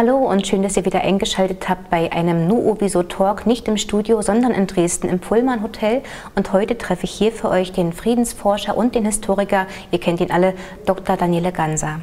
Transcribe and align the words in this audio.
Hallo 0.00 0.18
und 0.18 0.46
schön, 0.46 0.62
dass 0.62 0.76
ihr 0.76 0.84
wieder 0.84 1.00
eingeschaltet 1.00 1.68
habt 1.68 1.90
bei 1.90 2.12
einem 2.12 2.46
Nuoviso 2.46 3.02
Talk, 3.02 3.46
nicht 3.46 3.66
im 3.66 3.76
Studio, 3.76 4.22
sondern 4.22 4.52
in 4.52 4.68
Dresden 4.68 5.08
im 5.08 5.18
Pullman 5.18 5.60
Hotel. 5.60 6.02
Und 6.36 6.52
heute 6.52 6.78
treffe 6.78 7.02
ich 7.02 7.10
hier 7.10 7.32
für 7.32 7.48
euch 7.48 7.72
den 7.72 7.92
Friedensforscher 7.92 8.76
und 8.76 8.94
den 8.94 9.06
Historiker, 9.06 9.66
ihr 9.90 9.98
kennt 9.98 10.20
ihn 10.20 10.30
alle, 10.30 10.54
Dr. 10.86 11.16
Daniele 11.16 11.50
Ganser. 11.50 11.98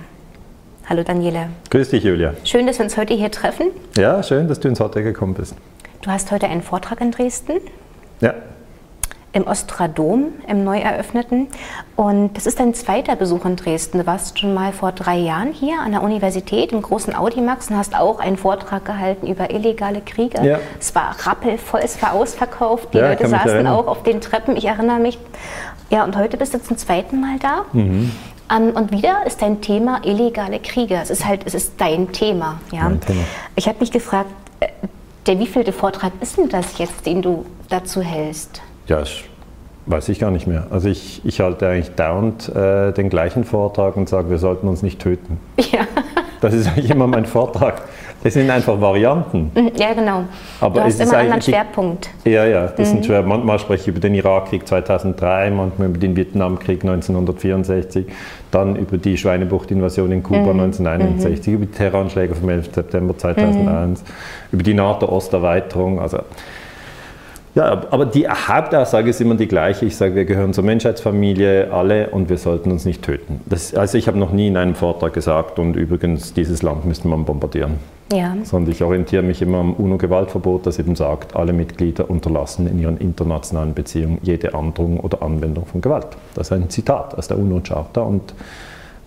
Hallo 0.89 1.03
Daniele. 1.03 1.47
Grüß 1.69 1.91
dich, 1.91 2.03
Julia. 2.03 2.33
Schön, 2.43 2.67
dass 2.67 2.79
wir 2.79 2.83
uns 2.83 2.97
heute 2.97 3.13
hier 3.13 3.31
treffen. 3.31 3.67
Ja, 3.95 4.21
schön, 4.23 4.49
dass 4.49 4.59
du 4.59 4.67
ins 4.67 4.81
Hotel 4.81 5.03
gekommen 5.03 5.33
bist. 5.33 5.55
Du 6.01 6.11
hast 6.11 6.33
heute 6.33 6.47
einen 6.47 6.63
Vortrag 6.63 6.99
in 6.99 7.11
Dresden. 7.11 7.61
Ja, 8.19 8.33
im 9.35 9.45
Ostradom, 9.47 10.29
im 10.47 10.63
neu 10.63 10.79
eröffneten. 10.79 11.47
Und 11.97 12.37
das 12.37 12.45
ist 12.45 12.61
dein 12.61 12.73
zweiter 12.73 13.17
Besuch 13.17 13.43
in 13.43 13.57
Dresden. 13.57 13.99
Du 13.99 14.05
warst 14.07 14.39
schon 14.39 14.53
mal 14.53 14.71
vor 14.71 14.93
drei 14.93 15.17
Jahren 15.17 15.51
hier 15.51 15.81
an 15.81 15.91
der 15.91 16.03
Universität 16.03 16.71
im 16.71 16.81
großen 16.81 17.13
Audimax 17.13 17.69
und 17.69 17.77
hast 17.77 17.99
auch 17.99 18.19
einen 18.19 18.37
Vortrag 18.37 18.85
gehalten 18.85 19.27
über 19.27 19.51
illegale 19.51 19.99
Kriege. 19.99 20.41
Ja. 20.41 20.59
Es 20.79 20.95
war 20.95 21.13
rappelvoll, 21.23 21.81
es 21.83 22.01
war 22.01 22.13
ausverkauft. 22.13 22.93
Die 22.93 22.97
Ja, 22.97 23.09
Leute 23.09 23.27
saßen 23.27 23.67
auch 23.67 23.87
auf 23.87 24.03
den 24.03 24.21
Treppen. 24.21 24.55
Ich 24.55 24.63
erinnere 24.65 24.99
mich. 24.99 25.19
Ja, 25.89 26.05
und 26.05 26.15
heute 26.15 26.37
bist 26.37 26.53
du 26.53 26.63
zum 26.63 26.77
zweiten 26.77 27.19
Mal 27.19 27.37
da. 27.39 27.65
Mhm. 27.73 28.11
Ähm, 28.49 28.69
und 28.69 28.93
wieder 28.93 29.25
ist 29.25 29.41
dein 29.41 29.59
Thema 29.59 29.99
illegale 30.05 30.59
Kriege. 30.59 30.95
Es 30.95 31.09
ist 31.09 31.25
halt, 31.25 31.41
es 31.43 31.53
ist 31.53 31.73
dein 31.77 32.13
Thema. 32.13 32.61
Ja? 32.71 32.89
Thema. 32.89 33.23
Ich 33.57 33.67
habe 33.67 33.79
mich 33.81 33.91
gefragt, 33.91 34.29
äh, 34.61 34.67
der 35.27 35.39
wievielte 35.39 35.73
Vortrag 35.73 36.13
ist 36.21 36.37
denn 36.37 36.47
das 36.47 36.77
jetzt, 36.77 37.05
den 37.05 37.21
du 37.21 37.45
dazu 37.67 37.99
hältst? 38.01 38.61
Ja, 38.87 38.99
das 38.99 39.11
weiß 39.87 40.09
ich 40.09 40.19
gar 40.19 40.31
nicht 40.31 40.47
mehr. 40.47 40.67
Also 40.71 40.89
ich, 40.89 41.21
ich 41.25 41.39
halte 41.41 41.67
eigentlich 41.67 41.91
dauernd 41.95 42.49
äh, 42.55 42.91
den 42.91 43.09
gleichen 43.09 43.43
Vortrag 43.43 43.95
und 43.97 44.09
sage, 44.09 44.29
wir 44.29 44.37
sollten 44.39 44.67
uns 44.67 44.81
nicht 44.81 44.99
töten. 44.99 45.39
Ja. 45.71 45.81
Das 46.41 46.53
ist 46.53 46.67
eigentlich 46.67 46.91
immer 46.91 47.07
mein 47.07 47.25
Vortrag. 47.25 47.81
Das 48.23 48.33
sind 48.33 48.49
einfach 48.51 48.79
Varianten. 48.79 49.51
Mhm, 49.55 49.71
Ja, 49.77 49.93
genau. 49.93 50.25
Aber 50.59 50.75
du 50.75 50.79
es 50.81 50.85
hast 50.85 50.93
ist 50.95 50.99
immer 51.09 51.17
einen 51.17 51.31
anderen 51.31 51.41
Schwerpunkt. 51.41 52.09
Ja, 52.23 52.45
ja, 52.45 52.67
das 52.67 52.79
Mhm. 52.89 52.93
sind 52.93 53.05
schwer. 53.05 53.23
Manchmal 53.23 53.57
spreche 53.57 53.81
ich 53.83 53.87
über 53.87 53.99
den 53.99 54.13
Irakkrieg 54.13 54.67
2003, 54.67 55.49
manchmal 55.51 55.87
über 55.89 55.97
den 55.97 56.15
Vietnamkrieg 56.15 56.83
1964, 56.83 58.05
dann 58.51 58.75
über 58.75 58.97
die 58.97 59.17
Schweinebucht-Invasion 59.17 60.11
in 60.11 60.19
Mhm. 60.19 60.23
Kuba 60.23 60.51
1961, 60.51 61.53
über 61.53 61.65
die 61.65 61.71
Terroranschläge 61.71 62.35
vom 62.35 62.49
11. 62.49 62.69
September 62.75 63.17
2001, 63.17 64.01
Mhm. 64.01 64.07
über 64.51 64.63
die 64.63 64.73
NATO-Osterweiterung. 64.73 65.99
Also, 65.99 66.19
ja, 67.55 67.81
aber 67.89 68.05
die 68.05 68.27
Hauptaussage 68.27 69.09
ist 69.09 69.21
immer 69.21 69.35
die 69.35 69.47
gleiche. 69.47 69.85
Ich 69.85 69.95
sage, 69.95 70.13
wir 70.15 70.25
gehören 70.25 70.53
zur 70.53 70.65
Menschheitsfamilie, 70.65 71.71
alle, 71.71 72.09
und 72.09 72.29
wir 72.29 72.37
sollten 72.37 72.69
uns 72.69 72.83
nicht 72.83 73.01
töten. 73.01 73.39
Das, 73.45 73.73
also 73.73 73.97
ich 73.97 74.07
habe 74.07 74.17
noch 74.19 74.31
nie 74.31 74.47
in 74.47 74.57
einem 74.57 74.75
Vortrag 74.75 75.13
gesagt, 75.13 75.57
und 75.57 75.75
übrigens, 75.75 76.33
dieses 76.33 76.61
Land 76.61 76.85
müsste 76.85 77.07
man 77.07 77.23
bombardieren 77.23 77.75
Ja. 78.11 78.35
sondern 78.43 78.71
ich 78.73 78.83
orientiere 78.83 79.23
mich 79.23 79.41
immer 79.41 79.59
am 79.59 79.73
UNO-Gewaltverbot, 79.73 80.67
das 80.67 80.79
eben 80.79 80.95
sagt, 80.95 81.35
alle 81.35 81.53
Mitglieder 81.53 82.09
unterlassen 82.09 82.67
in 82.67 82.77
ihren 82.79 82.97
internationalen 82.97 83.73
Beziehungen 83.73 84.19
jede 84.21 84.53
Androhung 84.53 84.99
oder 84.99 85.21
Anwendung 85.21 85.65
von 85.65 85.79
Gewalt. 85.79 86.07
Das 86.33 86.47
ist 86.47 86.51
ein 86.51 86.69
Zitat 86.69 87.17
aus 87.17 87.29
der 87.29 87.39
UNO-Charta 87.39 88.01
und 88.01 88.33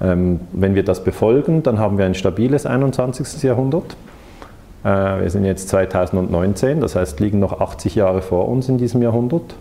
ähm, 0.00 0.40
wenn 0.52 0.74
wir 0.74 0.84
das 0.84 1.04
befolgen, 1.04 1.62
dann 1.62 1.78
haben 1.78 1.98
wir 1.98 2.06
ein 2.06 2.14
stabiles 2.14 2.66
21. 2.66 3.42
Jahrhundert. 3.42 3.96
Äh, 4.88 5.22
wir 5.22 5.30
sind 5.30 5.44
jetzt 5.44 5.68
2019, 5.68 6.80
das 6.80 6.96
heißt, 6.96 7.20
liegen 7.20 7.38
noch 7.38 7.60
80 7.60 7.94
Jahre 7.94 8.22
vor 8.22 8.48
uns 8.48 8.68
in 8.68 8.78
diesem 8.78 9.02
Jahrhundert. 9.02 9.54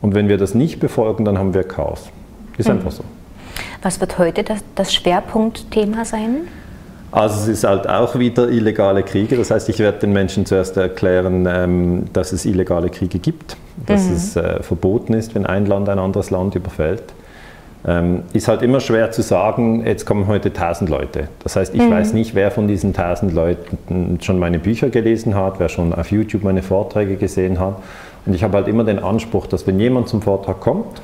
Und 0.00 0.14
wenn 0.14 0.28
wir 0.28 0.36
das 0.36 0.54
nicht 0.54 0.80
befolgen, 0.80 1.24
dann 1.24 1.38
haben 1.38 1.54
wir 1.54 1.64
Chaos. 1.64 2.10
Ist 2.58 2.68
einfach 2.68 2.90
so. 2.90 3.04
Was 3.82 4.00
wird 4.00 4.18
heute 4.18 4.42
das, 4.42 4.60
das 4.74 4.92
Schwerpunktthema 4.92 6.04
sein? 6.04 6.48
Also 7.12 7.42
es 7.42 7.58
ist 7.58 7.64
halt 7.64 7.88
auch 7.88 8.18
wieder 8.18 8.48
illegale 8.48 9.04
Kriege. 9.04 9.36
Das 9.36 9.50
heißt, 9.50 9.68
ich 9.68 9.78
werde 9.78 9.98
den 9.98 10.12
Menschen 10.12 10.46
zuerst 10.46 10.76
erklären, 10.76 11.46
ähm, 11.48 12.04
dass 12.12 12.32
es 12.32 12.44
illegale 12.44 12.90
Kriege 12.90 13.18
gibt, 13.18 13.56
dass 13.86 14.10
es 14.10 14.36
äh, 14.36 14.62
verboten 14.62 15.14
ist, 15.14 15.34
wenn 15.34 15.46
ein 15.46 15.66
Land 15.66 15.88
ein 15.88 16.00
anderes 16.00 16.30
Land 16.30 16.56
überfällt. 16.56 17.04
Ähm, 17.86 18.22
ist 18.32 18.48
halt 18.48 18.62
immer 18.62 18.80
schwer 18.80 19.10
zu 19.10 19.22
sagen, 19.22 19.84
jetzt 19.86 20.06
kommen 20.06 20.26
heute 20.26 20.48
1000 20.48 20.88
Leute. 20.88 21.28
Das 21.42 21.56
heißt, 21.56 21.74
ich 21.74 21.90
weiß 21.90 22.14
nicht, 22.14 22.34
wer 22.34 22.50
von 22.50 22.66
diesen 22.66 22.96
1000 22.96 23.32
Leuten 23.32 24.18
schon 24.22 24.38
meine 24.38 24.58
Bücher 24.58 24.88
gelesen 24.88 25.34
hat, 25.34 25.60
wer 25.60 25.68
schon 25.68 25.92
auf 25.92 26.10
YouTube 26.10 26.44
meine 26.44 26.62
Vorträge 26.62 27.16
gesehen 27.16 27.60
hat. 27.60 27.76
Und 28.24 28.34
ich 28.34 28.42
habe 28.42 28.56
halt 28.56 28.68
immer 28.68 28.84
den 28.84 28.98
Anspruch, 28.98 29.46
dass 29.46 29.66
wenn 29.66 29.78
jemand 29.78 30.08
zum 30.08 30.22
Vortrag 30.22 30.60
kommt, 30.60 31.02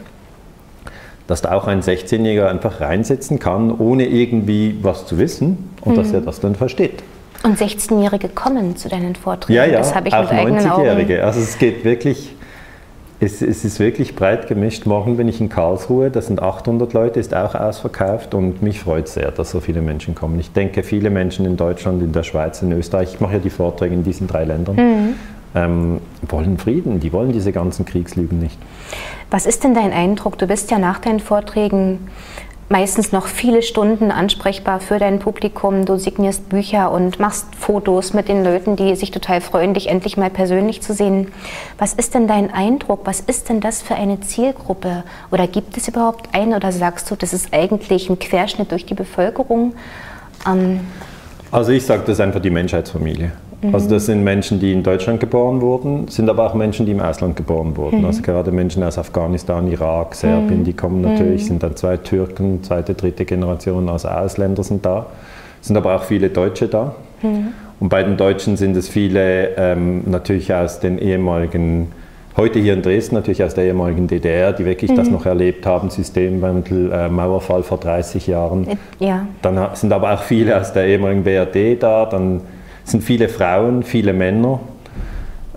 dass 1.27 1.43
da 1.43 1.53
auch 1.53 1.67
ein 1.67 1.83
16-Jähriger 1.83 2.49
einfach 2.49 2.81
reinsetzen 2.81 3.39
kann, 3.39 3.71
ohne 3.79 4.07
irgendwie 4.07 4.79
was 4.83 5.07
zu 5.07 5.19
wissen 5.19 5.71
und 5.83 5.97
dass 5.97 6.13
er 6.13 6.23
das 6.23 6.41
dann 6.41 6.55
versteht. 6.55 7.03
Und 7.43 7.59
16-Jährige 7.59 8.29
kommen 8.29 8.77
zu 8.77 8.89
deinen 8.89 9.15
Vorträgen. 9.15 9.57
Ja, 9.57 9.65
ja, 9.65 9.79
das 9.79 9.95
habe 9.95 10.09
ich 10.09 10.15
auch 10.15 10.23
mit 10.23 10.33
eigenen 10.33 10.71
Augen. 10.71 10.83
90-Jährige. 10.83 11.25
Also 11.25 11.41
es 11.41 11.57
geht 11.59 11.85
wirklich, 11.85 12.35
es, 13.21 13.43
es 13.43 13.65
ist 13.65 13.79
wirklich 13.79 14.17
breit 14.17 14.49
gemischt. 14.49 14.87
Morgen 14.87 15.17
bin 15.19 15.29
ich 15.29 15.41
in 15.41 15.49
Karlsruhe, 15.51 16.11
das 16.11 16.29
sind 16.29 16.41
800 16.43 16.93
Leute, 16.95 17.21
ist 17.21 17.35
auch 17.35 17.55
ausverkauft 17.55 18.35
und 18.35 18.63
mich 18.63 18.81
freut 18.81 19.09
sehr, 19.09 19.31
dass 19.31 19.51
so 19.51 19.61
viele 19.61 19.83
Menschen 19.83 20.15
kommen. 20.15 20.41
Ich 20.41 20.53
denke, 20.53 20.83
viele 20.83 21.11
Menschen 21.11 21.45
in 21.45 21.57
Deutschland, 21.57 22.03
in 22.03 22.13
der 22.13 22.23
Schweiz, 22.23 22.63
in 22.63 22.73
Österreich, 22.73 23.15
ich 23.15 23.21
mache 23.21 23.35
ja 23.35 23.39
die 23.39 23.51
Vorträge 23.51 23.95
in 23.95 24.05
diesen 24.05 24.27
drei 24.27 24.45
Ländern, 24.45 24.77
Mhm. 24.77 25.15
ähm, 25.55 26.01
wollen 26.29 26.57
Frieden, 26.57 27.01
die 27.01 27.13
wollen 27.13 27.33
diese 27.33 27.53
ganzen 27.53 27.85
Kriegslügen 27.85 28.39
nicht. 28.39 28.59
Was 29.31 29.45
ist 29.47 29.65
denn 29.65 29.75
dein 29.75 29.93
Eindruck? 29.93 30.39
Du 30.39 30.47
bist 30.47 30.71
ja 30.71 30.79
nach 30.79 30.99
deinen 30.99 31.21
Vorträgen 31.21 31.99
meistens 32.71 33.11
noch 33.11 33.27
viele 33.27 33.63
Stunden 33.63 34.13
ansprechbar 34.13 34.79
für 34.79 35.01
dein 35.01 35.19
Publikum. 35.19 35.85
Du 35.85 35.99
signierst 35.99 36.49
Bücher 36.49 36.93
und 36.93 37.19
machst 37.19 37.47
Fotos 37.59 38.15
mit 38.15 38.29
den 38.29 38.45
Leuten, 38.45 38.77
die 38.77 38.95
sich 38.95 39.11
total 39.11 39.41
freuen, 39.41 39.75
dich 39.75 39.89
endlich 39.89 40.17
mal 40.17 40.31
persönlich 40.31 40.81
zu 40.81 40.95
sehen. 40.95 41.33
Was 41.79 41.93
ist 41.95 42.15
denn 42.15 42.29
dein 42.29 42.55
Eindruck? 42.55 43.01
Was 43.05 43.21
ist 43.21 43.49
denn 43.49 43.61
das 43.61 43.83
für 43.83 43.97
eine 43.97 44.21
Zielgruppe? 44.21 45.03
Oder 45.33 45.49
gibt 45.49 45.77
es 45.77 45.89
überhaupt 45.89 46.29
eine? 46.33 46.57
Oder 46.57 46.71
sagst 46.71 47.11
du, 47.11 47.17
das 47.17 47.33
ist 47.33 47.53
eigentlich 47.53 48.09
ein 48.09 48.21
Querschnitt 48.21 48.71
durch 48.71 48.87
die 48.87 48.95
Bevölkerung? 48.95 49.75
Ähm, 50.47 50.81
Also 51.51 51.73
ich 51.73 51.85
sage, 51.85 52.03
das 52.03 52.11
ist 52.11 52.21
einfach 52.21 52.41
die 52.41 52.51
Menschheitsfamilie. 52.51 53.33
Also 53.73 53.91
das 53.91 54.07
sind 54.07 54.25
Menschen, 54.25 54.59
die 54.59 54.73
in 54.73 54.83
Deutschland 54.83 55.21
geboren 55.21 55.61
wurden, 55.61 56.09
sind 56.09 56.31
aber 56.31 56.47
auch 56.47 56.55
Menschen, 56.55 56.87
die 56.87 56.93
im 56.93 57.01
Ausland 57.01 57.37
geboren 57.37 57.77
wurden. 57.77 58.05
Also 58.05 58.23
gerade 58.23 58.53
Menschen 58.53 58.83
aus 58.83 58.97
Afghanistan, 58.97 59.71
Irak, 59.71 60.15
Serbien, 60.15 60.65
die 60.65 60.73
kommen 60.73 61.03
natürlich, 61.03 61.47
sind 61.47 61.63
dann 61.63 61.77
zwei 61.77 61.99
Türken, 61.99 62.63
zweite, 62.63 62.95
dritte 62.95 63.25
Generation, 63.25 63.89
also 63.89 64.09
Ausländer 64.09 64.63
sind 64.63 64.87
da. 64.87 65.07
Sind 65.61 65.77
aber 65.77 65.95
auch 65.95 66.05
viele 66.05 66.31
Deutsche 66.31 66.69
da. 66.69 66.95
Und 67.81 67.89
bei 67.89 68.03
den 68.03 68.17
Deutschen 68.17 68.57
sind 68.57 68.77
es 68.77 68.89
viele 68.89 69.57
ähm, 69.57 70.05
natürlich 70.07 70.53
aus 70.55 70.81
den 70.81 70.99
ehemaligen, 70.99 71.89
heute 72.37 72.59
hier 72.59 72.73
in 72.73 72.81
Dresden 72.81 73.15
natürlich 73.15 73.45
aus 73.45 73.55
der 73.55 73.65
ehemaligen 73.65 74.07
DDR, 74.07 74.55
die 74.55 74.65
wirklich 74.65 74.95
das 74.95 75.11
noch 75.11 75.27
erlebt 75.27 75.67
haben, 75.67 75.91
Systemwandel, 75.91 76.93
äh, 76.93 77.09
Mauerfall 77.11 77.63
vor 77.63 77.77
30 77.77 78.27
Jahren. 78.27 78.67
ja. 78.99 79.27
Dann 79.43 79.69
sind 79.75 79.93
aber 79.93 80.15
auch 80.15 80.23
viele 80.23 80.59
aus 80.59 80.73
der 80.73 80.87
ehemaligen 80.87 81.25
BRD 81.25 81.83
da, 81.83 82.07
dann 82.07 82.41
sind 82.85 83.03
viele 83.03 83.29
Frauen, 83.29 83.83
viele 83.83 84.13
Männer. 84.13 84.61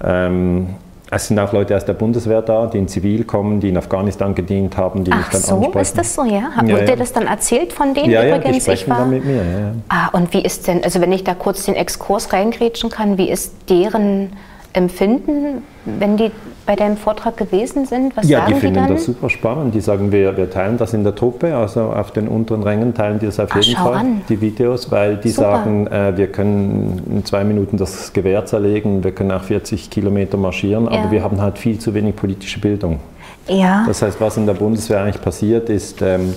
Ähm, 0.03 0.67
es 1.15 1.27
sind 1.27 1.37
auch 1.37 1.53
Leute 1.53 1.75
aus 1.75 1.85
der 1.85 1.93
Bundeswehr 1.93 2.41
da, 2.41 2.65
die 2.65 2.79
in 2.79 2.87
Zivil 2.87 3.23
kommen, 3.23 3.59
die 3.59 3.69
in 3.69 3.77
Afghanistan 3.77 4.33
gedient 4.33 4.77
haben, 4.77 5.03
die 5.03 5.11
mich 5.11 5.19
Ach 5.27 5.31
dann 5.31 5.41
so, 5.41 5.55
ansprechen. 5.57 5.79
ist 5.81 5.97
das 5.97 6.15
so, 6.15 6.23
ja? 6.23 6.49
Wurde 6.59 6.79
ja. 6.79 6.85
dir 6.85 6.95
das 6.95 7.13
dann 7.13 7.27
erzählt 7.27 7.71
von 7.71 7.93
denen 7.93 8.09
Ja, 8.09 8.23
ja, 8.23 8.37
die 8.37 8.41
übrigens? 8.41 8.63
sprechen 8.63 8.89
dann 8.89 9.09
mit 9.11 9.23
mir. 9.23 9.35
Ja. 9.35 9.73
Ah, 9.89 10.07
und 10.13 10.33
wie 10.33 10.41
ist 10.41 10.67
denn, 10.67 10.83
also 10.83 11.01
wenn 11.01 11.11
ich 11.11 11.23
da 11.23 11.35
kurz 11.35 11.65
den 11.65 11.75
Exkurs 11.75 12.33
reingrätschen 12.33 12.89
kann, 12.89 13.17
wie 13.19 13.29
ist 13.29 13.53
deren 13.69 14.31
Empfinden, 14.73 15.61
wenn 15.85 16.17
die 16.17 16.31
bei 16.65 16.75
deinem 16.75 16.97
Vortrag 16.97 17.37
gewesen 17.37 17.85
sind? 17.85 18.15
Was 18.15 18.27
Ja, 18.29 18.39
sagen 18.39 18.47
die 18.49 18.53
die, 18.55 18.59
finden 18.61 18.75
dann? 18.75 18.87
das 18.87 19.05
super 19.05 19.29
spannend. 19.29 19.75
Die 19.75 19.81
sagen, 19.81 20.11
wir, 20.11 20.35
wir 20.37 20.49
teilen 20.49 20.77
das 20.77 20.93
in 20.93 21.03
der 21.03 21.15
Truppe, 21.15 21.55
also 21.55 21.81
auf 21.81 22.11
den 22.11 22.27
unteren 22.27 22.63
Rängen 22.63 22.93
teilen 22.93 23.19
die 23.19 23.25
das 23.25 23.39
auf 23.39 23.49
Ach, 23.51 23.61
jeden 23.61 23.77
Fall, 23.79 23.93
an. 23.93 24.21
die 24.29 24.39
Videos, 24.41 24.91
weil 24.91 25.17
die 25.17 25.29
Super. 25.29 25.51
sagen, 25.57 25.87
äh, 25.87 26.15
wir 26.15 26.27
können 26.27 27.01
in 27.09 27.25
zwei 27.25 27.43
Minuten 27.43 27.77
das 27.77 28.13
Gewehr 28.13 28.45
zerlegen, 28.45 29.03
wir 29.03 29.11
können 29.11 29.31
auch 29.31 29.43
40 29.43 29.89
Kilometer 29.89 30.37
marschieren, 30.37 30.85
Ja. 30.85 30.91
aber 30.91 31.11
wir 31.11 31.23
haben 31.23 31.41
halt 31.41 31.57
viel 31.57 31.79
zu 31.79 31.93
wenig 31.93 32.15
politische 32.15 32.59
Bildung. 32.59 32.99
Ja, 33.47 33.83
Das 33.87 34.01
heißt, 34.01 34.21
was 34.21 34.37
in 34.37 34.45
der 34.45 34.53
Bundeswehr 34.53 35.01
eigentlich 35.01 35.21
passiert 35.21 35.69
ist, 35.69 36.01
ähm, 36.01 36.33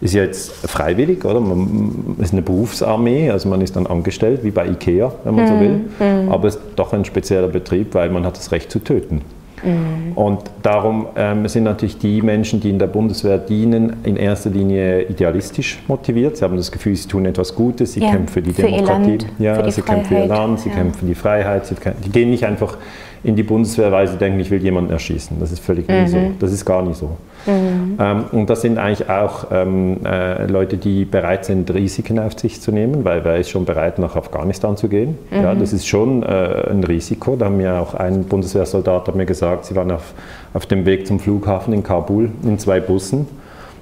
ist 0.00 0.14
jetzt 0.14 0.52
freiwillig, 0.66 1.24
oder? 1.24 1.40
Man 1.40 2.16
ist 2.18 2.32
eine 2.32 2.42
Berufsarmee, 2.42 3.30
also 3.30 3.48
man 3.48 3.60
ist 3.60 3.76
dann 3.76 3.86
angestellt, 3.86 4.40
wie 4.42 4.50
bei 4.50 4.66
IKEA, 4.66 5.12
wenn 5.24 5.34
man 5.34 5.44
mhm. 5.44 5.48
so 5.48 5.60
will. 5.60 5.80
Mhm. 6.24 6.32
Aber 6.32 6.48
es 6.48 6.56
ist 6.56 6.62
doch 6.76 6.92
ein 6.92 7.04
spezieller 7.04 7.48
Betrieb, 7.48 7.94
weil 7.94 8.08
man 8.10 8.24
hat 8.24 8.36
das 8.36 8.50
Recht 8.50 8.70
zu 8.72 8.78
töten. 8.78 9.20
Mhm. 9.62 10.12
Und 10.14 10.42
darum 10.62 11.06
ähm, 11.16 11.46
sind 11.48 11.64
natürlich 11.64 11.98
die 11.98 12.22
Menschen, 12.22 12.60
die 12.60 12.70
in 12.70 12.78
der 12.78 12.86
Bundeswehr 12.86 13.38
dienen, 13.38 13.98
in 14.04 14.16
erster 14.16 14.50
Linie 14.50 15.02
idealistisch 15.02 15.82
motiviert. 15.88 16.36
Sie 16.36 16.44
haben 16.44 16.56
das 16.56 16.72
Gefühl, 16.72 16.96
sie 16.96 17.08
tun 17.08 17.26
etwas 17.26 17.54
Gutes, 17.54 17.92
sie 17.92 18.00
ja, 18.00 18.10
kämpfen 18.10 18.28
für 18.32 18.42
die 18.42 18.52
für 18.52 18.62
Demokratie, 18.62 19.18
ja, 19.38 19.62
für 19.62 19.70
sie 19.70 19.82
Freiheit. 19.82 19.96
kämpfen 19.96 20.16
für 20.16 20.22
ihr 20.22 20.26
Land, 20.26 20.60
sie 20.60 20.68
ja. 20.68 20.74
kämpfen 20.74 20.98
für 20.98 21.06
die 21.06 21.14
Freiheit. 21.14 21.66
Sie, 21.66 21.74
die 22.04 22.10
gehen 22.10 22.30
nicht 22.30 22.44
einfach 22.44 22.76
in 23.22 23.36
die 23.36 23.42
Bundeswehr, 23.42 23.92
weil 23.92 24.08
sie 24.08 24.16
denken, 24.16 24.40
ich 24.40 24.50
will 24.50 24.62
jemanden 24.62 24.90
erschießen. 24.92 25.38
Das 25.38 25.52
ist 25.52 25.60
völlig 25.60 25.86
mhm. 25.88 26.02
nie 26.02 26.08
so. 26.08 26.18
Das 26.38 26.52
ist 26.52 26.64
gar 26.64 26.82
nicht 26.82 26.96
so. 26.96 27.16
Mhm. 27.46 27.98
Ähm, 27.98 28.24
und 28.32 28.48
das 28.48 28.62
sind 28.62 28.78
eigentlich 28.78 29.08
auch 29.10 29.46
ähm, 29.52 29.98
äh, 30.04 30.46
Leute, 30.46 30.78
die 30.78 31.04
bereit 31.04 31.44
sind, 31.44 31.72
Risiken 31.72 32.18
auf 32.18 32.38
sich 32.38 32.60
zu 32.60 32.72
nehmen, 32.72 33.04
weil 33.04 33.24
wer 33.24 33.36
ist 33.36 33.50
schon 33.50 33.64
bereit, 33.64 33.98
nach 33.98 34.16
Afghanistan 34.16 34.76
zu 34.76 34.88
gehen? 34.88 35.18
Mhm. 35.30 35.42
Ja, 35.42 35.54
das 35.54 35.72
ist 35.72 35.86
schon 35.86 36.22
äh, 36.22 36.70
ein 36.70 36.82
Risiko. 36.82 37.36
Da 37.36 37.46
haben 37.46 37.58
mir 37.58 37.78
auch 37.78 37.94
ein 37.94 38.24
Bundeswehrsoldat 38.24 39.08
hat 39.08 39.14
mir 39.14 39.26
gesagt, 39.26 39.66
sie 39.66 39.76
waren 39.76 39.90
auf, 39.90 40.14
auf 40.54 40.66
dem 40.66 40.86
Weg 40.86 41.06
zum 41.06 41.20
Flughafen 41.20 41.74
in 41.74 41.82
Kabul 41.82 42.30
in 42.42 42.58
zwei 42.58 42.80
Bussen. 42.80 43.26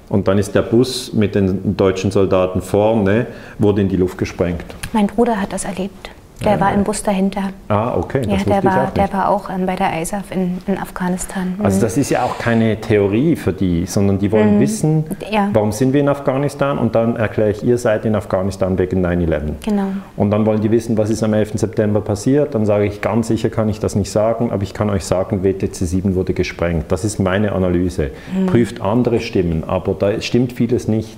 Und 0.09 0.27
dann 0.27 0.39
ist 0.39 0.55
der 0.55 0.63
Bus 0.63 1.13
mit 1.13 1.35
den 1.35 1.77
deutschen 1.77 2.09
Soldaten 2.11 2.61
vorne, 2.61 3.27
wurde 3.59 3.81
in 3.81 3.89
die 3.89 3.95
Luft 3.95 4.17
gesprengt. 4.17 4.65
Mein 4.91 5.07
Bruder 5.07 5.39
hat 5.39 5.53
das 5.53 5.65
erlebt. 5.65 6.09
Der 6.43 6.53
ja, 6.53 6.59
war 6.59 6.73
im 6.73 6.83
Bus 6.83 7.03
dahinter. 7.03 7.49
Ah, 7.67 7.95
okay. 7.97 8.21
Das 8.21 8.45
ja, 8.45 8.61
der 8.61 8.63
war, 8.63 8.83
auch 8.85 8.89
der 8.91 9.13
war 9.13 9.29
auch 9.29 9.49
ähm, 9.49 9.65
bei 9.65 9.75
der 9.75 10.01
ISAF 10.01 10.31
in, 10.31 10.59
in 10.67 10.77
Afghanistan. 10.77 11.55
Mhm. 11.57 11.65
Also 11.65 11.81
das 11.81 11.97
ist 11.97 12.09
ja 12.09 12.23
auch 12.23 12.37
keine 12.37 12.79
Theorie 12.79 13.35
für 13.35 13.51
die, 13.51 13.85
sondern 13.85 14.19
die 14.19 14.31
wollen 14.31 14.55
mhm. 14.55 14.59
wissen, 14.61 15.03
ja. 15.29 15.49
warum 15.51 15.71
sind 15.71 15.91
wir 15.93 15.99
in 15.99 16.07
Afghanistan 16.07 16.77
und 16.77 16.95
dann 16.95 17.17
erkläre 17.17 17.51
ich, 17.51 17.63
ihr 17.63 17.77
seid 17.77 18.05
in 18.05 18.15
Afghanistan 18.15 18.77
wegen 18.77 19.05
9-11. 19.05 19.41
Genau. 19.65 19.87
Und 20.15 20.31
dann 20.31 20.45
wollen 20.45 20.61
die 20.61 20.71
wissen, 20.71 20.97
was 20.97 21.09
ist 21.09 21.23
am 21.23 21.33
11. 21.33 21.53
September 21.55 22.01
passiert. 22.01 22.55
Dann 22.55 22.65
sage 22.65 22.85
ich, 22.85 23.01
ganz 23.01 23.27
sicher 23.27 23.49
kann 23.49 23.67
ich 23.67 23.79
das 23.79 23.95
nicht 23.95 24.11
sagen, 24.11 24.51
aber 24.51 24.63
ich 24.63 24.73
kann 24.73 24.89
euch 24.89 25.05
sagen, 25.05 25.43
WTC 25.43 25.75
7 25.75 26.15
wurde 26.15 26.33
gesprengt. 26.33 26.85
Das 26.89 27.03
ist 27.03 27.19
meine 27.19 27.51
Analyse. 27.51 28.11
Mhm. 28.33 28.45
Prüft 28.45 28.81
andere 28.81 29.19
Stimmen, 29.19 29.63
aber 29.67 29.93
da 29.93 30.21
stimmt 30.21 30.53
vieles 30.53 30.87
nicht. 30.87 31.17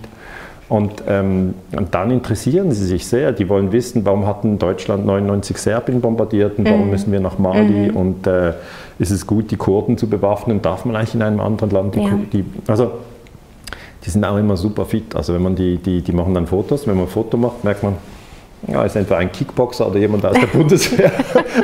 Und, 0.72 1.04
ähm, 1.06 1.54
und, 1.76 1.94
dann 1.94 2.12
interessieren 2.12 2.72
sie 2.72 2.86
sich 2.86 3.06
sehr. 3.06 3.34
Die 3.34 3.50
wollen 3.50 3.74
wissen, 3.74 4.06
warum 4.06 4.26
hatten 4.26 4.58
Deutschland 4.58 5.06
99 5.06 5.58
Serbien 5.58 6.00
bombardiert 6.00 6.58
und 6.58 6.66
warum 6.66 6.86
mhm. 6.86 6.92
müssen 6.92 7.12
wir 7.12 7.20
nach 7.20 7.38
Mali 7.38 7.90
mhm. 7.90 7.98
und 7.98 8.26
äh, 8.26 8.54
ist 8.98 9.12
es 9.12 9.28
gut, 9.28 9.52
die 9.52 9.58
Kurden 9.58 9.98
zu 9.98 10.08
bewaffnen? 10.08 10.62
Darf 10.62 10.86
man 10.86 10.96
eigentlich 10.96 11.14
in 11.14 11.24
einem 11.24 11.42
anderen 11.42 11.72
Land 11.72 11.96
die, 11.96 12.00
ja. 12.00 12.20
die 12.32 12.46
also 12.68 12.90
die 14.06 14.10
sind 14.10 14.24
auch 14.24 14.38
immer 14.38 14.56
super 14.56 14.86
fit. 14.86 15.14
Also 15.14 15.34
wenn 15.34 15.44
man 15.44 15.58
die, 15.58 15.76
die, 15.76 16.02
die 16.02 16.14
machen 16.14 16.34
dann 16.34 16.48
Fotos, 16.48 16.88
wenn 16.88 16.96
man 16.96 17.04
ein 17.04 17.12
Foto 17.12 17.36
macht, 17.36 17.66
merkt 17.66 17.84
man, 17.84 17.98
ja, 18.66 18.86
ist 18.86 18.96
entweder 18.96 19.18
ein 19.18 19.30
Kickboxer 19.30 19.88
oder 19.90 20.00
jemand 20.00 20.26
aus 20.26 20.38
der 20.40 20.48
Bundeswehr. 20.58 21.12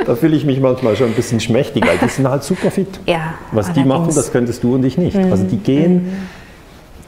da 0.04 0.16
fühle 0.16 0.36
ich 0.36 0.44
mich 0.44 0.60
manchmal 0.60 0.96
schon 0.96 1.06
ein 1.06 1.14
bisschen 1.14 1.40
schmächtig, 1.40 1.86
weil 1.86 1.96
die 1.96 2.10
sind 2.10 2.28
halt 2.28 2.42
super 2.42 2.70
fit. 2.70 3.00
Ja, 3.06 3.36
Was 3.52 3.68
allerdings. 3.68 3.84
die 3.84 3.88
machen, 3.88 4.14
das 4.14 4.32
könntest 4.32 4.62
du 4.62 4.74
und 4.74 4.84
ich 4.84 4.98
nicht. 4.98 5.16
Mhm. 5.16 5.32
Also 5.32 5.44
die 5.44 5.56
gehen 5.56 5.94
mhm. 5.94 6.12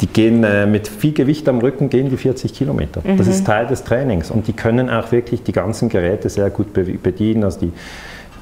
Die 0.00 0.06
gehen 0.06 0.44
äh, 0.44 0.66
mit 0.66 0.88
viel 0.88 1.12
Gewicht 1.12 1.48
am 1.48 1.58
Rücken, 1.58 1.90
gehen 1.90 2.08
die 2.08 2.16
40 2.16 2.54
Kilometer. 2.54 3.02
Mhm. 3.04 3.18
Das 3.18 3.26
ist 3.26 3.46
Teil 3.46 3.66
des 3.66 3.84
Trainings 3.84 4.30
und 4.30 4.46
die 4.46 4.52
können 4.52 4.88
auch 4.88 5.12
wirklich 5.12 5.42
die 5.42 5.52
ganzen 5.52 5.88
Geräte 5.88 6.30
sehr 6.30 6.48
gut 6.50 6.72
bedienen. 6.72 7.44
Also 7.44 7.60
die, 7.60 7.72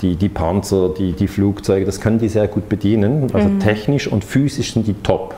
die, 0.02 0.16
die 0.16 0.28
Panzer, 0.28 0.90
die, 0.96 1.12
die 1.12 1.26
Flugzeuge, 1.26 1.84
das 1.84 2.00
können 2.00 2.18
die 2.18 2.28
sehr 2.28 2.46
gut 2.46 2.68
bedienen. 2.68 3.26
Also 3.32 3.48
mhm. 3.48 3.60
technisch 3.60 4.06
und 4.06 4.24
physisch 4.24 4.72
sind 4.72 4.86
die 4.86 4.94
top. 4.94 5.34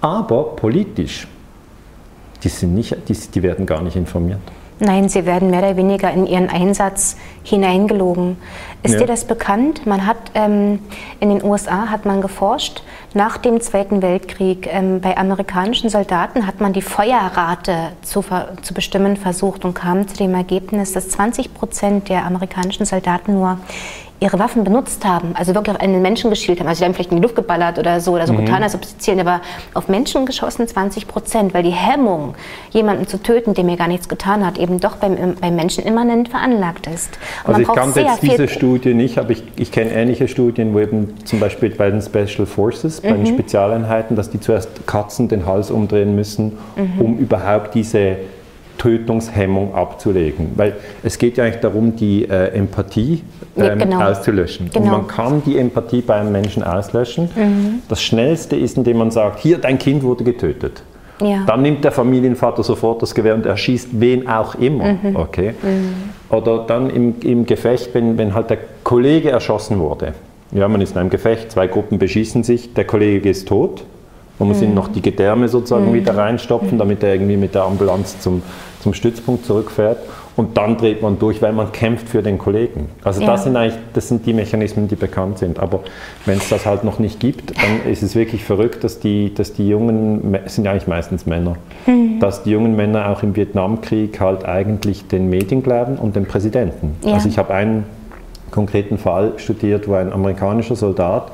Aber 0.00 0.54
politisch, 0.54 1.26
die, 2.44 2.48
sind 2.48 2.74
nicht, 2.74 2.96
die, 3.08 3.14
die 3.14 3.42
werden 3.42 3.66
gar 3.66 3.82
nicht 3.82 3.96
informiert. 3.96 4.40
Nein, 4.78 5.08
sie 5.08 5.24
werden 5.24 5.50
mehr 5.50 5.60
oder 5.60 5.76
weniger 5.76 6.12
in 6.12 6.26
ihren 6.26 6.50
Einsatz 6.50 7.16
hineingelogen. 7.42 8.36
Ist 8.82 8.94
ja. 8.94 9.00
dir 9.00 9.06
das 9.06 9.24
bekannt? 9.24 9.86
Man 9.86 10.06
hat 10.06 10.18
ähm, 10.34 10.80
in 11.18 11.30
den 11.30 11.42
USA 11.42 11.88
hat 11.88 12.04
man 12.04 12.20
geforscht. 12.20 12.82
Nach 13.14 13.38
dem 13.38 13.60
Zweiten 13.62 14.02
Weltkrieg 14.02 14.68
ähm, 14.70 15.00
bei 15.00 15.16
amerikanischen 15.16 15.88
Soldaten 15.88 16.46
hat 16.46 16.60
man 16.60 16.74
die 16.74 16.82
Feuerrate 16.82 17.92
zu, 18.02 18.22
zu 18.60 18.74
bestimmen 18.74 19.16
versucht 19.16 19.64
und 19.64 19.72
kam 19.72 20.06
zu 20.06 20.16
dem 20.16 20.34
Ergebnis, 20.34 20.92
dass 20.92 21.08
20 21.08 21.54
Prozent 21.54 22.10
der 22.10 22.26
amerikanischen 22.26 22.84
Soldaten 22.84 23.32
nur 23.32 23.58
ihre 24.18 24.38
Waffen 24.38 24.64
benutzt 24.64 25.04
haben, 25.04 25.34
also 25.34 25.54
wirklich 25.54 25.76
auf 25.76 25.82
einen 25.82 26.00
Menschen 26.00 26.30
geschielt 26.30 26.60
haben, 26.60 26.68
also 26.68 26.78
sie 26.78 26.84
haben 26.84 26.94
vielleicht 26.94 27.10
in 27.10 27.18
die 27.18 27.22
Luft 27.22 27.36
geballert 27.36 27.78
oder 27.78 28.00
so, 28.00 28.14
oder 28.14 28.26
so 28.26 28.32
mhm. 28.32 28.44
getan, 28.46 28.62
als 28.62 28.74
ob 28.74 28.84
sie 28.84 28.96
zielen, 28.96 29.20
aber 29.20 29.42
auf 29.74 29.88
Menschen 29.88 30.24
geschossen 30.24 30.66
20 30.66 31.06
Prozent, 31.06 31.52
weil 31.52 31.62
die 31.62 31.70
Hemmung, 31.70 32.34
jemanden 32.70 33.06
zu 33.06 33.22
töten, 33.22 33.52
der 33.52 33.64
mir 33.64 33.76
gar 33.76 33.88
nichts 33.88 34.08
getan 34.08 34.44
hat, 34.44 34.58
eben 34.58 34.80
doch 34.80 34.96
beim, 34.96 35.34
beim 35.40 35.56
Menschen 35.56 35.84
immanent 35.84 36.30
veranlagt 36.30 36.86
ist. 36.86 37.18
Und 37.44 37.54
also 37.54 37.60
ich 37.60 37.76
kannte 37.76 38.00
jetzt 38.00 38.22
diese 38.22 38.48
Studie 38.48 38.94
nicht, 38.94 39.18
aber 39.18 39.30
ich, 39.30 39.42
ich 39.56 39.70
kenne 39.70 39.90
ähnliche 39.90 40.28
Studien, 40.28 40.72
wo 40.72 40.80
eben 40.80 41.14
zum 41.24 41.38
Beispiel 41.38 41.70
bei 41.70 41.90
den 41.90 42.00
Special 42.00 42.46
Forces, 42.46 43.02
bei 43.02 43.12
mhm. 43.12 43.24
den 43.24 43.34
Spezialeinheiten, 43.34 44.16
dass 44.16 44.30
die 44.30 44.40
zuerst 44.40 44.86
Katzen 44.86 45.28
den 45.28 45.44
Hals 45.44 45.70
umdrehen 45.70 46.16
müssen, 46.16 46.56
mhm. 46.76 47.00
um 47.00 47.18
überhaupt 47.18 47.74
diese 47.74 48.16
Tötungshemmung 48.78 49.74
abzulegen. 49.74 50.52
Weil 50.56 50.76
es 51.02 51.18
geht 51.18 51.36
ja 51.36 51.44
eigentlich 51.44 51.60
darum, 51.60 51.96
die 51.96 52.24
äh, 52.28 52.48
Empathie 52.56 53.22
ja, 53.56 53.74
genau. 53.74 54.00
auszulöschen. 54.02 54.70
Genau. 54.72 54.84
Und 54.84 54.90
man 54.90 55.06
kann 55.06 55.42
die 55.44 55.58
Empathie 55.58 56.00
bei 56.00 56.14
einem 56.14 56.32
Menschen 56.32 56.62
auslöschen. 56.62 57.30
Mhm. 57.34 57.82
Das 57.88 58.02
Schnellste 58.02 58.56
ist, 58.56 58.76
indem 58.76 58.98
man 58.98 59.10
sagt, 59.10 59.40
hier, 59.40 59.58
dein 59.58 59.78
Kind 59.78 60.02
wurde 60.02 60.24
getötet. 60.24 60.82
Ja. 61.20 61.44
Dann 61.46 61.62
nimmt 61.62 61.82
der 61.82 61.92
Familienvater 61.92 62.62
sofort 62.62 63.00
das 63.00 63.14
Gewehr 63.14 63.34
und 63.34 63.46
erschießt 63.46 63.88
wen 63.92 64.28
auch 64.28 64.54
immer. 64.56 64.92
Mhm. 65.02 65.16
Okay? 65.16 65.54
Mhm. 65.62 66.36
Oder 66.36 66.64
dann 66.66 66.90
im, 66.90 67.14
im 67.22 67.46
Gefecht, 67.46 67.94
wenn, 67.94 68.18
wenn 68.18 68.34
halt 68.34 68.50
der 68.50 68.58
Kollege 68.84 69.30
erschossen 69.30 69.78
wurde. 69.78 70.12
Ja, 70.52 70.68
man 70.68 70.80
ist 70.80 70.92
in 70.92 70.98
einem 70.98 71.10
Gefecht, 71.10 71.50
zwei 71.50 71.66
Gruppen 71.66 71.98
beschießen 71.98 72.44
sich, 72.44 72.74
der 72.74 72.84
Kollege 72.84 73.30
ist 73.30 73.48
tot 73.48 73.84
man 74.38 74.48
muss 74.48 74.58
mhm. 74.58 74.64
ihm 74.64 74.74
noch 74.74 74.88
die 74.88 75.00
Gedärme 75.00 75.48
sozusagen 75.48 75.90
mhm. 75.90 75.94
wieder 75.94 76.16
reinstopfen, 76.16 76.78
damit 76.78 77.02
er 77.02 77.14
irgendwie 77.14 77.36
mit 77.36 77.54
der 77.54 77.64
Ambulanz 77.64 78.20
zum, 78.20 78.42
zum 78.80 78.92
Stützpunkt 78.92 79.46
zurückfährt. 79.46 79.98
Und 80.36 80.58
dann 80.58 80.76
dreht 80.76 81.00
man 81.00 81.18
durch, 81.18 81.40
weil 81.40 81.52
man 81.52 81.72
kämpft 81.72 82.08
für 82.10 82.22
den 82.22 82.36
Kollegen. 82.36 82.90
Also 83.02 83.22
ja. 83.22 83.26
das 83.26 83.44
sind 83.44 83.56
eigentlich 83.56 83.78
das 83.94 84.08
sind 84.08 84.26
die 84.26 84.34
Mechanismen, 84.34 84.86
die 84.86 84.94
bekannt 84.94 85.38
sind. 85.38 85.58
Aber 85.58 85.80
wenn 86.26 86.36
es 86.36 86.48
das 86.50 86.66
halt 86.66 86.84
noch 86.84 86.98
nicht 86.98 87.20
gibt, 87.20 87.56
dann 87.56 87.90
ist 87.90 88.02
es 88.02 88.14
wirklich 88.14 88.44
verrückt, 88.44 88.84
dass 88.84 89.00
die, 89.00 89.32
dass 89.32 89.54
die 89.54 89.68
jungen, 89.68 90.36
sind 90.46 90.66
eigentlich 90.66 90.86
meistens 90.86 91.24
Männer, 91.24 91.56
mhm. 91.86 92.20
dass 92.20 92.42
die 92.42 92.50
jungen 92.50 92.76
Männer 92.76 93.08
auch 93.08 93.22
im 93.22 93.34
Vietnamkrieg 93.34 94.20
halt 94.20 94.44
eigentlich 94.44 95.06
den 95.08 95.30
Medien 95.30 95.62
glauben 95.62 95.96
und 95.96 96.16
den 96.16 96.26
Präsidenten. 96.26 96.96
Ja. 97.02 97.14
Also 97.14 97.28
ich 97.30 97.38
habe 97.38 97.54
einen 97.54 97.84
konkreten 98.50 98.98
Fall 98.98 99.32
studiert, 99.38 99.88
wo 99.88 99.94
ein 99.94 100.12
amerikanischer 100.12 100.76
Soldat 100.76 101.32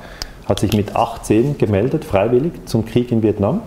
hat 0.49 0.61
sich 0.61 0.73
mit 0.75 0.95
18 0.95 1.59
gemeldet, 1.59 2.05
freiwillig, 2.05 2.53
zum 2.67 2.85
Krieg 2.87 3.11
in 3.11 3.23
Vietnam 3.23 3.61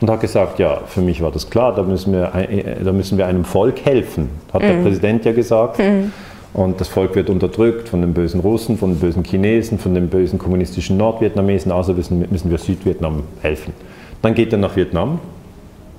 und 0.00 0.10
hat 0.10 0.20
gesagt, 0.20 0.58
ja, 0.58 0.80
für 0.86 1.00
mich 1.00 1.22
war 1.22 1.30
das 1.30 1.50
klar, 1.50 1.74
da 1.74 1.82
müssen 1.82 2.12
wir, 2.12 2.34
äh, 2.34 2.82
da 2.82 2.92
müssen 2.92 3.18
wir 3.18 3.26
einem 3.26 3.44
Volk 3.44 3.84
helfen, 3.84 4.28
hat 4.52 4.62
mhm. 4.62 4.66
der 4.66 4.74
Präsident 4.82 5.24
ja 5.24 5.32
gesagt. 5.32 5.78
Mhm. 5.78 6.12
Und 6.54 6.80
das 6.80 6.88
Volk 6.88 7.14
wird 7.14 7.28
unterdrückt 7.28 7.88
von 7.88 8.00
den 8.00 8.14
bösen 8.14 8.40
Russen, 8.40 8.78
von 8.78 8.90
den 8.90 8.98
bösen 8.98 9.22
Chinesen, 9.22 9.78
von 9.78 9.94
den 9.94 10.08
bösen 10.08 10.38
kommunistischen 10.38 10.96
Nordvietnamesen, 10.96 11.70
also 11.70 11.92
müssen, 11.92 12.26
müssen 12.30 12.50
wir 12.50 12.58
Südvietnam 12.58 13.24
helfen. 13.42 13.74
Dann 14.22 14.34
geht 14.34 14.52
er 14.52 14.58
nach 14.58 14.74
Vietnam, 14.74 15.20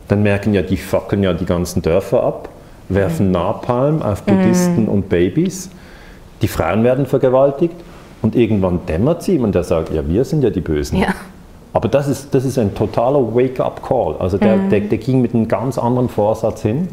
dann 0.07 0.23
merken 0.23 0.53
ja, 0.53 0.61
die 0.61 0.77
fackeln 0.77 1.23
ja 1.23 1.33
die 1.33 1.45
ganzen 1.45 1.81
Dörfer 1.81 2.23
ab, 2.23 2.49
werfen 2.89 3.27
mhm. 3.27 3.33
Napalm 3.33 4.01
auf 4.01 4.23
Buddhisten 4.23 4.83
mhm. 4.83 4.89
und 4.89 5.09
Babys, 5.09 5.69
die 6.41 6.47
Frauen 6.47 6.83
werden 6.83 7.05
vergewaltigt 7.05 7.75
und 8.21 8.35
irgendwann 8.35 8.85
dämmert 8.87 9.23
sie 9.23 9.35
ihm 9.35 9.43
und 9.43 9.53
der 9.53 9.63
sagt, 9.63 9.93
ja, 9.93 10.07
wir 10.07 10.25
sind 10.25 10.43
ja 10.43 10.49
die 10.49 10.61
Bösen. 10.61 10.97
Ja. 10.97 11.13
Aber 11.73 11.87
das 11.87 12.07
ist, 12.07 12.33
das 12.33 12.45
ist 12.45 12.57
ein 12.57 12.73
totaler 12.73 13.35
Wake-up-Call. 13.35 14.15
Also 14.19 14.37
der, 14.37 14.57
mhm. 14.57 14.69
der, 14.69 14.79
der 14.81 14.97
ging 14.97 15.21
mit 15.21 15.33
einem 15.33 15.47
ganz 15.47 15.77
anderen 15.77 16.09
Vorsatz 16.09 16.61
hin. 16.61 16.87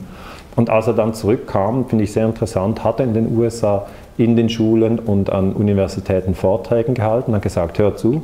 Und 0.54 0.70
als 0.70 0.86
er 0.86 0.94
dann 0.94 1.14
zurückkam, 1.14 1.86
finde 1.86 2.04
ich 2.04 2.12
sehr 2.12 2.26
interessant, 2.26 2.82
hat 2.82 3.00
er 3.00 3.06
in 3.06 3.14
den 3.14 3.36
USA 3.36 3.86
in 4.18 4.36
den 4.36 4.48
Schulen 4.48 4.98
und 4.98 5.30
an 5.30 5.52
Universitäten 5.52 6.34
Vorträge 6.34 6.94
gehalten, 6.94 7.34
hat 7.34 7.42
gesagt, 7.42 7.78
hör 7.78 7.96
zu, 7.96 8.22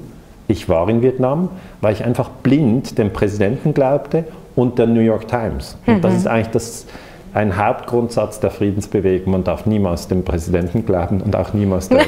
ich 0.49 0.69
war 0.69 0.89
in 0.89 1.03
Vietnam, 1.03 1.51
weil 1.81 1.93
ich 1.93 2.05
einfach 2.05 2.31
blind 2.43 2.99
dem 2.99 3.13
Präsidenten 3.13 3.75
glaubte 3.75 4.25
und 4.57 4.79
der 4.79 4.87
New 4.87 5.01
York 5.01 5.29
Times. 5.29 5.77
Und 5.87 5.97
mhm. 5.97 6.01
das 6.01 6.15
ist 6.15 6.27
eigentlich 6.27 6.49
das, 6.49 6.87
ein 7.35 7.57
Hauptgrundsatz 7.57 8.41
der 8.41 8.51
Friedensbewegung. 8.51 9.33
Man 9.33 9.45
darf 9.45 9.67
niemals 9.67 10.09
dem 10.09 10.25
Präsidenten 10.25 10.85
glauben 10.85 11.21
und 11.21 11.35
auch 11.35 11.53
niemals 11.55 11.89
der, 11.91 12.05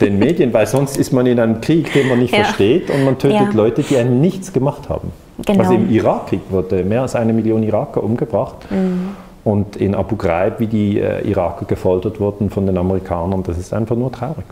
den 0.00 0.18
Medien, 0.18 0.52
weil 0.52 0.66
sonst 0.66 0.96
ist 0.96 1.12
man 1.12 1.26
in 1.26 1.40
einem 1.40 1.60
Krieg, 1.60 1.92
den 1.92 2.08
man 2.08 2.18
nicht 2.18 2.32
ja. 2.34 2.44
versteht 2.44 2.90
und 2.90 3.04
man 3.04 3.18
tötet 3.18 3.40
ja. 3.40 3.50
Leute, 3.52 3.82
die 3.82 3.96
einem 3.96 4.20
nichts 4.20 4.52
gemacht 4.52 4.88
haben. 4.88 5.12
Genau. 5.44 5.60
Also 5.60 5.74
im 5.74 5.90
Irakkrieg 5.90 6.40
wurde 6.50 6.84
mehr 6.84 7.02
als 7.02 7.14
eine 7.14 7.32
Million 7.32 7.62
Iraker 7.62 8.02
umgebracht. 8.02 8.56
Mhm. 8.70 9.10
Und 9.44 9.76
in 9.76 9.94
Abu 9.94 10.16
Ghraib, 10.16 10.60
wie 10.60 10.66
die 10.66 11.00
äh, 11.00 11.26
Iraker 11.26 11.64
gefoltert 11.64 12.20
wurden 12.20 12.50
von 12.50 12.66
den 12.66 12.76
Amerikanern, 12.76 13.42
das 13.44 13.56
ist 13.56 13.72
einfach 13.72 13.96
nur 13.96 14.12
traurig. 14.12 14.44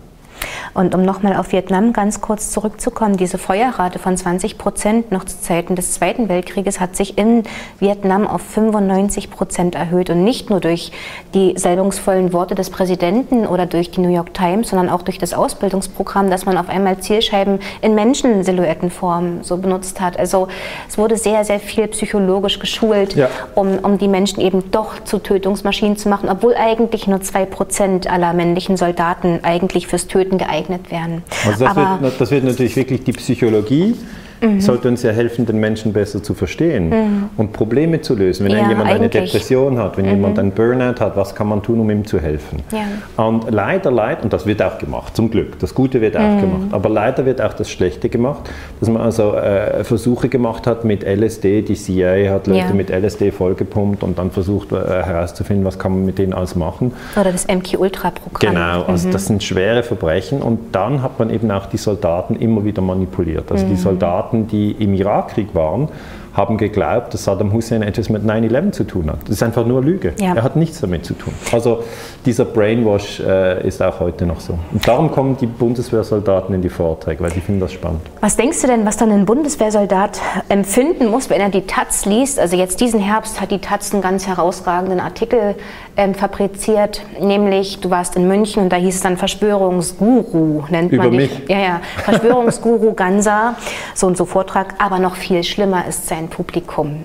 Und 0.74 0.94
um 0.94 1.02
nochmal 1.02 1.36
auf 1.36 1.52
Vietnam 1.52 1.92
ganz 1.92 2.20
kurz 2.20 2.50
zurückzukommen, 2.50 3.16
diese 3.16 3.38
Feuerrate 3.38 3.98
von 3.98 4.16
20 4.16 4.58
Prozent 4.58 5.12
noch 5.12 5.24
zu 5.24 5.40
Zeiten 5.40 5.76
des 5.76 5.92
Zweiten 5.92 6.28
Weltkrieges 6.28 6.80
hat 6.80 6.96
sich 6.96 7.18
in 7.18 7.44
Vietnam 7.78 8.26
auf 8.26 8.42
95 8.42 9.30
Prozent 9.30 9.74
erhöht 9.74 10.10
und 10.10 10.24
nicht 10.24 10.50
nur 10.50 10.60
durch 10.60 10.92
die 11.34 11.54
salbungsvollen 11.56 12.32
Worte 12.32 12.54
des 12.54 12.70
Präsidenten 12.70 13.46
oder 13.46 13.66
durch 13.66 13.90
die 13.90 14.00
New 14.00 14.12
York 14.12 14.34
Times, 14.34 14.70
sondern 14.70 14.88
auch 14.88 15.02
durch 15.02 15.18
das 15.18 15.34
Ausbildungsprogramm, 15.34 16.30
dass 16.30 16.46
man 16.46 16.58
auf 16.58 16.68
einmal 16.68 16.98
Zielscheiben 16.98 17.60
in 17.80 17.94
Menschensilhouettenform 17.94 19.42
so 19.42 19.56
benutzt 19.56 20.00
hat. 20.00 20.18
Also 20.18 20.48
es 20.88 20.98
wurde 20.98 21.16
sehr, 21.16 21.44
sehr 21.44 21.60
viel 21.60 21.86
psychologisch 21.88 22.58
geschult, 22.58 23.14
ja. 23.14 23.28
um, 23.54 23.78
um 23.78 23.98
die 23.98 24.08
Menschen 24.08 24.40
eben 24.40 24.70
doch 24.70 25.02
zu 25.04 25.18
Tötungsmaschinen 25.18 25.96
zu 25.96 26.08
machen, 26.08 26.28
obwohl 26.28 26.54
eigentlich 26.56 27.06
nur 27.06 27.20
zwei 27.20 27.44
Prozent 27.44 28.10
aller 28.10 28.32
männlichen 28.32 28.76
Soldaten 28.76 29.40
eigentlich 29.42 29.86
fürs 29.86 30.06
Töten 30.06 30.38
geeignet 30.38 30.55
wären. 30.90 31.22
Also 31.46 31.64
das, 31.64 31.76
wird, 31.76 32.20
das 32.20 32.30
wird 32.30 32.44
natürlich 32.44 32.76
wirklich 32.76 33.04
die 33.04 33.12
Psychologie 33.12 33.94
mhm. 34.40 34.60
sollte 34.60 34.88
uns 34.88 35.02
ja 35.02 35.10
helfen, 35.10 35.46
den 35.46 35.58
Menschen 35.58 35.92
besser 35.92 36.22
zu 36.22 36.34
verstehen 36.34 36.88
mhm. 36.88 37.30
und 37.36 37.52
Probleme 37.52 38.00
zu 38.00 38.14
lösen. 38.14 38.44
Wenn 38.44 38.52
ja, 38.52 38.68
jemand 38.68 38.90
eine 38.90 39.08
Depression 39.08 39.78
hat, 39.78 39.96
wenn 39.96 40.06
mhm. 40.06 40.12
jemand 40.12 40.38
einen 40.38 40.52
Burnout 40.52 41.00
hat, 41.00 41.16
was 41.16 41.34
kann 41.34 41.48
man 41.48 41.62
tun, 41.62 41.80
um 41.80 41.90
ihm 41.90 42.06
zu 42.06 42.20
helfen? 42.20 42.62
Ja. 42.72 43.24
Und 43.24 43.50
leider, 43.50 43.90
leider, 43.90 44.22
und 44.22 44.32
das 44.32 44.46
wird 44.46 44.62
auch 44.62 44.78
gemacht, 44.78 45.16
zum 45.16 45.30
Glück, 45.30 45.58
das 45.58 45.74
Gute 45.74 46.00
wird 46.00 46.16
auch 46.16 46.20
mhm. 46.20 46.40
gemacht, 46.40 46.66
aber 46.72 46.88
leider 46.88 47.26
wird 47.26 47.40
auch 47.40 47.52
das 47.52 47.70
Schlechte 47.70 48.08
gemacht, 48.08 48.50
dass 48.80 48.88
man 48.88 49.02
also 49.02 49.34
äh, 49.34 49.84
Versuche 49.84 50.28
gemacht 50.28 50.66
hat 50.66 50.84
mit 50.84 51.04
LSD, 51.04 51.62
die 51.62 51.74
CIA 51.74 52.32
hat 52.32 52.46
Leute 52.46 52.58
ja. 52.58 52.72
mit 52.72 52.90
LSD 52.90 53.30
vollgepumpt 53.30 54.02
und 54.02 54.18
dann 54.18 54.30
versucht 54.30 54.72
äh, 54.72 54.76
herauszufinden, 54.76 55.64
was 55.64 55.78
kann 55.78 55.92
man 55.92 56.04
mit 56.04 56.18
denen 56.18 56.32
alles 56.32 56.54
machen. 56.54 56.92
Oder 57.18 57.32
das 57.32 57.46
MK-Ultra-Programm. 57.46 58.54
Genau, 58.54 58.82
also 58.84 59.08
mhm. 59.08 59.12
das 59.12 59.26
sind 59.26 59.42
schwere 59.42 59.82
Verbrechen 59.82 60.42
und 60.42 60.74
dann 60.74 61.02
hat 61.02 61.18
man 61.18 61.30
eben 61.30 61.50
auch 61.50 61.66
die 61.66 61.76
Soldaten 61.76 62.36
immer 62.36 62.64
wieder 62.64 62.82
manipuliert. 62.82 63.50
Also 63.50 63.64
die 63.66 63.72
mhm. 63.72 63.78
Soldaten 63.78 64.25
Soldaten, 64.26 64.46
die 64.48 64.72
im 64.72 64.94
Irakkrieg 64.94 65.54
waren, 65.54 65.88
haben 66.36 66.58
geglaubt, 66.58 67.14
dass 67.14 67.24
Saddam 67.24 67.52
Hussein 67.52 67.82
etwas 67.82 68.10
mit 68.10 68.22
9-11 68.22 68.72
zu 68.72 68.84
tun 68.84 69.10
hat. 69.10 69.22
Das 69.22 69.30
ist 69.30 69.42
einfach 69.42 69.64
nur 69.64 69.82
Lüge. 69.82 70.12
Ja. 70.20 70.34
Er 70.34 70.42
hat 70.42 70.56
nichts 70.56 70.80
damit 70.80 71.06
zu 71.06 71.14
tun. 71.14 71.32
Also 71.50 71.82
dieser 72.26 72.44
Brainwash 72.44 73.20
äh, 73.20 73.66
ist 73.66 73.82
auch 73.82 74.00
heute 74.00 74.26
noch 74.26 74.40
so. 74.40 74.58
Und 74.72 74.86
darum 74.86 75.10
kommen 75.10 75.36
die 75.38 75.46
Bundeswehrsoldaten 75.46 76.54
in 76.54 76.62
die 76.62 76.68
Vorträge, 76.68 77.22
weil 77.22 77.30
die 77.30 77.40
finden 77.40 77.60
das 77.60 77.72
spannend. 77.72 78.02
Was 78.20 78.36
denkst 78.36 78.60
du 78.60 78.66
denn, 78.66 78.84
was 78.84 78.98
dann 78.98 79.10
ein 79.10 79.24
Bundeswehrsoldat 79.24 80.20
empfinden 80.48 81.06
muss, 81.06 81.30
wenn 81.30 81.40
er 81.40 81.48
die 81.48 81.62
Taz 81.62 82.04
liest? 82.04 82.38
Also 82.38 82.56
jetzt 82.56 82.80
diesen 82.80 83.00
Herbst 83.00 83.40
hat 83.40 83.50
die 83.50 83.60
Taz 83.60 83.92
einen 83.92 84.02
ganz 84.02 84.26
herausragenden 84.26 85.00
Artikel 85.00 85.54
ähm, 85.96 86.14
fabriziert, 86.14 87.00
nämlich 87.20 87.80
du 87.80 87.90
warst 87.90 88.16
in 88.16 88.28
München 88.28 88.62
und 88.62 88.70
da 88.70 88.76
hieß 88.76 88.96
es 88.96 89.00
dann 89.00 89.16
Verschwörungsguru, 89.16 90.64
nennt 90.68 90.92
Über 90.92 91.04
man 91.04 91.12
dich. 91.12 91.38
Mich? 91.38 91.48
Ja, 91.48 91.58
ja, 91.58 91.80
Verschwörungsguru 92.04 92.92
Gansa, 92.92 93.54
so 93.94 94.06
und 94.06 94.16
so 94.16 94.26
Vortrag, 94.26 94.74
aber 94.78 94.98
noch 94.98 95.16
viel 95.16 95.42
schlimmer 95.42 95.86
ist 95.88 96.06
sein 96.06 96.25
Publikum. 96.28 97.04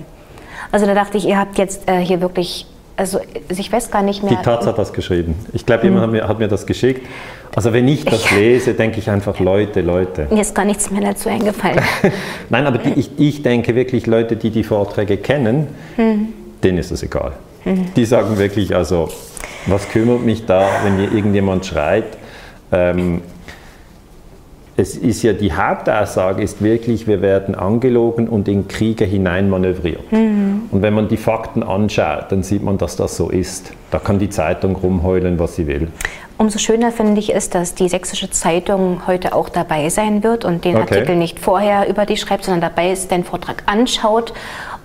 Also 0.71 0.85
da 0.85 0.93
dachte 0.93 1.17
ich, 1.17 1.27
ihr 1.27 1.37
habt 1.37 1.57
jetzt 1.57 1.89
äh, 1.89 1.99
hier 1.99 2.21
wirklich 2.21 2.65
also 3.01 3.19
ich 3.49 3.71
weiß 3.71 3.89
gar 3.89 4.03
nicht 4.03 4.21
mehr. 4.21 4.35
Die 4.35 4.43
Taz 4.43 4.65
hat 4.65 4.77
das 4.77 4.93
geschrieben. 4.93 5.33
Ich 5.53 5.65
glaube, 5.65 5.85
jemand 5.85 6.03
hat 6.03 6.11
mir, 6.11 6.27
hat 6.27 6.37
mir, 6.37 6.47
das 6.47 6.67
geschickt. 6.67 7.07
Also 7.55 7.73
wenn 7.73 7.87
ich 7.87 8.05
das 8.05 8.29
lese, 8.37 8.75
denke 8.75 8.99
ich 8.99 9.09
einfach, 9.09 9.39
Leute, 9.39 9.81
Leute. 9.81 10.27
Mir 10.29 10.41
ist 10.41 10.53
gar 10.53 10.65
nichts 10.65 10.91
mehr 10.91 11.01
dazu 11.01 11.29
eingefallen. 11.29 11.81
Nein, 12.49 12.67
aber 12.67 12.77
die, 12.77 12.99
ich, 12.99 13.09
ich, 13.17 13.41
denke 13.41 13.73
wirklich, 13.73 14.05
Leute, 14.05 14.35
die 14.35 14.51
die 14.51 14.63
Vorträge 14.63 15.17
kennen, 15.17 15.67
hm. 15.95 16.27
denen 16.63 16.77
ist 16.77 16.91
es 16.91 17.01
egal. 17.01 17.31
Hm. 17.63 17.93
Die 17.95 18.05
sagen 18.05 18.37
wirklich, 18.37 18.75
also 18.75 19.09
was 19.65 19.89
kümmert 19.89 20.23
mich 20.23 20.45
da, 20.45 20.67
wenn 20.83 20.97
hier 20.97 21.11
irgendjemand 21.11 21.65
schreit. 21.65 22.05
Ähm, 22.71 23.21
es 24.81 24.97
ist 24.97 25.21
ja 25.21 25.33
die 25.33 25.53
Hauptaussage 25.53 26.41
ist 26.41 26.61
wirklich, 26.61 27.05
wir 27.05 27.21
werden 27.21 27.53
angelogen 27.53 28.27
und 28.27 28.47
in 28.47 28.67
Kriege 28.67 29.05
hineinmanövriert. 29.05 30.11
Mhm. 30.11 30.63
Und 30.71 30.81
wenn 30.81 30.93
man 30.93 31.07
die 31.07 31.17
Fakten 31.17 31.61
anschaut, 31.61 32.25
dann 32.31 32.41
sieht 32.41 32.63
man, 32.63 32.77
dass 32.77 32.95
das 32.95 33.15
so 33.15 33.29
ist. 33.29 33.71
Da 33.91 33.99
kann 33.99 34.17
die 34.17 34.29
Zeitung 34.29 34.75
rumheulen, 34.75 35.37
was 35.37 35.55
sie 35.55 35.67
will. 35.67 35.89
Umso 36.37 36.57
schöner 36.57 36.91
finde 36.91 37.19
ich 37.19 37.35
es, 37.35 37.51
dass 37.51 37.75
die 37.75 37.87
Sächsische 37.87 38.31
Zeitung 38.31 39.05
heute 39.05 39.35
auch 39.35 39.49
dabei 39.49 39.89
sein 39.89 40.23
wird 40.23 40.43
und 40.43 40.65
den 40.65 40.75
okay. 40.75 40.95
Artikel 40.95 41.15
nicht 41.15 41.39
vorher 41.39 41.87
über 41.87 42.07
dich 42.07 42.19
schreibt, 42.19 42.45
sondern 42.45 42.61
dabei 42.61 42.91
ist, 42.91 43.11
den 43.11 43.23
Vortrag 43.23 43.61
anschaut 43.67 44.33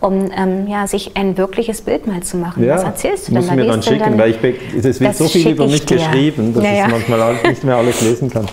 um 0.01 0.31
ähm, 0.37 0.67
ja, 0.69 0.87
sich 0.87 1.17
ein 1.17 1.37
wirkliches 1.37 1.81
Bild 1.81 2.07
mal 2.07 2.23
zu 2.23 2.37
machen. 2.37 2.65
Ja, 2.65 2.77
Was 2.77 2.85
erzählst 2.85 3.29
du 3.29 3.33
denn? 3.33 3.41
Musst 3.41 3.51
da? 3.51 3.55
mir 3.57 3.67
dann 3.67 3.83
schicken, 3.83 4.01
dann, 4.01 4.19
weil 4.19 4.31
ich, 4.31 4.85
es 4.85 5.01
wird 5.01 5.17
so 5.17 5.27
viel 5.27 5.51
über 5.51 5.67
mich 5.67 5.87
geschrieben, 5.87 6.53
dass 6.55 6.65
ja, 6.65 6.87
ich 6.87 6.91
manchmal 6.93 7.35
nicht 7.45 7.65
mehr 7.65 7.77
alles 7.77 8.01
lesen 8.03 8.31
kann. 8.31 8.47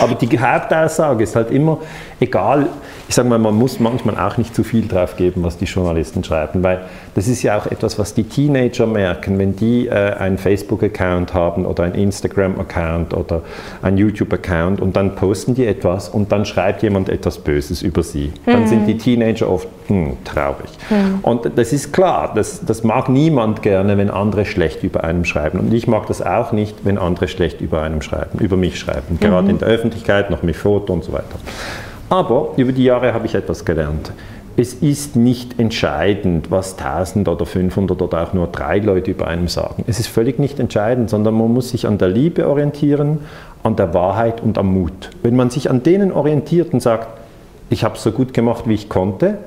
Aber 0.00 0.14
die 0.14 0.38
Hauptaussage 0.38 1.24
ist 1.24 1.36
halt 1.36 1.50
immer, 1.50 1.78
egal, 2.20 2.68
ich 3.08 3.14
sage 3.14 3.28
mal, 3.28 3.38
man 3.38 3.54
muss 3.54 3.80
manchmal 3.80 4.18
auch 4.18 4.36
nicht 4.36 4.54
zu 4.54 4.62
viel 4.62 4.86
drauf 4.86 5.16
geben, 5.16 5.42
was 5.42 5.56
die 5.56 5.64
Journalisten 5.64 6.22
schreiben, 6.22 6.62
weil 6.62 6.82
das 7.14 7.26
ist 7.26 7.42
ja 7.42 7.56
auch 7.56 7.66
etwas, 7.66 7.98
was 7.98 8.12
die 8.12 8.24
Teenager 8.24 8.86
merken, 8.86 9.38
wenn 9.38 9.56
die 9.56 9.88
äh, 9.88 9.92
einen 9.92 10.36
Facebook-Account 10.36 11.32
haben 11.32 11.64
oder 11.64 11.84
einen 11.84 11.94
Instagram-Account 11.94 13.14
oder 13.14 13.42
einen 13.80 13.96
YouTube-Account 13.96 14.82
und 14.82 14.94
dann 14.94 15.14
posten 15.14 15.54
die 15.54 15.64
etwas 15.64 16.10
und 16.10 16.30
dann 16.32 16.44
schreibt 16.44 16.82
jemand 16.82 17.08
etwas 17.08 17.38
Böses 17.38 17.80
über 17.80 18.02
sie. 18.02 18.30
Dann 18.44 18.64
mhm. 18.64 18.66
sind 18.66 18.86
die 18.86 18.98
Teenager 18.98 19.50
oft 19.50 19.68
hm, 19.86 20.18
traurig. 20.24 20.68
Mhm. 20.90 21.20
Und 21.22 21.50
das 21.56 21.72
ist 21.72 21.94
klar, 21.94 22.32
das, 22.34 22.64
das 22.66 22.84
mag 22.84 23.08
niemand 23.08 23.62
gerne, 23.62 23.96
wenn 23.96 24.10
andere 24.10 24.44
schlecht 24.44 24.84
über 24.84 25.02
einem 25.02 25.24
schreiben. 25.24 25.58
Und 25.58 25.72
ich 25.72 25.86
mag 25.86 26.06
das 26.08 26.20
auch 26.20 26.52
nicht, 26.52 26.84
wenn 26.84 26.98
andere 26.98 27.28
schlecht 27.28 27.62
über 27.62 27.80
einem 27.80 28.02
schreiben, 28.02 28.38
über 28.38 28.58
mich 28.58 28.78
schreiben, 28.78 29.18
gerade 29.18 29.44
mhm. 29.44 29.50
in 29.50 29.58
der 29.60 29.68
Öffentlichkeit, 29.68 30.28
noch 30.28 30.42
mit 30.42 30.56
Foto 30.56 30.92
und 30.92 31.04
so 31.04 31.14
weiter. 31.14 31.38
Aber 32.08 32.52
über 32.56 32.72
die 32.72 32.84
Jahre 32.84 33.12
habe 33.12 33.26
ich 33.26 33.34
etwas 33.34 33.64
gelernt. 33.64 34.12
Es 34.56 34.74
ist 34.74 35.14
nicht 35.14 35.60
entscheidend, 35.60 36.50
was 36.50 36.76
1000 36.78 37.28
oder 37.28 37.46
500 37.46 38.02
oder 38.02 38.24
auch 38.24 38.32
nur 38.32 38.48
drei 38.48 38.78
Leute 38.78 39.12
über 39.12 39.28
einem 39.28 39.46
sagen. 39.46 39.84
Es 39.86 40.00
ist 40.00 40.08
völlig 40.08 40.40
nicht 40.40 40.58
entscheidend, 40.58 41.10
sondern 41.10 41.34
man 41.34 41.52
muss 41.52 41.70
sich 41.70 41.86
an 41.86 41.98
der 41.98 42.08
Liebe 42.08 42.48
orientieren, 42.48 43.20
an 43.62 43.76
der 43.76 43.94
Wahrheit 43.94 44.42
und 44.42 44.58
am 44.58 44.72
Mut. 44.72 45.10
Wenn 45.22 45.36
man 45.36 45.50
sich 45.50 45.70
an 45.70 45.84
denen 45.84 46.10
orientiert 46.10 46.72
und 46.72 46.80
sagt, 46.80 47.06
ich 47.70 47.84
habe 47.84 47.94
es 47.94 48.02
so 48.02 48.10
gut 48.10 48.34
gemacht, 48.34 48.64
wie 48.66 48.74
ich 48.74 48.88
konnte, 48.88 49.38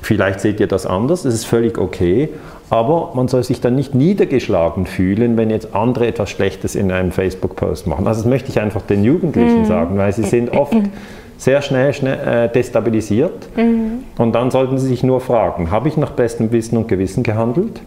vielleicht 0.00 0.40
seht 0.40 0.60
ihr 0.60 0.68
das 0.68 0.86
anders, 0.86 1.24
es 1.24 1.34
ist 1.34 1.46
völlig 1.46 1.76
okay, 1.76 2.30
aber 2.70 3.12
man 3.14 3.28
soll 3.28 3.44
sich 3.44 3.60
dann 3.60 3.74
nicht 3.74 3.94
niedergeschlagen 3.94 4.86
fühlen, 4.86 5.36
wenn 5.36 5.50
jetzt 5.50 5.74
andere 5.74 6.06
etwas 6.06 6.30
Schlechtes 6.30 6.74
in 6.74 6.90
einem 6.90 7.12
Facebook-Post 7.12 7.86
machen. 7.86 8.06
Also 8.06 8.22
das 8.22 8.30
möchte 8.30 8.48
ich 8.50 8.60
einfach 8.60 8.82
den 8.82 9.04
Jugendlichen 9.04 9.60
mhm. 9.60 9.66
sagen, 9.66 9.98
weil 9.98 10.12
sie 10.12 10.24
sind 10.24 10.50
oft 10.52 10.74
sehr 11.38 11.62
schnell, 11.62 11.92
schnell 11.92 12.46
äh, 12.46 12.52
destabilisiert. 12.52 13.48
Mhm. 13.56 14.04
Und 14.16 14.32
dann 14.32 14.50
sollten 14.50 14.78
Sie 14.78 14.86
sich 14.86 15.02
nur 15.02 15.20
fragen, 15.20 15.70
habe 15.70 15.88
ich 15.88 15.96
nach 15.96 16.12
bestem 16.12 16.52
Wissen 16.52 16.76
und 16.76 16.88
Gewissen 16.88 17.22
gehandelt? 17.22 17.80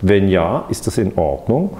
Wenn 0.00 0.28
ja, 0.28 0.64
ist 0.68 0.86
das 0.86 0.98
in 0.98 1.16
Ordnung? 1.16 1.76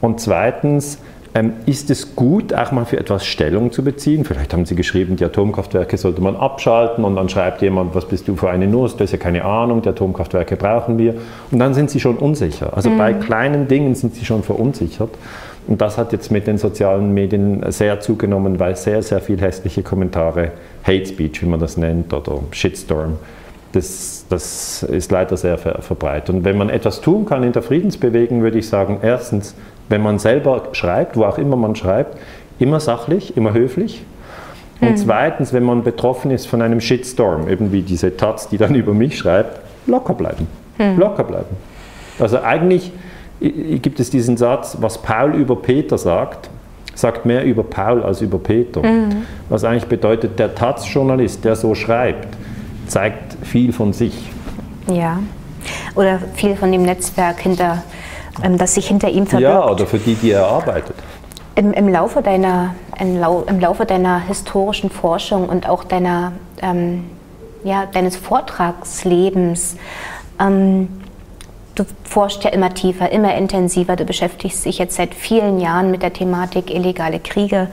Und 0.00 0.20
zweitens, 0.20 0.98
ähm, 1.34 1.52
ist 1.66 1.90
es 1.90 2.16
gut, 2.16 2.54
auch 2.54 2.72
mal 2.72 2.84
für 2.84 2.98
etwas 2.98 3.26
Stellung 3.26 3.70
zu 3.70 3.84
beziehen? 3.84 4.24
Vielleicht 4.24 4.52
haben 4.52 4.64
Sie 4.64 4.74
geschrieben, 4.74 5.16
die 5.16 5.24
Atomkraftwerke 5.24 5.96
sollte 5.96 6.22
man 6.22 6.36
abschalten 6.36 7.04
und 7.04 7.16
dann 7.16 7.28
schreibt 7.28 7.62
jemand, 7.62 7.94
was 7.94 8.06
bist 8.06 8.28
du 8.28 8.36
für 8.36 8.50
eine 8.50 8.66
Nuss? 8.66 8.96
Du 8.96 9.04
hast 9.04 9.12
ja 9.12 9.18
keine 9.18 9.44
Ahnung, 9.44 9.82
die 9.82 9.88
Atomkraftwerke 9.88 10.56
brauchen 10.56 10.98
wir. 10.98 11.14
Und 11.50 11.58
dann 11.58 11.74
sind 11.74 11.90
Sie 11.90 12.00
schon 12.00 12.16
unsicher. 12.16 12.74
Also 12.74 12.90
mhm. 12.90 12.98
bei 12.98 13.12
kleinen 13.12 13.68
Dingen 13.68 13.94
sind 13.94 14.14
Sie 14.14 14.24
schon 14.24 14.42
verunsichert. 14.42 15.10
Und 15.68 15.82
das 15.82 15.98
hat 15.98 16.12
jetzt 16.12 16.32
mit 16.32 16.46
den 16.46 16.56
sozialen 16.56 17.12
Medien 17.12 17.62
sehr 17.70 18.00
zugenommen, 18.00 18.58
weil 18.58 18.74
sehr, 18.74 19.02
sehr 19.02 19.20
viele 19.20 19.42
hässliche 19.42 19.82
Kommentare, 19.82 20.52
Hate 20.82 21.04
Speech, 21.04 21.42
wie 21.42 21.46
man 21.46 21.60
das 21.60 21.76
nennt, 21.76 22.12
oder 22.14 22.40
Shitstorm, 22.52 23.18
das, 23.72 24.24
das 24.30 24.82
ist 24.82 25.12
leider 25.12 25.36
sehr 25.36 25.58
ver 25.58 25.82
verbreitet. 25.82 26.34
Und 26.34 26.44
wenn 26.44 26.56
man 26.56 26.70
etwas 26.70 27.02
tun 27.02 27.26
kann 27.26 27.42
in 27.42 27.52
der 27.52 27.60
Friedensbewegung, 27.60 28.40
würde 28.42 28.58
ich 28.58 28.66
sagen, 28.66 29.00
erstens, 29.02 29.54
wenn 29.90 30.02
man 30.02 30.18
selber 30.18 30.68
schreibt, 30.72 31.18
wo 31.18 31.24
auch 31.24 31.36
immer 31.36 31.56
man 31.56 31.76
schreibt, 31.76 32.16
immer 32.58 32.80
sachlich, 32.80 33.36
immer 33.36 33.52
höflich. 33.52 34.04
Und 34.80 34.92
mhm. 34.92 34.96
zweitens, 34.96 35.52
wenn 35.52 35.64
man 35.64 35.82
betroffen 35.82 36.30
ist 36.30 36.46
von 36.46 36.62
einem 36.62 36.80
Shitstorm, 36.80 37.46
eben 37.46 37.72
wie 37.72 37.82
diese 37.82 38.16
Taz, 38.16 38.48
die 38.48 38.56
dann 38.56 38.74
über 38.74 38.94
mich 38.94 39.18
schreibt, 39.18 39.60
locker 39.86 40.14
bleiben. 40.14 40.46
Mhm. 40.78 40.98
Locker 40.98 41.24
bleiben. 41.24 41.56
Also 42.18 42.40
eigentlich 42.40 42.90
gibt 43.40 44.00
es 44.00 44.10
diesen 44.10 44.36
Satz, 44.36 44.76
was 44.80 44.98
Paul 44.98 45.34
über 45.34 45.56
Peter 45.56 45.98
sagt, 45.98 46.50
sagt 46.94 47.24
mehr 47.24 47.44
über 47.44 47.62
Paul 47.62 48.02
als 48.02 48.20
über 48.20 48.38
Peter. 48.38 48.82
Mhm. 48.82 49.26
Was 49.48 49.64
eigentlich 49.64 49.86
bedeutet, 49.86 50.38
der 50.38 50.54
Taz-Journalist, 50.54 51.44
der 51.44 51.54
so 51.54 51.74
schreibt, 51.74 52.36
zeigt 52.88 53.36
viel 53.46 53.72
von 53.72 53.92
sich. 53.92 54.30
Ja, 54.90 55.20
oder 55.94 56.18
viel 56.34 56.56
von 56.56 56.72
dem 56.72 56.82
Netzwerk, 56.82 57.40
hinter, 57.40 57.82
ähm, 58.42 58.58
das 58.58 58.74
sich 58.74 58.88
hinter 58.88 59.08
ihm 59.08 59.26
verbirgt. 59.26 59.52
Ja, 59.52 59.70
oder 59.70 59.86
für 59.86 59.98
die, 59.98 60.14
die 60.14 60.32
er 60.32 60.46
arbeitet. 60.46 60.96
Im, 61.54 61.72
im, 61.72 61.88
Laufe, 61.88 62.22
deiner, 62.22 62.74
im, 62.98 63.18
Lau, 63.18 63.44
im 63.46 63.60
Laufe 63.60 63.84
deiner 63.84 64.20
historischen 64.20 64.90
Forschung 64.90 65.48
und 65.48 65.68
auch 65.68 65.84
deiner, 65.84 66.32
ähm, 66.62 67.04
ja, 67.64 67.86
deines 67.86 68.16
Vortragslebens, 68.16 69.76
ähm, 70.40 70.88
Du 71.78 71.84
forschst 72.02 72.42
ja 72.42 72.50
immer 72.50 72.74
tiefer, 72.74 73.10
immer 73.10 73.36
intensiver. 73.36 73.94
Du 73.94 74.04
beschäftigst 74.04 74.64
dich 74.64 74.78
jetzt 74.78 74.96
seit 74.96 75.14
vielen 75.14 75.60
Jahren 75.60 75.92
mit 75.92 76.02
der 76.02 76.12
Thematik 76.12 76.74
illegale 76.74 77.20
Kriege. 77.20 77.68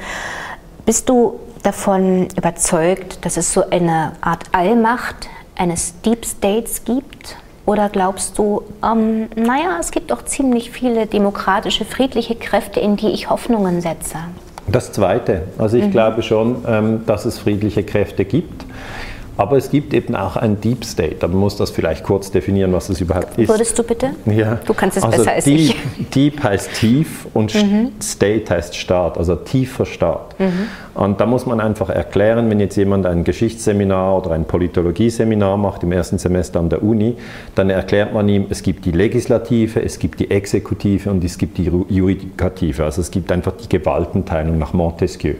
Bist 0.85 1.09
du 1.09 1.39
davon 1.63 2.27
überzeugt, 2.37 3.25
dass 3.25 3.35
es 3.35 3.51
so 3.51 3.67
eine 3.67 4.11
Art 4.21 4.43
Allmacht 4.51 5.27
eines 5.55 5.99
Deep 6.01 6.23
States 6.23 6.83
gibt? 6.85 7.35
Oder 7.65 7.89
glaubst 7.89 8.37
du, 8.37 8.61
ähm, 8.83 9.27
naja, 9.35 9.77
es 9.79 9.89
gibt 9.89 10.11
auch 10.11 10.23
ziemlich 10.23 10.69
viele 10.69 11.07
demokratische, 11.07 11.83
friedliche 11.83 12.35
Kräfte, 12.35 12.79
in 12.79 12.97
die 12.97 13.09
ich 13.09 13.31
Hoffnungen 13.31 13.81
setze? 13.81 14.17
Das 14.67 14.91
Zweite. 14.91 15.43
Also 15.57 15.77
ich 15.77 15.85
mhm. 15.85 15.91
glaube 15.91 16.21
schon, 16.21 16.63
ähm, 16.67 17.05
dass 17.07 17.25
es 17.25 17.39
friedliche 17.39 17.83
Kräfte 17.83 18.23
gibt. 18.23 18.65
Aber 19.37 19.57
es 19.57 19.69
gibt 19.69 19.93
eben 19.93 20.15
auch 20.15 20.37
ein 20.37 20.61
Deep 20.61 20.85
State. 20.85 21.27
Man 21.27 21.37
muss 21.37 21.57
das 21.57 21.71
vielleicht 21.71 22.03
kurz 22.03 22.31
definieren, 22.31 22.71
was 22.73 22.89
es 22.89 23.01
überhaupt 23.01 23.37
ist. 23.37 23.49
Würdest 23.49 23.77
du 23.77 23.83
bitte? 23.83 24.11
Ja. 24.25 24.59
Du 24.65 24.73
kannst 24.73 24.97
es 24.97 25.03
also 25.03 25.17
besser 25.17 25.31
als 25.31 25.45
deep, 25.45 25.59
ich. 25.59 26.09
Deep 26.15 26.43
heißt 26.43 26.73
tief 26.75 27.27
und 27.33 27.53
mhm. 27.53 27.91
State 28.01 28.49
heißt 28.49 28.75
Staat, 28.75 29.17
also 29.17 29.35
tiefer 29.35 29.85
Staat. 29.85 30.39
Mhm. 30.39 30.67
Und 30.93 31.19
da 31.19 31.25
muss 31.25 31.45
man 31.45 31.59
einfach 31.59 31.89
erklären, 31.89 32.49
wenn 32.49 32.61
jetzt 32.61 32.77
jemand 32.77 33.05
ein 33.05 33.25
Geschichtsseminar 33.25 34.17
oder 34.17 34.31
ein 34.31 34.45
Politologieseminar 34.45 35.57
macht 35.57 35.83
im 35.83 35.91
ersten 35.91 36.17
Semester 36.17 36.59
an 36.59 36.69
der 36.69 36.81
Uni, 36.83 37.15
dann 37.55 37.69
erklärt 37.69 38.13
man 38.13 38.29
ihm, 38.29 38.45
es 38.49 38.63
gibt 38.63 38.85
die 38.85 38.91
Legislative, 38.91 39.83
es 39.83 39.99
gibt 39.99 40.21
die 40.21 40.31
Exekutive 40.31 41.09
und 41.09 41.23
es 41.23 41.37
gibt 41.37 41.57
die 41.57 41.69
Judikative. 41.89 42.85
Also 42.85 43.01
es 43.01 43.11
gibt 43.11 43.31
einfach 43.31 43.53
die 43.53 43.67
Gewaltenteilung 43.67 44.57
nach 44.57 44.71
Montesquieu. 44.71 45.35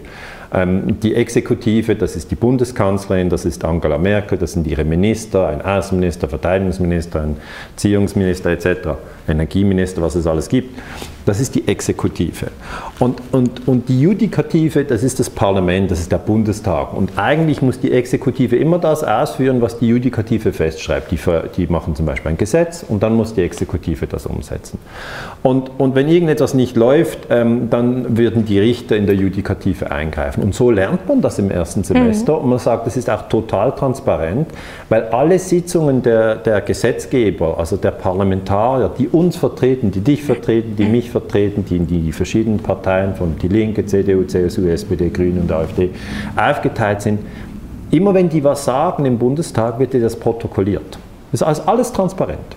Ähm, 0.55 0.99
die 1.01 1.15
Exekutive, 1.15 1.95
das 1.95 2.15
ist 2.15 2.31
die 2.31 2.35
Bundeskanzlerin, 2.35 3.29
das 3.29 3.43
ist 3.43 3.65
Angela 3.65 3.97
Merkel, 3.97 4.37
das 4.37 4.53
sind 4.53 4.65
ihre 4.67 4.85
Minister, 4.85 5.47
ein 5.47 5.61
Außenminister, 5.61 6.29
Verteidigungsminister, 6.29 7.21
ein 7.21 7.37
Erziehungsminister 7.73 8.51
etc., 8.51 8.89
Energieminister, 9.27 10.01
was 10.01 10.15
es 10.15 10.27
alles 10.27 10.47
gibt. 10.47 10.79
Das 11.25 11.39
ist 11.39 11.55
die 11.55 11.67
Exekutive. 11.67 12.47
Und, 12.99 13.19
und, 13.31 13.67
und 13.67 13.89
die 13.89 13.99
Judikative, 13.99 14.85
das 14.85 15.01
ist 15.01 15.19
das 15.19 15.31
Parlament, 15.31 15.89
das 15.89 15.99
ist 15.99 16.11
der 16.11 16.19
Bundestag. 16.19 16.93
Und 16.93 17.17
eigentlich 17.17 17.63
muss 17.63 17.79
die 17.79 17.91
Exekutive 17.91 18.55
immer 18.55 18.77
das 18.77 19.03
ausführen, 19.03 19.59
was 19.59 19.79
die 19.79 19.87
Judikative 19.87 20.53
festschreibt. 20.53 21.11
Die, 21.11 21.17
die 21.57 21.67
machen 21.67 21.95
zum 21.95 22.05
Beispiel 22.05 22.29
ein 22.29 22.37
Gesetz 22.37 22.85
und 22.87 23.01
dann 23.01 23.15
muss 23.15 23.33
die 23.33 23.41
Exekutive 23.41 24.05
das 24.05 24.27
umsetzen. 24.27 24.77
Und, 25.41 25.71
und 25.79 25.95
wenn 25.95 26.07
irgendetwas 26.07 26.53
nicht 26.53 26.75
läuft, 26.75 27.27
ähm, 27.31 27.71
dann 27.71 28.17
würden 28.17 28.45
die 28.45 28.59
Richter 28.59 28.95
in 28.95 29.07
der 29.07 29.15
Judikative 29.15 29.89
eingreifen. 29.89 30.43
Und 30.45 30.53
so 30.53 30.69
lernt 30.69 31.07
man 31.07 31.21
das 31.21 31.39
im 31.39 31.49
ersten 31.49 31.83
Semester. 31.83 32.33
Mhm. 32.33 32.43
Und 32.43 32.49
man 32.51 32.59
sagt, 32.59 32.85
das 32.85 32.95
ist 32.95 33.09
auch 33.09 33.27
total 33.29 33.71
transparent, 33.71 34.47
weil 34.89 35.05
alle 35.05 35.39
Sitzungen 35.39 36.03
der, 36.03 36.35
der 36.35 36.61
Gesetzgeber, 36.61 37.57
also 37.57 37.77
der 37.77 37.89
Parlamentarier, 37.89 38.91
die 38.95 39.07
uns 39.07 39.37
vertreten, 39.37 39.89
die 39.89 40.01
dich 40.01 40.23
vertreten, 40.23 40.75
die 40.75 40.85
mich 40.85 41.09
vertreten, 41.09 41.65
die 41.65 41.77
in 41.77 41.87
die 41.87 42.11
verschiedenen 42.11 42.59
Parteien 42.59 43.15
von 43.15 43.35
Die 43.41 43.47
Linke, 43.47 43.87
CDU, 43.87 44.21
CSU, 44.25 44.67
SPD, 44.67 45.09
Grüne 45.09 45.41
und 45.41 45.51
AfD 45.51 45.89
aufgeteilt 46.35 47.01
sind. 47.01 47.21
Immer 47.89 48.13
wenn 48.13 48.29
die 48.29 48.43
was 48.43 48.65
sagen 48.65 49.05
im 49.05 49.17
Bundestag, 49.17 49.79
wird 49.79 49.93
dir 49.93 50.01
das 50.01 50.15
protokolliert. 50.15 50.99
Das 51.31 51.41
ist 51.41 51.47
alles, 51.47 51.67
alles 51.67 51.91
transparent. 51.91 52.55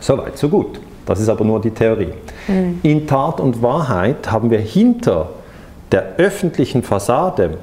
Soweit, 0.00 0.36
so 0.36 0.48
gut. 0.48 0.80
Das 1.06 1.20
ist 1.20 1.28
aber 1.28 1.44
nur 1.44 1.60
die 1.60 1.70
Theorie. 1.70 2.14
Mhm. 2.48 2.80
In 2.82 3.06
Tat 3.06 3.38
und 3.38 3.62
Wahrheit 3.62 4.32
haben 4.32 4.50
wir 4.50 4.58
hinter 4.58 5.28
der 5.92 6.16
öffentlichen 6.16 6.82
Fassade 6.82 7.58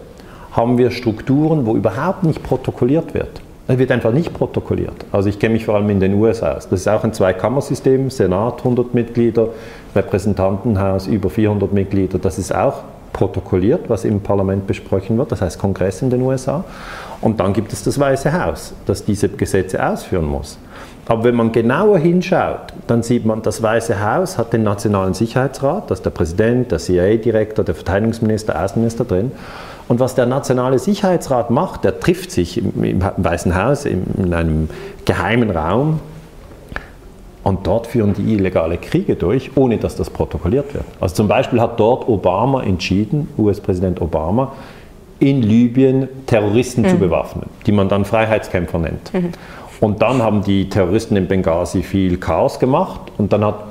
haben 0.51 0.77
wir 0.77 0.91
Strukturen, 0.91 1.65
wo 1.65 1.75
überhaupt 1.75 2.23
nicht 2.23 2.43
protokolliert 2.43 3.13
wird. 3.13 3.41
Es 3.67 3.77
wird 3.77 3.91
einfach 3.91 4.13
nicht 4.13 4.33
protokolliert. 4.33 5.05
Also 5.11 5.27
ich 5.27 5.39
kenne 5.39 5.53
mich 5.53 5.65
vor 5.65 5.75
allem 5.75 5.89
in 5.89 5.99
den 5.99 6.13
USA 6.13 6.53
aus. 6.53 6.69
Das 6.69 6.79
ist 6.79 6.87
auch 6.87 7.03
ein 7.03 7.13
Zweikammersystem, 7.13 8.09
Senat 8.09 8.59
100 8.59 8.93
Mitglieder, 8.93 9.49
Repräsentantenhaus 9.93 11.07
über 11.07 11.29
400 11.29 11.73
Mitglieder. 11.73 12.17
Das 12.17 12.39
ist 12.39 12.55
auch 12.55 12.83
protokolliert, 13.11 13.89
was 13.89 14.05
im 14.05 14.21
Parlament 14.21 14.67
besprochen 14.67 15.17
wird, 15.17 15.31
das 15.31 15.41
heißt 15.41 15.59
Kongress 15.59 16.01
in 16.01 16.09
den 16.09 16.21
USA. 16.21 16.63
Und 17.19 17.39
dann 17.39 17.51
gibt 17.51 17.73
es 17.73 17.83
das 17.83 17.99
Weiße 17.99 18.31
Haus, 18.31 18.73
das 18.85 19.03
diese 19.03 19.27
Gesetze 19.27 19.85
ausführen 19.85 20.25
muss. 20.25 20.57
Aber 21.07 21.23
wenn 21.23 21.35
man 21.35 21.51
genauer 21.51 21.99
hinschaut, 21.99 22.73
dann 22.87 23.01
sieht 23.01 23.25
man, 23.25 23.41
das 23.41 23.63
Weiße 23.63 24.03
Haus 24.03 24.37
hat 24.37 24.51
den 24.51 24.63
Nationalen 24.63 25.13
Sicherheitsrat, 25.13 25.89
das 25.89 25.99
ist 25.99 26.05
der 26.05 26.09
Präsident, 26.09 26.71
der 26.71 26.79
CIA-Direktor, 26.79 27.63
der 27.63 27.75
Verteidigungsminister, 27.75 28.61
Außenminister 28.61 29.05
drin. 29.05 29.31
Und 29.87 30.01
was 30.01 30.15
der 30.15 30.25
Nationale 30.25 30.79
Sicherheitsrat 30.79 31.49
macht, 31.49 31.85
der 31.85 31.99
trifft 32.01 32.31
sich 32.31 32.57
im, 32.57 32.83
im 32.83 33.01
Weißen 33.01 33.55
Haus 33.55 33.85
in, 33.85 34.03
in 34.17 34.33
einem 34.33 34.69
geheimen 35.05 35.49
Raum 35.49 36.01
und 37.43 37.65
dort 37.65 37.87
führen 37.87 38.13
die 38.13 38.33
illegale 38.33 38.77
Kriege 38.77 39.15
durch, 39.15 39.51
ohne 39.55 39.77
dass 39.77 39.95
das 39.95 40.09
protokolliert 40.09 40.73
wird. 40.73 40.83
Also 40.99 41.15
zum 41.15 41.29
Beispiel 41.29 41.61
hat 41.61 41.79
dort 41.79 42.09
Obama 42.09 42.63
entschieden, 42.63 43.29
US-Präsident 43.37 44.01
Obama, 44.01 44.51
in 45.19 45.41
Libyen 45.41 46.09
Terroristen 46.25 46.81
mhm. 46.81 46.89
zu 46.89 46.97
bewaffnen, 46.97 47.45
die 47.65 47.71
man 47.71 47.87
dann 47.87 48.03
Freiheitskämpfer 48.03 48.79
nennt. 48.79 49.13
Mhm. 49.13 49.31
Und 49.79 50.01
dann 50.01 50.21
haben 50.21 50.43
die 50.43 50.69
Terroristen 50.69 51.15
in 51.15 51.27
Benghazi 51.27 51.83
viel 51.83 52.17
Chaos 52.17 52.59
gemacht 52.59 52.99
und 53.17 53.31
dann 53.31 53.45
hat 53.45 53.63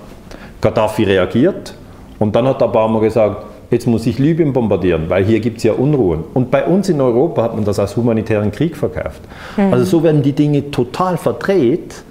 Gaddafi 0.60 1.04
reagiert 1.04 1.74
und 2.18 2.36
dann 2.36 2.46
hat 2.46 2.62
Obama 2.62 3.00
gesagt, 3.00 3.44
jetzt 3.70 3.86
muss 3.86 4.06
ich 4.06 4.18
Libyen 4.18 4.52
bombardieren, 4.52 5.08
weil 5.08 5.24
hier 5.24 5.40
gibt 5.40 5.58
es 5.58 5.64
ja 5.64 5.72
Unruhen. 5.72 6.24
Und 6.34 6.50
bei 6.50 6.64
uns 6.64 6.88
in 6.88 7.00
Europa 7.00 7.42
hat 7.42 7.54
man 7.54 7.64
das 7.64 7.78
als 7.78 7.96
humanitären 7.96 8.52
Krieg 8.52 8.76
verkauft. 8.76 9.22
Mhm. 9.56 9.72
Also 9.72 9.84
so 9.84 10.02
werden 10.02 10.22
die 10.22 10.32
Dinge 10.32 10.70
total 10.70 11.16
verdreht 11.16 12.02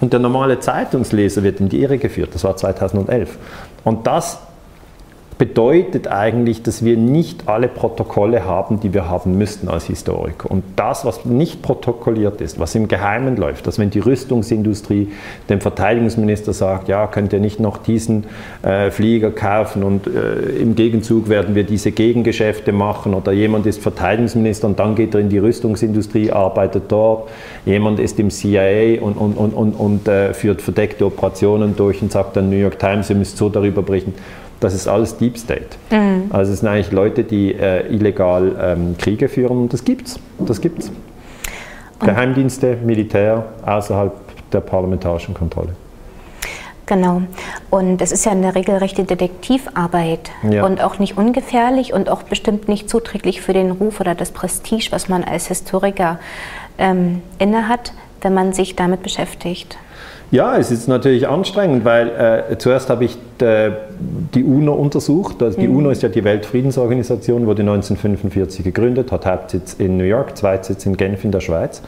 und 0.00 0.12
der 0.12 0.20
normale 0.20 0.58
Zeitungsleser 0.58 1.42
wird 1.42 1.60
in 1.60 1.68
die 1.68 1.82
Irre 1.82 1.98
geführt. 1.98 2.30
Das 2.32 2.44
war 2.44 2.56
2011. 2.56 3.36
Und 3.84 4.06
das 4.06 4.40
bedeutet 5.38 6.08
eigentlich, 6.08 6.62
dass 6.62 6.84
wir 6.84 6.96
nicht 6.96 7.48
alle 7.48 7.68
Protokolle 7.68 8.44
haben, 8.44 8.80
die 8.80 8.92
wir 8.92 9.08
haben 9.08 9.38
müssten 9.38 9.68
als 9.68 9.86
Historiker. 9.86 10.50
Und 10.50 10.62
das, 10.76 11.04
was 11.04 11.24
nicht 11.24 11.62
protokolliert 11.62 12.40
ist, 12.40 12.58
was 12.58 12.74
im 12.74 12.88
Geheimen 12.88 13.36
läuft, 13.36 13.66
dass 13.66 13.78
wenn 13.78 13.90
die 13.90 14.00
Rüstungsindustrie 14.00 15.08
dem 15.48 15.60
Verteidigungsminister 15.60 16.52
sagt, 16.52 16.88
ja, 16.88 17.06
könnt 17.06 17.32
ihr 17.32 17.40
nicht 17.40 17.60
noch 17.60 17.78
diesen 17.78 18.24
äh, 18.62 18.90
Flieger 18.90 19.30
kaufen 19.30 19.82
und 19.82 20.06
äh, 20.06 20.60
im 20.60 20.74
Gegenzug 20.74 21.28
werden 21.28 21.54
wir 21.54 21.64
diese 21.64 21.92
Gegengeschäfte 21.92 22.72
machen 22.72 23.14
oder 23.14 23.32
jemand 23.32 23.66
ist 23.66 23.82
Verteidigungsminister 23.82 24.66
und 24.66 24.78
dann 24.78 24.94
geht 24.94 25.14
er 25.14 25.20
in 25.20 25.28
die 25.28 25.38
Rüstungsindustrie, 25.38 26.30
arbeitet 26.30 26.84
dort, 26.88 27.30
jemand 27.64 28.00
ist 28.00 28.18
im 28.20 28.30
CIA 28.30 29.00
und, 29.00 29.14
und, 29.14 29.36
und, 29.36 29.54
und, 29.54 29.72
und 29.72 30.08
äh, 30.08 30.34
führt 30.34 30.62
verdeckte 30.62 31.06
Operationen 31.06 31.74
durch 31.76 32.02
und 32.02 32.12
sagt 32.12 32.36
dann 32.36 32.50
New 32.50 32.56
York 32.56 32.78
Times, 32.78 33.08
ihr 33.10 33.16
müsst 33.16 33.36
so 33.36 33.48
darüber 33.48 33.82
berichten 33.82 34.14
das 34.62 34.74
ist 34.74 34.88
alles 34.88 35.16
Deep 35.16 35.38
State. 35.38 35.76
Mhm. 35.90 36.30
Also 36.30 36.52
es 36.52 36.60
sind 36.60 36.68
eigentlich 36.68 36.92
Leute, 36.92 37.24
die 37.24 37.54
äh, 37.54 37.92
illegal 37.92 38.56
ähm, 38.60 38.96
Kriege 38.98 39.28
führen 39.28 39.58
und 39.58 39.72
das 39.72 39.84
gibt's. 39.84 40.18
Das 40.38 40.60
gibt's. 40.60 40.90
Geheimdienste, 42.00 42.78
Militär 42.84 43.44
außerhalb 43.64 44.12
der 44.50 44.60
parlamentarischen 44.60 45.34
Kontrolle. 45.34 45.70
Genau. 46.86 47.22
Und 47.70 48.02
es 48.02 48.10
ist 48.10 48.26
ja 48.26 48.32
eine 48.32 48.54
regelrechte 48.54 49.04
Detektivarbeit 49.04 50.30
ja. 50.42 50.64
und 50.64 50.80
auch 50.82 50.98
nicht 50.98 51.16
ungefährlich 51.16 51.92
und 51.92 52.08
auch 52.08 52.24
bestimmt 52.24 52.68
nicht 52.68 52.90
zuträglich 52.90 53.40
für 53.40 53.52
den 53.52 53.70
Ruf 53.70 54.00
oder 54.00 54.14
das 54.14 54.32
Prestige, 54.32 54.88
was 54.90 55.08
man 55.08 55.22
als 55.22 55.46
Historiker 55.46 56.18
ähm, 56.78 57.22
innehat, 57.38 57.92
wenn 58.20 58.34
man 58.34 58.52
sich 58.52 58.74
damit 58.74 59.02
beschäftigt. 59.02 59.78
Ja, 60.32 60.56
es 60.56 60.70
ist 60.70 60.88
natürlich 60.88 61.28
anstrengend, 61.28 61.84
weil 61.84 62.08
äh, 62.08 62.56
zuerst 62.56 62.88
habe 62.88 63.04
ich 63.04 63.18
äh, 63.40 63.70
die 64.34 64.42
UNO 64.42 64.72
untersucht. 64.72 65.42
Also 65.42 65.60
die 65.60 65.68
mhm. 65.68 65.76
UNO 65.76 65.90
ist 65.90 66.02
ja 66.02 66.08
die 66.08 66.24
Weltfriedensorganisation, 66.24 67.46
wurde 67.46 67.60
1945 67.60 68.64
gegründet, 68.64 69.12
hat 69.12 69.26
Hauptsitz 69.26 69.74
in 69.74 69.98
New 69.98 70.04
York, 70.04 70.34
Zweitsitz 70.38 70.86
in 70.86 70.96
Genf 70.96 71.22
in 71.24 71.32
der 71.32 71.40
Schweiz. 71.40 71.82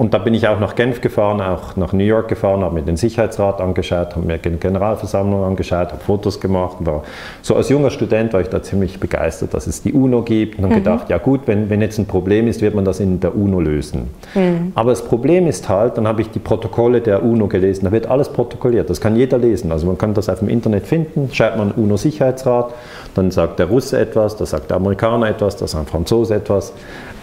Und 0.00 0.14
da 0.14 0.18
bin 0.18 0.32
ich 0.32 0.48
auch 0.48 0.58
nach 0.58 0.76
Genf 0.76 1.02
gefahren, 1.02 1.42
auch 1.42 1.76
nach 1.76 1.92
New 1.92 2.04
York 2.04 2.28
gefahren, 2.28 2.62
habe 2.62 2.76
mir 2.76 2.80
den 2.80 2.96
Sicherheitsrat 2.96 3.60
angeschaut, 3.60 4.16
habe 4.16 4.26
mir 4.26 4.38
die 4.38 4.48
Generalversammlung 4.48 5.44
angeschaut, 5.44 5.92
habe 5.92 6.02
Fotos 6.02 6.40
gemacht. 6.40 6.78
War, 6.80 7.02
so 7.42 7.54
als 7.54 7.68
junger 7.68 7.90
Student 7.90 8.32
war 8.32 8.40
ich 8.40 8.48
da 8.48 8.62
ziemlich 8.62 8.98
begeistert, 8.98 9.52
dass 9.52 9.66
es 9.66 9.82
die 9.82 9.92
UNO 9.92 10.22
gibt 10.22 10.56
und 10.56 10.64
habe 10.64 10.76
mhm. 10.76 10.78
gedacht, 10.78 11.10
ja 11.10 11.18
gut, 11.18 11.42
wenn, 11.44 11.68
wenn 11.68 11.82
jetzt 11.82 11.98
ein 11.98 12.06
Problem 12.06 12.48
ist, 12.48 12.62
wird 12.62 12.74
man 12.74 12.86
das 12.86 12.98
in 12.98 13.20
der 13.20 13.36
UNO 13.36 13.60
lösen. 13.60 14.08
Mhm. 14.34 14.72
Aber 14.74 14.88
das 14.88 15.04
Problem 15.04 15.46
ist 15.46 15.68
halt, 15.68 15.98
dann 15.98 16.08
habe 16.08 16.22
ich 16.22 16.30
die 16.30 16.38
Protokolle 16.38 17.02
der 17.02 17.22
UNO 17.22 17.48
gelesen, 17.48 17.84
da 17.84 17.92
wird 17.92 18.06
alles 18.06 18.30
protokolliert, 18.30 18.88
das 18.88 19.02
kann 19.02 19.16
jeder 19.16 19.36
lesen. 19.36 19.70
Also 19.70 19.86
man 19.86 19.98
kann 19.98 20.14
das 20.14 20.30
auf 20.30 20.38
dem 20.38 20.48
Internet 20.48 20.86
finden, 20.86 21.28
schreibt 21.30 21.58
man 21.58 21.72
UNO-Sicherheitsrat, 21.72 22.72
dann 23.14 23.30
sagt 23.30 23.58
der 23.58 23.66
Russe 23.66 24.00
etwas, 24.00 24.34
da 24.34 24.46
sagt 24.46 24.70
der 24.70 24.78
Amerikaner 24.78 25.28
etwas, 25.28 25.58
da 25.58 25.66
sagt 25.66 25.88
der 25.88 25.92
Franzose 25.92 26.36
etwas 26.36 26.72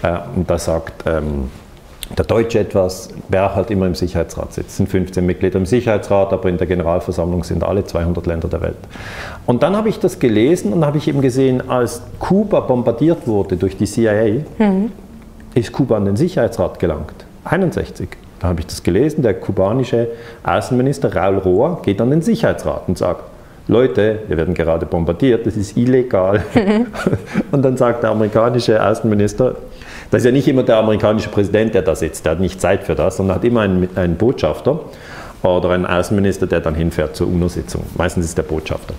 äh, 0.03 0.15
und 0.35 0.47
da 0.47 0.59
sagt... 0.59 1.05
Ähm, 1.07 1.49
der 2.15 2.25
Deutsche 2.25 2.59
etwas, 2.59 3.09
wer 3.27 3.55
halt 3.55 3.71
immer 3.71 3.85
im 3.85 3.95
Sicherheitsrat 3.95 4.53
sitzt. 4.53 4.69
Es 4.69 4.77
sind 4.77 4.89
15 4.89 5.25
Mitglieder 5.25 5.57
im 5.59 5.65
Sicherheitsrat, 5.65 6.31
aber 6.31 6.49
in 6.49 6.57
der 6.57 6.67
Generalversammlung 6.67 7.43
sind 7.43 7.63
alle 7.63 7.85
200 7.85 8.25
Länder 8.25 8.47
der 8.47 8.61
Welt. 8.61 8.77
Und 9.45 9.63
dann 9.63 9.75
habe 9.75 9.89
ich 9.89 9.99
das 9.99 10.19
gelesen 10.19 10.73
und 10.73 10.85
habe 10.85 10.97
ich 10.97 11.07
eben 11.07 11.21
gesehen, 11.21 11.69
als 11.69 12.01
Kuba 12.19 12.61
bombardiert 12.61 13.27
wurde 13.27 13.57
durch 13.57 13.77
die 13.77 13.85
CIA, 13.85 14.43
mhm. 14.57 14.91
ist 15.53 15.71
Kuba 15.71 15.97
an 15.97 16.05
den 16.05 16.15
Sicherheitsrat 16.15 16.79
gelangt. 16.79 17.25
61. 17.43 18.09
Da 18.39 18.49
habe 18.49 18.59
ich 18.59 18.67
das 18.67 18.83
gelesen, 18.83 19.23
der 19.23 19.33
kubanische 19.33 20.09
Außenminister 20.43 21.15
Raul 21.15 21.37
Roa 21.37 21.79
geht 21.83 21.99
an 22.01 22.11
den 22.11 22.21
Sicherheitsrat 22.21 22.83
und 22.87 22.97
sagt, 22.97 23.23
Leute, 23.67 24.19
wir 24.27 24.37
werden 24.37 24.53
gerade 24.53 24.85
bombardiert, 24.85 25.45
das 25.45 25.57
ist 25.57 25.75
illegal. 25.75 26.43
und 27.51 27.63
dann 27.63 27.75
sagt 27.75 28.03
der 28.03 28.11
amerikanische 28.11 28.83
Außenminister, 28.83 29.55
das 30.11 30.21
ist 30.21 30.25
ja 30.25 30.31
nicht 30.31 30.47
immer 30.47 30.63
der 30.63 30.77
amerikanische 30.77 31.29
Präsident, 31.29 31.73
der 31.73 31.81
da 31.81 31.95
sitzt, 31.95 32.25
der 32.25 32.33
hat 32.33 32.39
nicht 32.39 32.61
Zeit 32.61 32.83
für 32.83 32.95
das, 32.95 33.17
sondern 33.17 33.35
hat 33.35 33.43
immer 33.43 33.61
einen, 33.61 33.89
einen 33.95 34.15
Botschafter 34.15 34.79
oder 35.43 35.71
einen 35.71 35.85
Außenminister, 35.85 36.47
der 36.47 36.61
dann 36.61 36.75
hinfährt 36.75 37.15
zur 37.15 37.27
UNO-Sitzung. 37.27 37.83
Meistens 37.97 38.25
ist 38.25 38.37
der 38.37 38.43
Botschafter. 38.43 38.93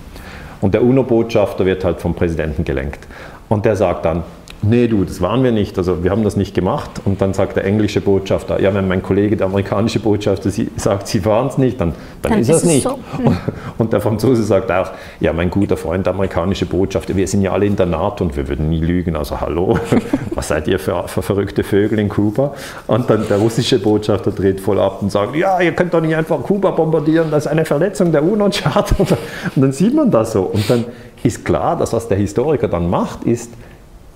Und 0.61 0.73
der 0.73 0.83
UNO-Botschafter 0.83 1.65
wird 1.65 1.83
halt 1.83 1.99
vom 2.01 2.15
Präsidenten 2.15 2.63
gelenkt. 2.63 3.07
Und 3.47 3.65
der 3.65 3.75
sagt 3.75 4.05
dann, 4.05 4.23
nee 4.61 4.87
du, 4.87 5.03
das 5.03 5.21
waren 5.21 5.43
wir 5.43 5.51
nicht, 5.51 5.77
also 5.77 6.03
wir 6.03 6.11
haben 6.11 6.23
das 6.23 6.35
nicht 6.35 6.53
gemacht. 6.53 6.89
Und 7.05 7.21
dann 7.21 7.33
sagt 7.33 7.55
der 7.55 7.65
englische 7.65 8.01
Botschafter, 8.01 8.61
ja, 8.61 8.73
wenn 8.73 8.87
mein 8.87 9.01
Kollege, 9.01 9.37
der 9.37 9.47
amerikanische 9.47 9.99
Botschafter, 9.99 10.49
sagt, 10.75 11.07
sie 11.07 11.25
waren 11.25 11.47
es 11.47 11.57
nicht, 11.57 11.79
dann, 11.79 11.93
dann, 12.21 12.33
dann 12.33 12.41
ist 12.41 12.49
es 12.49 12.63
nicht. 12.63 12.83
So. 12.83 12.99
Und, 13.23 13.37
und, 13.77 13.93
der 13.93 14.01
Franzose 14.01 14.43
sagt 14.43 14.71
auch, 14.71 14.91
ja, 15.19 15.33
mein 15.33 15.49
guter 15.49 15.77
Freund, 15.77 16.05
der 16.05 16.13
amerikanische 16.13 16.65
Botschafter, 16.65 17.15
wir 17.15 17.27
sind 17.27 17.41
ja 17.41 17.51
alle 17.51 17.65
in 17.65 17.75
der 17.75 17.85
NATO 17.85 18.23
und 18.23 18.35
wir 18.35 18.47
würden 18.47 18.69
nie 18.69 18.81
lügen, 18.81 19.15
also 19.15 19.39
hallo, 19.39 19.79
was 20.35 20.47
seid 20.49 20.67
ihr 20.67 20.79
für, 20.79 21.07
für 21.07 21.21
verrückte 21.21 21.63
Vögel 21.63 21.99
in 21.99 22.09
Kuba? 22.09 22.53
Und 22.87 23.09
dann 23.09 23.27
der 23.27 23.37
russische 23.37 23.79
Botschafter 23.79 24.31
dreht 24.31 24.59
voll 24.59 24.79
ab 24.79 25.01
und 25.01 25.11
sagt, 25.11 25.35
ja, 25.35 25.59
ihr 25.61 25.73
könnt 25.73 25.93
doch 25.93 26.01
nicht 26.01 26.15
einfach 26.15 26.41
Kuba 26.43 26.71
bombardieren, 26.71 27.31
das 27.31 27.45
ist 27.45 27.51
eine 27.51 27.65
Verletzung 27.65 28.11
der 28.11 28.23
UNO-Charta. 28.23 28.95
Und 29.55 29.61
dann 29.61 29.71
sieht 29.71 29.93
man 29.93 30.11
das 30.11 30.33
so. 30.33 30.43
Und 30.43 30.69
dann 30.69 30.85
ist 31.23 31.45
klar, 31.45 31.77
dass 31.77 31.93
was 31.93 32.07
der 32.07 32.17
Historiker 32.17 32.67
dann 32.67 32.89
macht, 32.89 33.23
ist, 33.23 33.51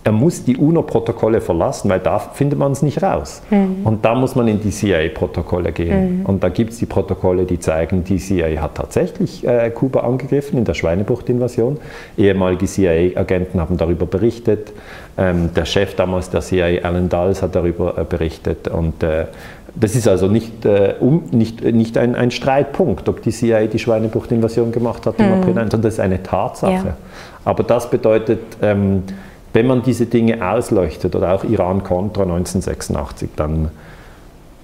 er 0.05 0.11
muss 0.11 0.43
die 0.43 0.57
UNO-Protokolle 0.57 1.39
verlassen, 1.39 1.89
weil 1.89 1.99
da 1.99 2.19
findet 2.19 2.59
man 2.59 2.73
es 2.73 2.81
nicht 2.81 3.01
raus. 3.01 3.41
Mhm. 3.49 3.85
Und 3.85 4.03
da 4.03 4.15
muss 4.15 4.35
man 4.35 4.47
in 4.49 4.59
die 4.59 4.69
CIA-Protokolle 4.69 5.71
gehen. 5.71 6.19
Mhm. 6.19 6.25
Und 6.25 6.43
da 6.43 6.49
gibt 6.49 6.71
es 6.73 6.79
die 6.79 6.85
Protokolle, 6.85 7.45
die 7.45 7.59
zeigen, 7.59 8.03
die 8.03 8.17
CIA 8.17 8.61
hat 8.61 8.75
tatsächlich 8.75 9.47
äh, 9.47 9.69
Kuba 9.69 10.01
angegriffen 10.01 10.57
in 10.57 10.65
der 10.65 10.73
Schweinebucht-Invasion. 10.73 11.77
Ehemalige 12.17 12.65
CIA-Agenten 12.65 13.61
haben 13.61 13.77
darüber 13.77 14.05
berichtet. 14.05 14.73
Ähm, 15.17 15.51
der 15.55 15.65
Chef 15.65 15.95
damals 15.95 16.29
der 16.29 16.41
CIA, 16.41 16.83
Alan 16.83 17.07
Dulles, 17.07 17.41
hat 17.41 17.55
darüber 17.55 17.97
äh, 17.97 18.03
berichtet. 18.03 18.67
Und 18.67 19.03
äh, 19.03 19.25
das 19.75 19.95
ist 19.95 20.07
also 20.07 20.27
nicht, 20.27 20.65
äh, 20.65 20.95
um, 20.99 21.23
nicht, 21.31 21.63
nicht 21.63 21.97
ein, 21.97 22.15
ein, 22.15 22.29
Streitpunkt, 22.29 23.07
ob 23.07 23.21
die 23.21 23.31
CIA 23.31 23.67
die 23.67 23.79
Schweinebucht-Invasion 23.79 24.71
gemacht 24.73 25.05
hat 25.05 25.15
im 25.19 25.27
mhm. 25.27 25.33
April, 25.33 25.53
sondern 25.53 25.81
das 25.81 25.93
ist 25.93 25.99
eine 26.01 26.21
Tatsache. 26.21 26.87
Ja. 26.87 26.97
Aber 27.45 27.63
das 27.63 27.89
bedeutet, 27.89 28.39
ähm, 28.61 29.03
wenn 29.53 29.67
man 29.67 29.83
diese 29.83 30.07
Dinge 30.07 30.45
ausleuchtet 30.45 31.15
oder 31.15 31.33
auch 31.33 31.43
Iran-Contra 31.43 32.23
1986, 32.23 33.29
dann, 33.35 33.69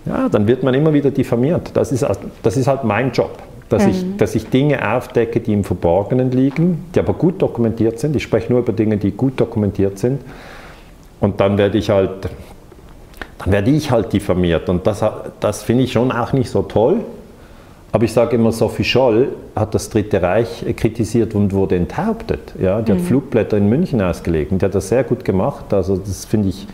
ja, 0.06 0.28
dann 0.30 0.48
wird 0.48 0.64
man 0.64 0.74
immer 0.74 0.94
wieder 0.94 1.12
diffamiert. 1.12 1.72
Das 1.76 1.92
ist, 1.92 2.06
das 2.42 2.58
ist 2.58 2.68
halt 2.68 2.84
mein 2.84 3.12
Job, 3.12 3.38
dass, 3.70 3.84
mhm. 3.84 3.90
ich, 3.90 4.18
dass 4.18 4.36
ich 4.36 4.50
Dinge 4.50 4.96
aufdecke, 4.96 5.40
die 5.40 5.54
im 5.54 5.64
Verborgenen 5.64 6.32
liegen, 6.32 6.86
die 6.96 7.00
aber 7.00 7.14
gut 7.14 7.42
dokumentiert 7.42 8.00
sind. 8.00 8.16
Ich 8.16 8.24
spreche 8.24 8.52
nur 8.52 8.62
über 8.62 8.74
Dinge, 8.74 8.98
die 8.98 9.12
gut 9.12 9.40
dokumentiert 9.40 10.00
sind. 10.00 10.22
Und 11.22 11.40
dann 11.40 11.58
werde 11.60 11.78
ich 11.78 11.92
halt, 11.92 12.30
dann 13.38 13.52
werde 13.52 13.70
ich 13.70 13.92
halt 13.92 14.12
diffamiert. 14.12 14.70
Und 14.70 14.88
das, 14.88 15.04
das 15.40 15.62
finde 15.62 15.84
ich 15.84 15.92
schon 15.92 16.12
auch 16.12 16.34
nicht 16.34 16.50
so 16.50 16.64
toll. 16.64 17.02
Aber 17.92 18.04
ich 18.04 18.14
sage 18.14 18.36
immer, 18.36 18.52
Sophie 18.52 18.84
Scholl 18.84 19.30
hat 19.56 19.74
das 19.74 19.90
Dritte 19.90 20.22
Reich 20.22 20.64
kritisiert 20.76 21.34
und 21.34 21.54
wurde 21.54 21.76
enthauptet. 21.76 22.54
Ja, 22.62 22.82
die 22.82 22.92
mhm. 22.92 22.98
hat 22.98 23.04
Flugblätter 23.04 23.58
in 23.58 23.68
München 23.68 24.02
ausgelegt 24.02 24.52
und 24.52 24.62
die 24.62 24.66
hat 24.66 24.76
das 24.76 24.90
sehr 24.90 25.04
gut 25.04 25.26
gemacht. 25.26 25.74
Also 25.74 25.98
das 25.98 26.26
finde 26.26 26.50
ich, 26.50 26.68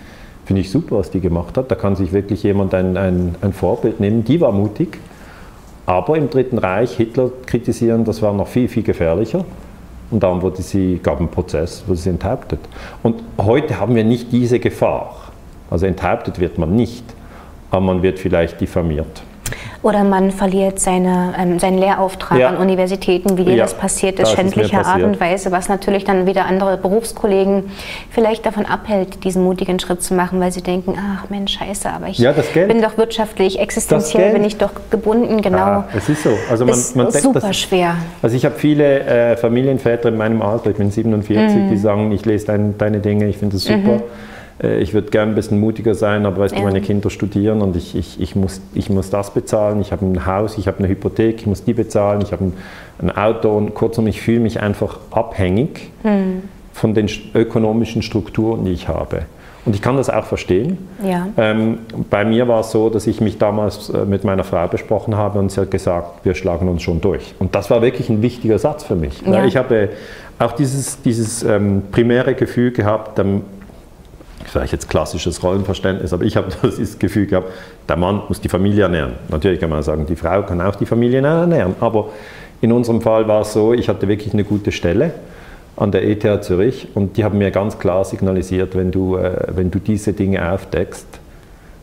find 0.45 0.59
ich 0.59 0.69
super, 0.69 0.97
was 0.97 1.11
die 1.11 1.21
gemacht 1.21 1.57
hat. 1.57 1.71
Da 1.71 1.75
kann 1.75 1.95
sich 1.95 2.11
wirklich 2.11 2.43
jemand 2.43 2.73
ein, 2.73 2.97
ein, 2.97 3.35
ein 3.41 3.53
Vorbild 3.53 3.99
nehmen. 3.99 4.25
Die 4.25 4.41
war 4.41 4.51
mutig. 4.51 4.97
Aber 5.85 6.17
im 6.17 6.29
Dritten 6.29 6.57
Reich 6.57 6.97
Hitler 6.97 7.29
kritisieren, 7.45 8.03
das 8.03 8.21
war 8.21 8.33
noch 8.33 8.47
viel, 8.47 8.67
viel 8.67 8.83
gefährlicher. 8.83 9.45
Und 10.11 10.21
darum 10.21 10.41
wurde 10.41 10.61
sie, 10.61 10.99
gab 11.01 11.19
einen 11.19 11.29
Prozess, 11.29 11.83
wurde 11.87 11.99
sie 11.99 12.09
enthauptet. 12.09 12.59
Und 13.03 13.23
heute 13.37 13.79
haben 13.79 13.95
wir 13.95 14.03
nicht 14.03 14.31
diese 14.31 14.59
Gefahr. 14.59 15.15
Also 15.69 15.85
enthauptet 15.85 16.39
wird 16.39 16.57
man 16.57 16.75
nicht, 16.75 17.03
aber 17.71 17.81
man 17.81 18.03
wird 18.03 18.19
vielleicht 18.19 18.59
diffamiert. 18.61 19.23
Oder 19.83 20.03
man 20.03 20.31
verliert 20.31 20.79
seine, 20.79 21.35
ähm, 21.37 21.59
seinen 21.59 21.77
Lehrauftrag 21.77 22.39
ja. 22.39 22.49
an 22.49 22.57
Universitäten, 22.57 23.37
wie 23.37 23.45
dir 23.45 23.55
ja, 23.55 23.63
das 23.63 23.75
passiert 23.75 24.19
ist, 24.19 24.31
schändlicher 24.31 24.85
Art 24.85 25.03
und 25.03 25.19
Weise, 25.19 25.51
was 25.51 25.69
natürlich 25.69 26.03
dann 26.03 26.25
wieder 26.25 26.45
andere 26.45 26.77
Berufskollegen 26.77 27.65
vielleicht 28.09 28.45
davon 28.45 28.65
abhält, 28.65 29.23
diesen 29.23 29.43
mutigen 29.43 29.79
Schritt 29.79 30.01
zu 30.01 30.15
machen, 30.15 30.39
weil 30.39 30.51
sie 30.51 30.63
denken, 30.63 30.95
ach 30.97 31.29
Mensch, 31.29 31.57
scheiße, 31.57 31.89
aber 31.89 32.07
ich 32.07 32.17
ja, 32.17 32.33
bin 32.53 32.81
doch 32.81 32.97
wirtschaftlich, 32.97 33.59
existenziell 33.59 34.33
bin 34.33 34.43
ich 34.43 34.57
doch 34.57 34.71
gebunden, 34.89 35.41
genau. 35.41 35.57
Ja, 35.57 35.87
es 35.95 36.09
ist 36.09 36.23
so. 36.23 36.31
Also 36.49 36.65
man, 36.65 36.79
man 36.95 37.11
denkt, 37.11 37.21
super 37.21 37.39
das, 37.41 37.57
schwer. 37.57 37.95
Also 38.21 38.35
ich 38.35 38.45
habe 38.45 38.55
viele 38.55 39.01
äh, 39.01 39.37
Familienväter 39.37 40.09
in 40.09 40.17
meinem 40.17 40.41
Alter, 40.41 40.71
ich 40.71 40.77
bin 40.77 40.89
47, 40.89 41.55
mhm. 41.55 41.69
die 41.69 41.77
sagen, 41.77 42.11
ich 42.11 42.25
lese 42.25 42.47
dein, 42.47 42.77
deine 42.77 42.99
Dinge, 42.99 43.27
ich 43.27 43.37
finde 43.37 43.55
das 43.55 43.65
super. 43.65 43.77
Mhm 43.77 44.03
ich 44.59 44.93
würde 44.93 45.09
gerne 45.09 45.33
ein 45.33 45.35
bisschen 45.35 45.59
mutiger 45.59 45.95
sein, 45.95 46.25
aber 46.25 46.37
weißt 46.37 46.53
ja. 46.53 46.61
du, 46.61 46.65
meine 46.65 46.81
Kinder 46.81 47.09
studieren 47.09 47.61
und 47.61 47.75
ich, 47.75 47.95
ich, 47.95 48.21
ich, 48.21 48.35
muss, 48.35 48.61
ich 48.73 48.89
muss 48.89 49.09
das 49.09 49.31
bezahlen, 49.31 49.81
ich 49.81 49.91
habe 49.91 50.05
ein 50.05 50.25
Haus, 50.25 50.57
ich 50.57 50.67
habe 50.67 50.79
eine 50.79 50.87
Hypothek, 50.87 51.41
ich 51.41 51.45
muss 51.45 51.63
die 51.63 51.73
bezahlen, 51.73 52.21
ich 52.21 52.31
habe 52.31 52.45
ein, 52.45 52.53
ein 52.99 53.11
Auto 53.11 53.55
und 53.55 53.73
kurzum, 53.73 54.07
ich 54.07 54.21
fühle 54.21 54.39
mich 54.39 54.61
einfach 54.61 54.99
abhängig 55.11 55.91
hm. 56.03 56.43
von 56.71 56.93
den 56.93 57.09
ökonomischen 57.33 58.01
Strukturen, 58.01 58.63
die 58.63 58.71
ich 58.71 58.87
habe. 58.87 59.23
Und 59.65 59.75
ich 59.75 59.81
kann 59.81 59.97
das 59.97 60.11
auch 60.11 60.25
verstehen. 60.25 60.77
Ja. 61.03 61.27
Ähm, 61.37 61.79
bei 62.09 62.23
mir 62.23 62.47
war 62.47 62.59
es 62.59 62.71
so, 62.71 62.89
dass 62.89 63.07
ich 63.07 63.19
mich 63.19 63.39
damals 63.39 63.89
äh, 63.89 64.05
mit 64.05 64.23
meiner 64.23 64.43
Frau 64.43 64.67
besprochen 64.67 65.17
habe 65.17 65.39
und 65.39 65.51
sie 65.51 65.59
hat 65.59 65.71
gesagt, 65.71 66.23
wir 66.23 66.35
schlagen 66.35 66.69
uns 66.69 66.83
schon 66.83 67.01
durch. 67.01 67.33
Und 67.39 67.55
das 67.55 67.71
war 67.71 67.81
wirklich 67.81 68.09
ein 68.09 68.21
wichtiger 68.21 68.59
Satz 68.59 68.83
für 68.83 68.95
mich. 68.95 69.21
Ja. 69.25 69.43
Ich 69.43 69.57
habe 69.57 69.89
auch 70.37 70.51
dieses, 70.51 71.01
dieses 71.01 71.41
ähm, 71.43 71.81
primäre 71.91 72.35
Gefühl 72.35 72.71
gehabt, 72.71 73.17
ähm, 73.17 73.41
vielleicht 74.55 74.71
jetzt 74.71 74.89
klassisches 74.89 75.43
Rollenverständnis, 75.43 76.13
aber 76.13 76.23
ich 76.23 76.37
habe 76.37 76.47
das 76.61 76.97
Gefühl 76.97 77.25
gehabt, 77.25 77.51
der 77.89 77.97
Mann 77.97 78.21
muss 78.29 78.39
die 78.39 78.47
Familie 78.47 78.83
ernähren. 78.83 79.13
Natürlich 79.27 79.59
kann 79.59 79.69
man 79.69 79.83
sagen, 79.83 80.05
die 80.05 80.15
Frau 80.15 80.43
kann 80.43 80.61
auch 80.61 80.75
die 80.75 80.85
Familie 80.85 81.21
ernähren, 81.21 81.75
aber 81.81 82.09
in 82.61 82.71
unserem 82.71 83.01
Fall 83.01 83.27
war 83.27 83.41
es 83.41 83.51
so, 83.51 83.73
ich 83.73 83.89
hatte 83.89 84.07
wirklich 84.07 84.33
eine 84.33 84.45
gute 84.45 84.71
Stelle 84.71 85.11
an 85.75 85.91
der 85.91 86.07
ETH 86.07 86.43
Zürich 86.43 86.87
und 86.93 87.17
die 87.17 87.25
haben 87.25 87.37
mir 87.37 87.51
ganz 87.51 87.77
klar 87.77 88.05
signalisiert, 88.05 88.77
wenn 88.77 88.91
du, 88.91 89.17
äh, 89.17 89.47
wenn 89.49 89.71
du 89.71 89.79
diese 89.79 90.13
Dinge 90.13 90.49
aufdeckst, 90.49 91.07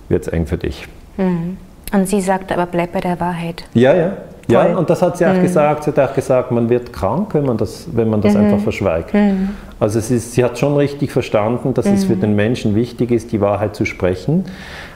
wird 0.09 0.23
es 0.23 0.29
eng 0.29 0.47
für 0.47 0.57
dich. 0.57 0.89
Mhm. 1.19 1.59
Und 1.93 2.09
sie 2.09 2.23
sagte 2.23 2.55
aber, 2.55 2.65
bleib 2.65 2.93
bei 2.93 3.01
der 3.01 3.21
Wahrheit. 3.21 3.65
Ja, 3.75 3.95
ja. 3.95 4.17
Ja, 4.49 4.77
und 4.77 4.91
das 4.91 5.03
hat 5.03 5.17
sie 5.17 5.27
auch 5.27 5.35
mhm. 5.35 5.43
gesagt. 5.43 5.85
Sie 5.85 5.91
hat 5.91 5.99
auch 5.99 6.15
gesagt, 6.15 6.51
man 6.51 6.69
wird 6.69 6.93
krank, 6.93 7.35
wenn 7.35 7.45
man 7.45 7.57
das, 7.57 7.87
wenn 7.93 8.11
man 8.11 8.21
das 8.21 8.35
mhm. 8.35 8.41
einfach 8.41 8.61
verschweigt. 8.61 9.15
Mhm. 9.15 9.51
Also 9.79 9.99
es 9.99 10.11
ist, 10.11 10.33
sie 10.33 10.45
hat 10.45 10.59
schon 10.59 10.77
richtig 10.77 11.13
verstanden, 11.13 11.75
dass 11.75 11.87
es 11.87 12.05
für 12.05 12.17
mhm. 12.17 12.21
den 12.21 12.37
Menschen 12.37 12.75
wichtig 12.75 13.11
ist, 13.11 13.33
die 13.33 13.41
Wahrheit 13.41 13.77
zu 13.77 13.85
sprechen. 13.85 14.45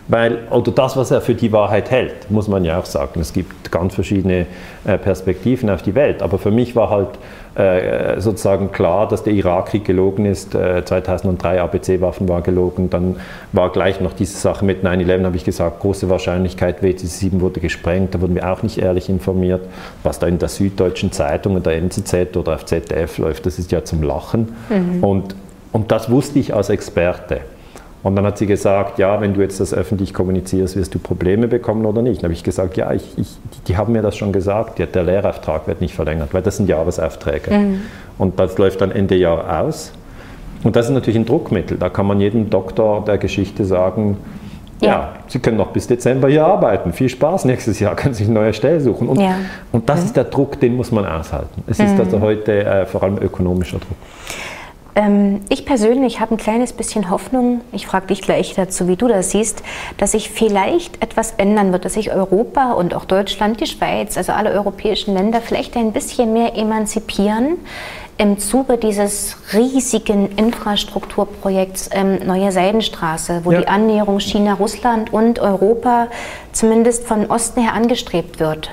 Weil, 0.09 0.39
oder 0.51 0.71
das, 0.71 0.97
was 0.97 1.11
er 1.11 1.21
für 1.21 1.35
die 1.35 1.51
Wahrheit 1.51 1.91
hält, 1.91 2.31
muss 2.31 2.47
man 2.47 2.65
ja 2.65 2.79
auch 2.79 2.87
sagen. 2.87 3.21
Es 3.21 3.33
gibt 3.33 3.73
ganz 3.73 3.95
verschiedene 3.95 4.47
äh, 4.85 4.99
Perspektiven 4.99 5.69
auf 5.69 5.83
die 5.83 5.95
Welt. 5.97 6.23
Aber 6.23 6.39
für 6.39 6.53
mich 6.53 6.77
war 6.77 6.91
halt 6.91 7.09
äh, 7.57 8.21
sozusagen 8.21 8.71
klar, 8.71 9.09
dass 9.09 9.23
der 9.23 9.33
Irakkrieg 9.33 9.85
gelogen 9.85 10.27
ist. 10.27 10.53
2003 10.53 11.57
äh, 11.57 11.59
ABC-Waffen 11.59 12.29
war 12.29 12.43
gelogen. 12.43 12.91
Dann 12.91 13.17
war 13.53 13.73
gleich 13.73 14.01
noch 14.01 14.13
diese 14.13 14.37
Sache 14.37 14.65
mit 14.65 14.85
9-11, 14.85 15.25
habe 15.25 15.37
ich 15.37 15.45
gesagt, 15.45 15.81
große 15.81 16.11
Wahrscheinlichkeit, 16.11 16.83
WC7 16.83 17.41
wurde 17.41 17.61
gesprengt. 17.61 18.15
Da 18.15 18.21
wurden 18.21 18.35
wir 18.35 18.53
auch 18.53 18.63
nicht 18.63 18.79
ehrlich 18.79 19.09
informiert. 19.09 19.63
Was 20.03 20.19
da 20.19 20.27
in 20.27 20.39
der 20.39 20.49
Süddeutschen 20.49 21.13
Zeitung, 21.13 21.57
in 21.57 21.63
der 21.63 21.77
NZZ 21.77 22.37
oder 22.37 22.57
auf 22.57 22.67
ZDF 22.67 23.19
läuft, 23.19 23.47
das 23.47 23.59
ist 23.59 23.73
ja 23.73 23.85
zum 23.85 24.03
Lachen. 24.03 24.55
Mhm. 24.69 25.03
Und, 25.03 25.35
und 25.73 25.91
das 25.91 26.11
wusste 26.11 26.39
ich 26.39 26.55
als 26.55 26.69
Experte. 26.69 27.41
Und 28.07 28.15
dann 28.15 28.25
hat 28.25 28.39
sie 28.39 28.47
gesagt, 28.47 29.01
ja, 29.01 29.21
wenn 29.21 29.35
du 29.35 29.41
jetzt 29.41 29.59
das 29.59 29.75
öffentlich 29.75 30.15
kommunizierst, 30.15 30.77
wirst 30.77 30.95
du 30.95 31.01
Probleme 31.01 31.49
bekommen 31.49 31.85
oder 31.87 32.03
nicht. 32.03 32.19
Dann 32.19 32.27
habe 32.27 32.35
ich 32.35 32.45
gesagt, 32.45 32.77
ja, 32.77 32.93
ich, 32.93 33.03
ich, 33.19 33.37
die 33.67 33.77
haben 33.77 33.95
mir 33.95 34.01
das 34.01 34.17
schon 34.17 34.31
gesagt, 34.31 34.79
der 34.79 35.03
Lehrauftrag 35.03 35.67
wird 35.67 35.81
nicht 35.81 35.93
verlängert, 35.93 36.33
weil 36.33 36.41
das 36.41 36.59
sind 36.59 36.69
Jahresaufträge. 36.69 37.51
Mhm. 37.51 37.81
Und 38.17 38.39
das 38.39 38.59
läuft 38.59 38.81
dann 38.81 38.93
Ende 38.93 39.17
Jahr 39.17 39.61
aus. 39.61 39.91
Und 40.63 40.77
das 40.77 40.87
ist 40.87 40.93
natürlich 40.93 41.17
ein 41.17 41.27
Druckmittel. 41.27 41.79
Da 41.79 41.89
kann 41.89 42.07
man 42.07 42.21
jedem 42.21 42.49
Doktor 42.49 43.05
der 43.05 43.19
Geschichte 43.19 43.65
sagen, 43.65 44.19
ja. 44.81 44.89
ja. 44.89 45.13
Sie 45.27 45.41
können 45.41 45.57
noch 45.57 45.73
bis 45.73 45.89
Dezember 45.89 46.29
hier 46.29 46.47
arbeiten. 46.47 46.93
Viel 46.93 47.09
Spaß. 47.09 47.45
Nächstes 47.45 47.81
Jahr 47.81 47.97
können 47.97 48.15
Sie 48.15 48.23
sich 48.23 48.31
eine 48.31 48.39
neue 48.39 48.53
Stelle 48.53 48.81
suchen. 48.81 49.09
Und, 49.09 49.21
ja. 49.21 49.35
und 49.73 49.89
das 49.89 50.03
mhm. 50.03 50.07
ist 50.07 50.17
der 50.17 50.25
Druck, 50.25 50.61
den 50.61 50.77
muss 50.77 50.93
man 50.93 51.05
aushalten. 51.07 51.65
Es 51.67 51.81
ist 51.81 51.95
mhm. 51.95 52.01
also 52.03 52.21
heute 52.21 52.65
äh, 52.65 52.87
vor 52.87 53.03
allem 53.03 53.19
ökonomischer 53.19 53.79
Druck. 53.79 53.97
Ähm, 54.97 55.43
ich 55.51 55.67
persönlich 55.67 56.21
habe 56.21 56.35
ein 56.35 56.39
kleines 56.39 56.73
bisschen 56.73 57.11
Hoffnung, 57.11 57.61
ich 57.71 57.87
frage 57.87 58.09
dich 58.09 58.23
gleich 58.23 58.55
dazu, 58.55 58.89
wie 58.89 58.97
du 58.97 59.07
das 59.07 59.31
siehst, 59.31 59.63
dass 59.99 60.13
sich 60.13 60.31
vielleicht 60.31 61.03
etwas 61.03 61.33
ändern 61.33 61.71
wird, 61.73 61.85
dass 61.85 61.93
sich 61.93 62.13
Europa 62.13 62.73
und 62.73 62.95
auch 62.95 63.05
Deutschland, 63.05 63.61
die 63.61 63.67
Schweiz, 63.67 64.17
also 64.17 64.33
alle 64.33 64.51
europäischen 64.51 65.13
Länder 65.15 65.43
vielleicht 65.43 65.77
ein 65.77 65.93
bisschen 65.93 66.33
mehr 66.33 66.57
emanzipieren 66.57 67.59
im 68.19 68.39
Zuge 68.39 68.79
dieses 68.79 69.37
riesigen 69.53 70.35
Infrastrukturprojekts 70.37 71.91
ähm, 71.93 72.27
Neue 72.27 72.51
Seidenstraße, 72.51 73.43
wo 73.45 73.53
ja. 73.53 73.61
die 73.61 73.69
Annäherung 73.69 74.21
China, 74.21 74.55
Russland 74.55 75.13
und 75.13 75.39
Europa 75.39 76.09
zumindest 76.53 77.07
von 77.07 77.27
Osten 77.27 77.61
her 77.61 77.75
angestrebt 77.75 78.41
wird. 78.41 78.71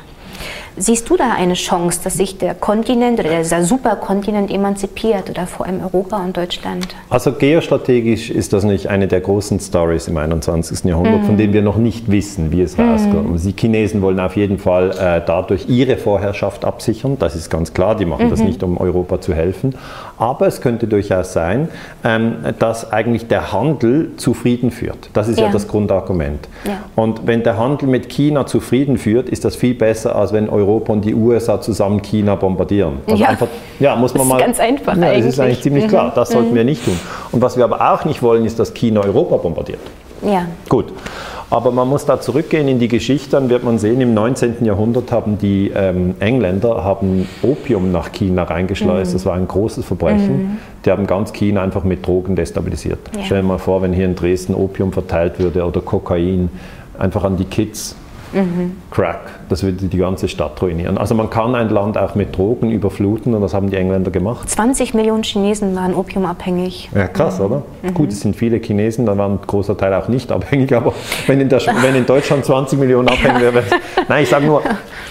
Siehst 0.76 1.08
du 1.08 1.18
da 1.18 1.34
eine 1.38 1.54
Chance, 1.54 2.00
dass 2.04 2.16
sich 2.16 2.40
der 2.40 2.56
Kontinent 2.56 3.20
oder 3.20 3.38
dieser 3.38 3.64
Superkontinent 3.64 4.50
emanzipiert 4.50 5.30
oder 5.30 5.46
vor 5.46 5.68
allem 5.68 5.82
Europa 5.82 6.18
und 6.24 6.36
Deutschland? 6.36 6.88
Also 7.10 7.32
geostrategisch 7.34 8.32
ist 8.32 8.54
das 8.54 8.64
nicht 8.64 8.88
eine 8.88 9.08
der 9.08 9.22
großen 9.22 9.60
Stories 9.60 10.08
im 10.08 10.18
21. 10.18 10.84
Jahrhundert, 10.86 11.22
mhm. 11.22 11.26
von 11.26 11.38
denen 11.38 11.54
wir 11.54 11.62
noch 11.62 11.78
nicht 11.78 12.10
wissen, 12.10 12.52
wie 12.52 12.62
es 12.62 12.76
mhm. 12.78 12.90
rauskommt. 12.90 13.46
Die 13.46 13.54
Chinesen 13.56 14.02
wollen 14.02 14.20
auf 14.20 14.36
jeden 14.36 14.58
Fall 14.58 14.92
äh, 14.92 15.22
dadurch 15.24 15.70
ihre 15.70 15.98
Vorherrschaft 15.98 16.66
absichern, 16.66 17.18
das 17.20 17.36
ist 17.36 17.52
ganz 17.52 17.74
klar, 17.74 17.96
die 17.96 18.06
machen 18.06 18.26
mhm. 18.26 18.32
das 18.32 18.40
nicht, 18.40 18.64
um 18.64 18.78
Europa 18.78 19.22
zu 19.22 19.36
helfen. 19.36 19.76
Aber 20.18 20.48
es 20.48 20.62
könnte 20.62 20.88
durchaus 20.88 21.34
sein, 21.34 21.70
ähm, 22.04 22.36
dass 22.60 22.92
eigentlich 22.92 23.28
der 23.28 23.52
Handel 23.52 24.12
zu 24.18 24.34
Frieden 24.34 24.72
führt. 24.72 25.10
Das 25.14 25.28
ist 25.28 25.40
ja, 25.40 25.48
ja 25.48 25.52
das 25.52 25.68
Grundargument. 25.68 26.48
Ja. 26.66 26.80
Und 26.96 27.26
wenn 27.26 27.44
der 27.44 27.58
Handel 27.58 27.88
mit 27.90 28.10
China 28.10 28.46
zu 28.46 28.60
Frieden 28.60 28.98
führt, 28.98 29.30
ist 29.30 29.44
das 29.44 29.56
viel 29.56 29.74
besser, 29.74 30.16
als 30.16 30.34
wenn 30.34 30.50
Europa 30.50 30.94
und 30.94 31.04
die 31.04 31.16
USA 31.16 31.60
zusammen 31.62 32.02
China 32.02 32.36
bombardieren. 32.36 33.00
Also 33.08 33.22
ja. 33.22 33.30
Einfach, 33.30 33.48
ja, 33.80 33.96
muss 33.96 34.14
man 34.14 34.20
das 34.20 34.28
ist 34.28 34.34
mal. 34.34 34.40
Ganz 34.40 34.60
einfach. 34.60 34.98
Ja, 34.98 35.04
eigentlich. 35.04 35.26
Das 35.26 35.34
ist 35.34 35.40
eigentlich 35.40 35.62
ziemlich 35.62 35.86
mhm. 35.86 35.90
klar. 35.90 36.12
Das 36.16 36.30
sollten 36.30 36.52
mhm. 36.52 36.56
wir 36.56 36.64
nicht 36.64 36.86
tun. 36.86 37.00
Und 37.32 37.42
was 37.42 37.58
wir 37.58 37.64
aber 37.64 37.94
auch 37.94 38.06
nicht 38.06 38.22
wollen, 38.22 38.46
ist, 38.46 38.60
dass 38.60 38.74
China 38.74 39.02
Europa 39.02 39.38
bombardiert. 39.38 39.80
Ja. 40.22 40.46
Gut. 40.70 40.94
Aber 41.54 41.72
man 41.72 41.88
muss 41.88 42.04
da 42.08 42.20
zurückgehen 42.20 42.68
in 42.68 42.80
die 42.80 42.88
Geschichte, 42.88 43.30
dann 43.30 43.48
wird 43.48 43.64
man 43.64 43.78
sehen, 43.78 44.02
im 44.02 44.16
19. 44.16 44.66
Jahrhundert 44.66 45.12
haben 45.12 45.38
die 45.38 45.72
ähm, 45.76 46.16
Engländer 46.20 46.84
haben 46.84 47.28
Opium 47.44 47.92
nach 47.92 48.12
China 48.12 48.42
reingeschleust. 48.42 49.12
Mhm. 49.12 49.14
Das 49.14 49.26
war 49.28 49.36
ein 49.36 49.48
großes 49.48 49.86
Verbrechen. 49.86 50.38
Mhm. 50.38 50.58
Die 50.84 50.90
haben 50.90 51.06
ganz 51.06 51.32
China 51.32 51.62
einfach 51.62 51.84
mit 51.84 52.08
Drogen 52.08 52.36
destabilisiert. 52.36 52.98
Ja. 53.16 53.22
Stell 53.24 53.42
dir 53.44 53.48
mal 53.48 53.60
vor, 53.60 53.84
wenn 53.84 53.94
hier 53.94 54.06
in 54.06 54.16
Dresden 54.16 54.56
Opium 54.56 54.92
verteilt 54.92 55.38
würde 55.38 55.64
oder 55.64 55.82
Kokain, 55.82 56.50
einfach 56.98 57.24
an 57.24 57.38
die 57.38 57.46
Kids 57.46 57.96
mhm. 58.34 58.78
Crack. 58.92 59.22
Das 59.50 59.64
würde 59.64 59.86
die 59.88 59.98
ganze 59.98 60.28
Stadt 60.28 60.62
ruinieren. 60.62 60.98
Also 60.98 61.16
man 61.16 61.30
kann 61.30 61.56
ein 61.56 61.70
Land 61.70 61.98
auch 61.98 62.16
mit 62.16 62.36
Drogen 62.36 62.72
überfluten 62.72 63.34
und 63.34 63.42
das 63.42 63.54
haben 63.54 63.70
die 63.70 63.78
Engländer 63.78 64.12
gemacht. 64.12 64.50
20 64.50 64.94
Millionen 64.94 65.24
Chinesen 65.24 65.76
waren 65.76 65.94
opiumabhängig. 65.94 66.90
Ja, 66.94 67.08
krass, 67.08 67.40
mhm. 67.40 67.46
oder? 67.46 67.64
Mhm. 67.82 67.94
Gut, 67.94 68.12
es 68.12 68.22
sind 68.22 68.36
viele 68.36 68.58
Chinesen, 68.58 69.06
da 69.06 69.18
waren 69.18 69.34
ein 69.34 69.40
großer 69.46 69.78
Teil 69.78 69.94
auch 69.94 70.08
nicht 70.08 70.32
abhängig, 70.32 70.74
aber 70.74 70.94
wenn 71.28 71.40
in, 71.40 71.50
wenn 71.50 71.96
in 71.96 72.06
Deutschland 72.06 72.46
20 72.46 72.80
Millionen 72.80 73.08
abhängig 73.08 73.42
wären, 73.42 73.64
nein, 74.08 74.24
ich 74.24 74.30
sage 74.30 74.46
nur, 74.46 74.62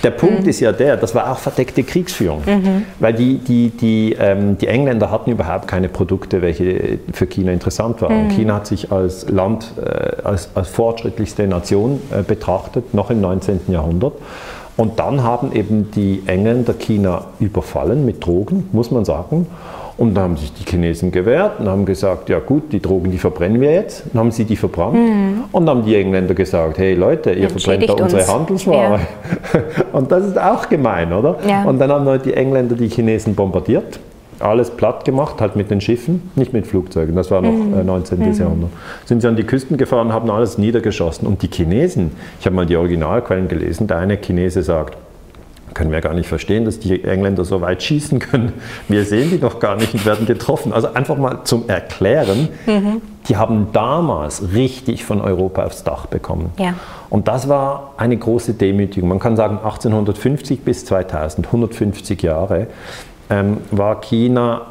der 0.03 0.11
Punkt 0.11 0.43
mhm. 0.43 0.49
ist 0.49 0.61
ja 0.61 0.73
der, 0.73 0.97
das 0.97 1.15
war 1.15 1.31
auch 1.31 1.39
verdeckte 1.39 1.83
Kriegsführung, 1.85 2.43
mhm. 2.45 2.85
weil 2.99 3.13
die, 3.13 3.39
die, 3.39 3.71
die, 3.71 4.17
ähm, 4.19 4.59
die 4.59 4.67
Engländer 4.67 5.11
hatten 5.11 5.31
überhaupt 5.31 5.69
keine 5.69 5.89
Produkte, 5.89 6.43
welche 6.43 6.99
für 7.13 7.27
China 7.27 7.53
interessant 7.53 8.03
waren. 8.03 8.25
Mhm. 8.25 8.31
China 8.31 8.55
hat 8.55 8.67
sich 8.67 8.91
als 8.91 9.29
Land, 9.29 9.73
äh, 9.81 10.23
als, 10.25 10.51
als 10.55 10.69
fortschrittlichste 10.69 11.47
Nation 11.47 12.01
äh, 12.11 12.23
betrachtet, 12.23 12.95
noch 12.95 13.11
im 13.13 13.21
19. 13.21 13.61
Jahrhundert. 13.69 14.15
Und 14.77 14.99
dann 14.99 15.23
haben 15.23 15.53
eben 15.53 15.91
die 15.91 16.23
Engländer 16.27 16.73
China 16.75 17.27
überfallen 17.39 18.07
mit 18.07 18.25
Drogen, 18.25 18.69
muss 18.73 18.91
man 18.91 19.05
sagen. 19.05 19.47
Und 19.99 20.15
dann 20.15 20.25
haben 20.25 20.37
sich 20.39 20.53
die 20.55 20.65
Chinesen 20.65 21.13
gewehrt 21.13 21.61
und 21.61 21.69
haben 21.69 21.85
gesagt, 21.85 22.31
ja 22.31 22.39
gut, 22.39 22.73
die 22.73 22.81
Drogen, 22.81 23.11
die 23.11 23.19
verbrennen 23.19 23.61
wir 23.61 23.73
jetzt. 23.73 24.05
Dann 24.13 24.21
haben 24.21 24.31
sie 24.31 24.45
die 24.45 24.57
verbrannt. 24.57 24.95
Mhm. 24.95 25.45
Und 25.53 25.67
dann 25.67 25.79
haben 25.79 25.85
die 25.85 25.95
Engländer 25.95 26.35
gesagt, 26.35 26.79
hey 26.79 26.95
Leute, 26.95 27.33
ihr 27.33 27.51
verbrennt 27.51 27.89
da 27.89 27.93
unsere 27.93 28.23
uns. 28.23 28.33
Handelsware. 28.33 29.01
Ja. 29.53 29.61
Und 29.93 30.11
das 30.11 30.27
ist 30.27 30.41
auch 30.41 30.69
gemein, 30.69 31.13
oder? 31.13 31.37
Ja. 31.47 31.65
Und 31.65 31.79
dann 31.79 31.93
haben 31.93 32.07
halt 32.07 32.25
die 32.25 32.35
Engländer 32.35 32.75
die 32.75 32.89
Chinesen 32.89 33.35
bombardiert 33.35 34.01
alles 34.43 34.71
platt 34.71 35.05
gemacht, 35.05 35.41
halt 35.41 35.57
mit 35.57 35.71
den 35.71 35.81
Schiffen, 35.81 36.31
nicht 36.35 36.53
mit 36.53 36.67
Flugzeugen, 36.67 37.15
das 37.15 37.31
war 37.31 37.43
noch 37.43 37.53
mhm. 37.53 37.79
äh, 37.79 37.85
19. 37.85 38.19
Mhm. 38.19 38.33
Jahrhundert. 38.33 38.71
Sind 39.05 39.23
sie 39.23 39.29
an 39.29 39.37
die 39.37 39.45
Küsten 39.45 39.77
gefahren, 39.77 40.13
haben 40.13 40.31
alles 40.31 40.59
niedergeschossen. 40.59 41.27
Und 41.27 41.43
die 41.43 41.49
Chinesen, 41.49 42.13
ich 42.41 42.47
habe 42.47 42.57
mal 42.57 42.67
die 42.67 42.77
Originalquellen 42.77 43.49
gelesen, 43.49 43.87
der 43.87 43.99
eine 43.99 44.17
Chinese 44.17 44.63
sagt, 44.63 44.97
können 45.75 45.93
wir 45.93 46.01
gar 46.01 46.15
nicht 46.15 46.29
verstehen, 46.29 46.65
dass 46.65 46.79
die 46.79 47.05
Engländer 47.05 47.45
so 47.45 47.61
weit 47.61 47.83
schießen 47.83 48.19
können. 48.19 48.53
Wir 48.89 49.05
sehen 49.05 49.31
die 49.31 49.39
noch 49.39 49.59
gar 49.59 49.77
nicht 49.77 49.95
und 49.95 50.05
werden 50.05 50.27
getroffen. 50.27 50.73
Also 50.73 50.93
einfach 50.95 51.17
mal 51.17 51.45
zum 51.45 51.69
Erklären, 51.69 52.49
mhm. 52.67 53.01
die 53.29 53.37
haben 53.37 53.69
damals 53.73 54.53
richtig 54.53 55.05
von 55.05 55.21
Europa 55.21 55.65
aufs 55.65 55.85
Dach 55.85 56.07
bekommen. 56.07 56.51
Ja. 56.59 56.75
Und 57.11 57.29
das 57.29 57.49
war 57.49 57.95
eine 57.97 58.17
große 58.17 58.55
Demütigung. 58.55 59.09
Man 59.09 59.19
kann 59.19 59.37
sagen 59.37 59.57
1850 59.57 60.61
bis 60.61 60.85
2000, 60.85 61.47
150 61.47 62.23
Jahre 62.23 62.69
ähm, 63.33 63.59
war 63.71 64.01
China, 64.01 64.63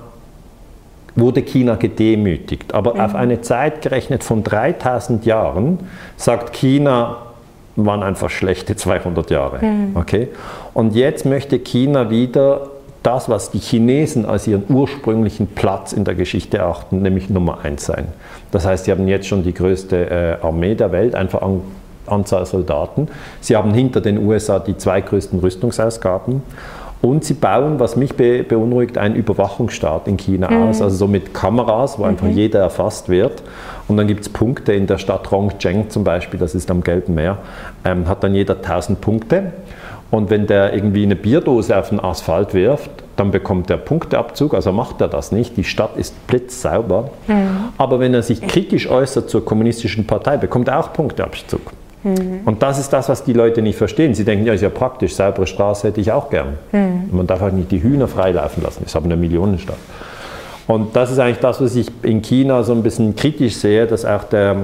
wurde 1.16 1.42
China 1.42 1.76
gedemütigt. 1.76 2.74
Aber 2.74 2.96
mhm. 2.96 3.00
auf 3.02 3.16
eine 3.16 3.42
Zeit 3.42 3.82
gerechnet 3.82 4.24
von 4.24 4.44
3000 4.44 5.26
Jahren 5.26 5.80
sagt 6.16 6.54
China, 6.54 7.18
waren 7.76 8.04
einfach 8.04 8.30
schlechte 8.30 8.76
200 8.76 9.32
Jahre. 9.32 9.66
Mhm. 9.66 9.96
Okay? 9.96 10.28
Und 10.74 10.96
jetzt 10.96 11.26
möchte 11.26 11.60
China 11.60 12.10
wieder 12.10 12.68
das, 13.02 13.30
was 13.30 13.50
die 13.50 13.60
Chinesen 13.60 14.26
als 14.26 14.46
ihren 14.46 14.64
ursprünglichen 14.70 15.48
Platz 15.48 15.92
in 15.92 16.04
der 16.04 16.14
Geschichte 16.14 16.60
erachten, 16.60 17.02
nämlich 17.02 17.32
Nummer 17.32 17.60
eins 17.64 17.86
sein. 17.86 18.10
Das 18.52 18.66
heißt, 18.66 18.86
sie 18.86 18.92
haben 18.92 19.08
jetzt 19.08 19.28
schon 19.28 19.44
die 19.44 19.56
größte 19.56 20.38
äh, 20.42 20.46
Armee 20.46 20.76
der 20.76 20.92
Welt, 20.92 21.16
einfach 21.16 21.42
an 21.42 21.62
Anzahl 22.06 22.46
Soldaten. 22.46 23.08
Sie 23.40 23.56
haben 23.56 23.74
hinter 23.74 24.02
den 24.02 24.26
USA 24.26 24.60
die 24.60 24.78
zweitgrößten 24.78 25.40
Rüstungsausgaben. 25.40 26.44
Und 27.02 27.24
sie 27.24 27.34
bauen, 27.34 27.80
was 27.80 27.96
mich 27.96 28.16
be 28.16 28.44
beunruhigt, 28.44 28.98
einen 28.98 29.16
Überwachungsstaat 29.16 30.08
in 30.08 30.18
China 30.18 30.52
mhm. 30.52 30.70
aus, 30.70 30.82
also 30.82 30.96
so 30.96 31.08
mit 31.08 31.34
Kameras, 31.34 31.98
wo 31.98 32.04
mhm. 32.04 32.10
einfach 32.10 32.28
jeder 32.28 32.60
erfasst 32.60 33.10
wird. 33.10 33.42
Und 33.88 33.98
dann 33.98 34.08
gibt 34.08 34.22
es 34.22 34.30
Punkte 34.30 34.74
in 34.74 34.86
der 34.86 35.00
Stadt 35.00 35.32
Rongcheng 35.32 35.90
zum 35.90 36.04
Beispiel, 36.04 36.40
das 36.40 36.54
ist 36.54 36.70
am 36.70 36.84
Gelben 36.84 37.16
Meer, 37.16 37.40
ähm, 37.84 38.08
hat 38.08 38.24
dann 38.24 38.36
jeder 38.36 38.56
1000 38.56 39.02
Punkte. 39.02 39.52
Und 40.12 40.30
wenn 40.30 40.46
der 40.46 40.74
irgendwie 40.74 41.04
eine 41.04 41.16
Bierdose 41.16 41.76
auf 41.78 41.90
den 41.90 42.00
Asphalt 42.00 42.54
wirft, 42.54 42.92
dann 43.16 43.32
bekommt 43.32 43.70
er 43.70 43.78
Punkteabzug, 43.78 44.54
also 44.54 44.72
macht 44.72 45.00
er 45.02 45.08
das 45.08 45.32
nicht. 45.32 45.58
Die 45.58 45.64
Stadt 45.64 45.96
ist 45.96 46.28
blitzsauber. 46.28 47.10
Mhm. 47.28 47.70
Aber 47.78 48.00
wenn 48.00 48.14
er 48.14 48.22
sich 48.22 48.42
kritisch 48.42 48.90
äußert 48.90 49.30
zur 49.30 49.44
kommunistischen 49.44 50.06
Partei, 50.06 50.38
bekommt 50.38 50.68
er 50.68 50.80
auch 50.80 50.94
Punkteabzug. 50.94 51.62
Mhm. 52.04 52.42
Und 52.46 52.64
das 52.64 52.80
ist 52.80 52.92
das, 52.92 53.10
was 53.10 53.24
die 53.24 53.34
Leute 53.34 53.62
nicht 53.62 53.78
verstehen. 53.78 54.14
Sie 54.14 54.24
denken, 54.24 54.46
ja, 54.46 54.54
ist 54.54 54.62
ja 54.62 54.70
praktisch, 54.70 55.16
saubere 55.16 55.48
Straße 55.48 55.88
hätte 55.88 56.02
ich 56.02 56.12
auch 56.12 56.30
gern. 56.30 56.58
Mhm. 56.72 57.10
Man 57.12 57.28
darf 57.28 57.42
halt 57.42 57.54
nicht 57.54 57.72
die 57.72 57.82
Hühner 57.82 58.08
freilaufen 58.08 58.64
lassen. 58.64 58.80
Das 58.82 58.92
ist 58.92 58.96
aber 58.96 59.06
eine 59.06 59.18
Millionenstadt. 59.18 59.78
Und 60.68 60.96
das 60.96 61.12
ist 61.12 61.20
eigentlich 61.20 61.40
das, 61.40 61.62
was 61.62 61.76
ich 61.76 61.88
in 62.04 62.22
China 62.22 62.64
so 62.64 62.74
ein 62.74 62.84
bisschen 62.84 63.16
kritisch 63.16 63.56
sehe, 63.56 63.88
dass 63.88 64.06
auch 64.06 64.24
der, 64.26 64.56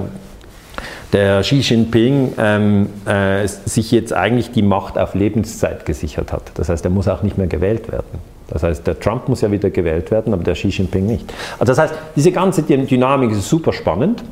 der 1.12 1.42
Xi 1.42 1.56
Jinping 1.56 2.32
ähm, 2.38 2.88
äh, 3.04 3.46
sich 3.46 3.90
jetzt 3.90 4.12
eigentlich 4.12 4.50
die 4.50 4.62
Macht 4.62 4.98
auf 4.98 5.14
Lebenszeit 5.14 5.84
gesichert 5.84 6.32
hat. 6.32 6.52
Das 6.54 6.68
heißt, 6.68 6.84
er 6.84 6.90
muss 6.90 7.08
auch 7.08 7.22
nicht 7.22 7.36
mehr 7.36 7.46
gewählt 7.46 7.92
werden. 7.92 8.18
Das 8.48 8.62
heißt, 8.62 8.86
der 8.86 8.98
Trump 8.98 9.28
muss 9.28 9.42
ja 9.42 9.50
wieder 9.50 9.68
gewählt 9.68 10.10
werden, 10.10 10.32
aber 10.32 10.42
der 10.42 10.54
Xi 10.54 10.68
Jinping 10.68 11.04
nicht. 11.04 11.30
Also 11.58 11.72
das 11.72 11.78
heißt, 11.78 11.94
diese 12.16 12.32
ganze 12.32 12.62
Dynamik 12.62 13.32
ist 13.32 13.48
super 13.48 13.72
spannend. 13.72 14.24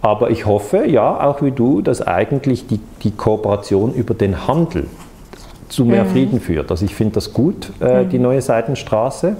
Aber 0.00 0.30
ich 0.30 0.46
hoffe, 0.46 0.86
ja, 0.86 1.26
auch 1.28 1.42
wie 1.42 1.50
du, 1.50 1.82
dass 1.82 2.02
eigentlich 2.02 2.66
die, 2.66 2.80
die 3.02 3.10
Kooperation 3.10 3.92
über 3.94 4.14
den 4.14 4.46
Handel 4.46 4.86
zu 5.68 5.84
mehr 5.84 6.04
mhm. 6.04 6.08
Frieden 6.10 6.40
führt. 6.40 6.70
Also 6.70 6.84
ich 6.84 6.94
finde 6.94 7.14
das 7.14 7.32
gut, 7.32 7.72
äh, 7.80 8.04
mhm. 8.04 8.08
die 8.08 8.18
neue 8.18 8.40
Seitenstraße. 8.40 9.36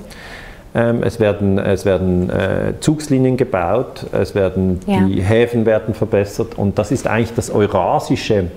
Ähm, 0.74 1.02
es 1.02 1.18
werden, 1.18 1.58
es 1.58 1.84
werden 1.84 2.28
äh, 2.28 2.74
Zugslinien 2.80 3.36
gebaut, 3.36 4.06
es 4.12 4.34
werden, 4.34 4.80
ja. 4.86 5.00
die 5.00 5.22
Häfen 5.22 5.64
werden 5.64 5.94
verbessert 5.94 6.58
und 6.58 6.78
das 6.78 6.90
ist 6.90 7.06
eigentlich 7.06 7.34
das 7.34 7.50
eurasische 7.50 8.48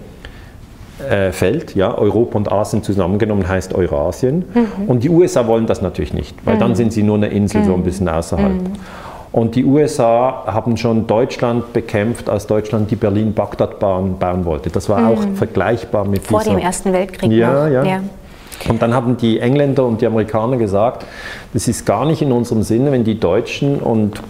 äh, 1.10 1.32
Feld. 1.32 1.76
Ja? 1.76 1.98
Europa 1.98 2.38
und 2.38 2.52
Asien 2.52 2.84
zusammengenommen 2.84 3.48
heißt 3.48 3.74
Eurasien. 3.74 4.46
Mhm. 4.54 4.88
Und 4.88 5.04
die 5.04 5.10
USA 5.10 5.48
wollen 5.48 5.68
das 5.68 5.82
natürlich 5.82 6.14
nicht, 6.14 6.36
weil 6.46 6.58
dann 6.58 6.72
mhm. 6.72 6.76
sind 6.76 6.94
sie 6.94 7.04
nur 7.04 7.16
eine 7.16 7.28
Insel 7.28 7.64
so 7.64 7.74
ein 7.74 7.80
mhm. 7.80 7.84
bisschen 7.84 8.10
außerhalb. 8.10 8.60
Und 9.32 9.56
die 9.56 9.64
USA 9.64 10.44
haben 10.46 10.76
schon 10.76 11.08
Deutschland 11.08 11.72
bekämpft, 11.72 12.30
als 12.30 12.48
Deutschland 12.48 12.92
die 12.92 12.98
Berlin-Bagdad-Bahn 12.98 14.20
bauen 14.20 14.46
wollte. 14.46 14.70
Das 14.70 14.90
war 14.90 15.00
mhm. 15.00 15.08
auch 15.08 15.24
vergleichbar 15.36 16.06
mit 16.06 16.28
Vor 16.28 16.40
dieser, 16.40 16.52
dem 16.52 16.60
Ersten 16.60 16.92
Weltkrieg. 16.92 17.32
Ja, 17.32 17.68
ja, 17.68 17.84
ja. 17.84 18.02
Und 18.68 18.82
dann 18.82 18.94
haben 18.94 19.18
die 19.18 19.40
Engländer 19.40 19.86
und 19.86 20.02
die 20.02 20.06
Amerikaner 20.06 20.58
gesagt, 20.58 21.06
das 21.54 21.68
ist 21.68 21.86
gar 21.86 22.06
nicht 22.06 22.22
in 22.22 22.32
unserem 22.32 22.62
Sinne, 22.64 22.92
wenn 22.92 23.04
die 23.04 23.20
Deutschen 23.20 23.80
und 23.80 24.22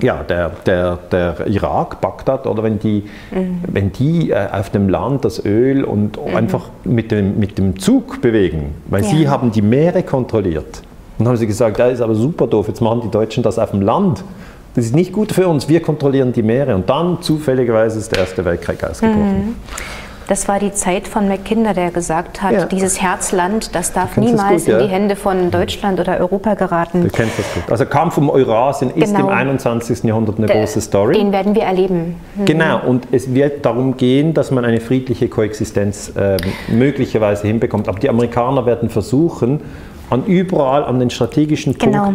ja, 0.00 0.22
der, 0.22 0.50
der, 0.64 0.98
der 1.10 1.46
Irak, 1.48 2.00
Bagdad, 2.00 2.46
oder 2.46 2.62
wenn 2.62 2.78
die, 2.78 3.02
mhm. 3.32 3.62
wenn 3.66 3.92
die 3.92 4.30
äh, 4.30 4.48
auf 4.52 4.70
dem 4.70 4.88
Land 4.88 5.24
das 5.24 5.44
Öl 5.44 5.82
und 5.82 6.24
mhm. 6.24 6.36
einfach 6.36 6.70
mit 6.84 7.10
dem, 7.10 7.38
mit 7.38 7.58
dem 7.58 7.78
Zug 7.78 8.20
bewegen, 8.20 8.76
weil 8.86 9.02
ja. 9.02 9.08
sie 9.08 9.28
haben 9.28 9.50
die 9.50 9.62
Meere 9.62 10.04
kontrolliert. 10.04 10.82
Und 11.18 11.24
dann 11.24 11.28
haben 11.28 11.36
sie 11.36 11.46
gesagt, 11.46 11.78
ja, 11.78 11.86
ist 11.88 12.00
aber 12.00 12.14
super 12.14 12.46
doof, 12.46 12.68
jetzt 12.68 12.80
machen 12.80 13.00
die 13.04 13.10
Deutschen 13.10 13.42
das 13.42 13.58
auf 13.58 13.72
dem 13.72 13.82
Land. 13.82 14.22
Das 14.74 14.84
ist 14.84 14.94
nicht 14.94 15.12
gut 15.12 15.32
für 15.32 15.48
uns, 15.48 15.68
wir 15.68 15.82
kontrollieren 15.82 16.32
die 16.32 16.42
Meere. 16.42 16.74
Und 16.76 16.88
dann 16.88 17.20
zufälligerweise 17.22 17.98
ist 17.98 18.12
der 18.12 18.20
Erste 18.20 18.44
Weltkrieg 18.44 18.84
ausgebrochen. 18.84 19.48
Mhm. 19.48 19.54
Das 20.28 20.46
war 20.46 20.58
die 20.60 20.72
Zeit 20.72 21.08
von 21.08 21.26
Mackinder, 21.26 21.72
der 21.72 21.90
gesagt 21.90 22.42
hat, 22.42 22.52
Ja. 22.52 22.64
dieses 22.66 23.00
Herzland, 23.00 23.74
das 23.74 23.94
darf 23.94 24.14
das 24.14 24.22
niemals 24.22 24.66
gut, 24.66 24.74
ja. 24.74 24.78
in 24.78 24.86
die 24.86 24.92
Hände 24.92 25.16
von 25.16 25.50
Deutschland 25.50 25.98
oder 25.98 26.18
Europa 26.20 26.52
geraten. 26.52 27.02
Du 27.02 27.08
kennst 27.08 27.38
das 27.38 27.46
gut. 27.54 27.62
Also 27.72 27.86
Kampf 27.86 28.18
um 28.18 28.28
Eurasien 28.28 28.90
ist 28.90 29.14
Genau. 29.14 29.28
im 29.28 29.34
21. 29.34 30.04
Jahrhundert 30.04 30.36
eine 30.36 30.46
Der- 30.46 30.56
große 30.60 30.82
Story. 30.82 31.14
Den 31.14 31.32
werden 31.32 31.54
wir 31.54 31.62
erleben. 31.62 32.16
Genau, 32.44 32.78
und 32.86 33.08
es 33.10 33.32
wird 33.32 33.64
darum 33.64 33.96
gehen, 33.96 34.34
dass 34.34 34.50
man 34.50 34.66
eine 34.66 34.80
friedliche 34.82 35.28
Koexistenz 35.28 36.12
ähm, 36.16 36.36
möglicherweise 36.68 37.46
hinbekommt. 37.46 37.88
Aber 37.88 37.98
die 37.98 38.10
Amerikaner 38.10 38.66
werden 38.66 38.90
versuchen, 38.90 39.60
an 40.10 40.24
überall 40.26 40.84
an 40.84 40.98
den 40.98 41.10
strategischen 41.10 41.76
Genau. 41.78 42.14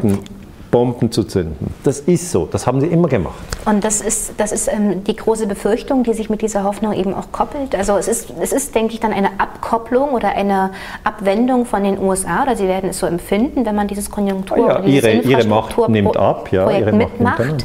Bomben 0.74 1.12
zu 1.12 1.24
zünden. 1.24 1.56
Das 1.84 2.00
ist 2.00 2.32
so, 2.32 2.48
das 2.52 2.66
haben 2.66 2.82
sie 2.82 2.88
immer 2.88 3.08
gemacht. 3.08 3.36
Und 3.66 3.84
das 3.84 4.02
ist, 4.02 4.34
das 4.38 4.52
ist 4.52 4.68
ähm, 4.74 5.04
die 5.04 5.16
große 5.16 5.46
Befürchtung, 5.46 6.02
die 6.04 6.14
sich 6.14 6.32
mit 6.32 6.42
dieser 6.42 6.64
Hoffnung 6.64 6.94
eben 6.94 7.14
auch 7.14 7.32
koppelt. 7.32 7.76
Also 7.76 7.96
es 7.96 8.08
ist, 8.08 8.34
es 8.42 8.52
ist, 8.52 8.74
denke 8.74 8.96
ich, 8.96 9.00
dann 9.00 9.14
eine 9.14 9.40
Abkopplung 9.40 10.14
oder 10.14 10.30
eine 10.30 10.72
Abwendung 11.04 11.68
von 11.68 11.84
den 11.84 12.00
USA, 12.00 12.42
oder 12.42 12.56
sie 12.56 12.68
werden 12.68 12.90
es 12.90 12.98
so 12.98 13.06
empfinden, 13.06 13.68
wenn 13.68 13.76
man 13.76 13.88
dieses 13.88 14.10
Konjunktur- 14.10 14.58
Ah 14.58 14.68
ja, 14.68 14.82
dieses 14.82 15.04
ihre- 15.26 15.42
ihre 15.42 15.48
Macht 15.48 15.78
nimmt 15.90 16.18
ab, 16.18 16.52
ja, 16.52 16.64
Projekt 16.64 16.82
ihre 16.88 16.92
Macht 16.96 17.00
nimmt 17.00 17.20
mitmacht. 17.20 17.40
ab. 17.42 17.58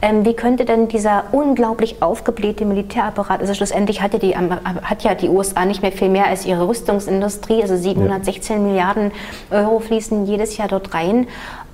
Ähm, 0.00 0.24
wie 0.24 0.34
könnte 0.34 0.64
denn 0.64 0.86
dieser 0.86 1.24
unglaublich 1.32 2.00
aufgeblähte 2.00 2.64
Militärapparat, 2.64 3.40
also 3.40 3.54
schlussendlich 3.54 4.02
hat 4.02 4.12
ja, 4.12 4.20
die, 4.20 4.36
hat 4.36 5.02
ja 5.02 5.16
die 5.16 5.28
USA 5.28 5.64
nicht 5.64 5.82
mehr 5.82 5.90
viel 5.92 6.08
mehr 6.10 6.26
als 6.28 6.46
ihre 6.46 6.68
Rüstungsindustrie, 6.68 7.60
also 7.62 7.76
716 7.76 8.62
Milliarden 8.62 9.10
Euro 9.50 9.80
fließen 9.80 10.26
jedes 10.26 10.56
Jahr 10.56 10.68
dort 10.68 10.94
rein 10.94 11.26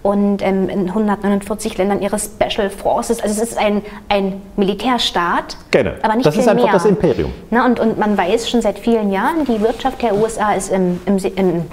und 0.08 0.40
ähm, 0.40 0.70
in 0.70 0.88
149 0.88 1.76
Ländern 1.76 2.00
ihre 2.00 2.18
Special 2.18 2.70
Forces. 2.70 3.20
Also 3.20 3.42
es 3.42 3.50
ist 3.50 3.58
ein, 3.58 3.82
ein 4.08 4.40
Militärstaat, 4.56 5.58
Genau. 5.70 5.90
aber 6.00 6.14
nicht 6.14 6.24
Das 6.24 6.34
viel 6.34 6.42
ist 6.44 6.48
einfach 6.48 6.64
mehr. 6.64 6.72
das 6.72 6.86
Imperium. 6.86 7.30
Na, 7.50 7.66
und, 7.66 7.78
und 7.78 7.98
man 7.98 8.16
weiß 8.16 8.48
schon 8.48 8.62
seit 8.62 8.78
vielen 8.78 9.12
Jahren, 9.12 9.44
die 9.44 9.60
Wirtschaft 9.60 10.00
der 10.00 10.14
USA 10.16 10.54
ist 10.54 10.72
im, 10.72 10.98
im, 11.04 11.18
im 11.36 11.64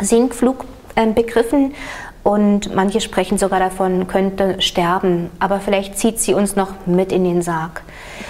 Sinkflug 0.00 0.64
ähm, 0.94 1.14
begriffen. 1.14 1.74
Und 2.22 2.72
manche 2.72 3.00
sprechen 3.00 3.36
sogar 3.36 3.58
davon, 3.58 4.06
könnte 4.06 4.62
sterben. 4.62 5.30
Aber 5.40 5.58
vielleicht 5.58 5.98
zieht 5.98 6.20
sie 6.20 6.34
uns 6.34 6.54
noch 6.54 6.68
mit 6.86 7.10
in 7.10 7.24
den 7.24 7.42
Sarg. 7.42 7.82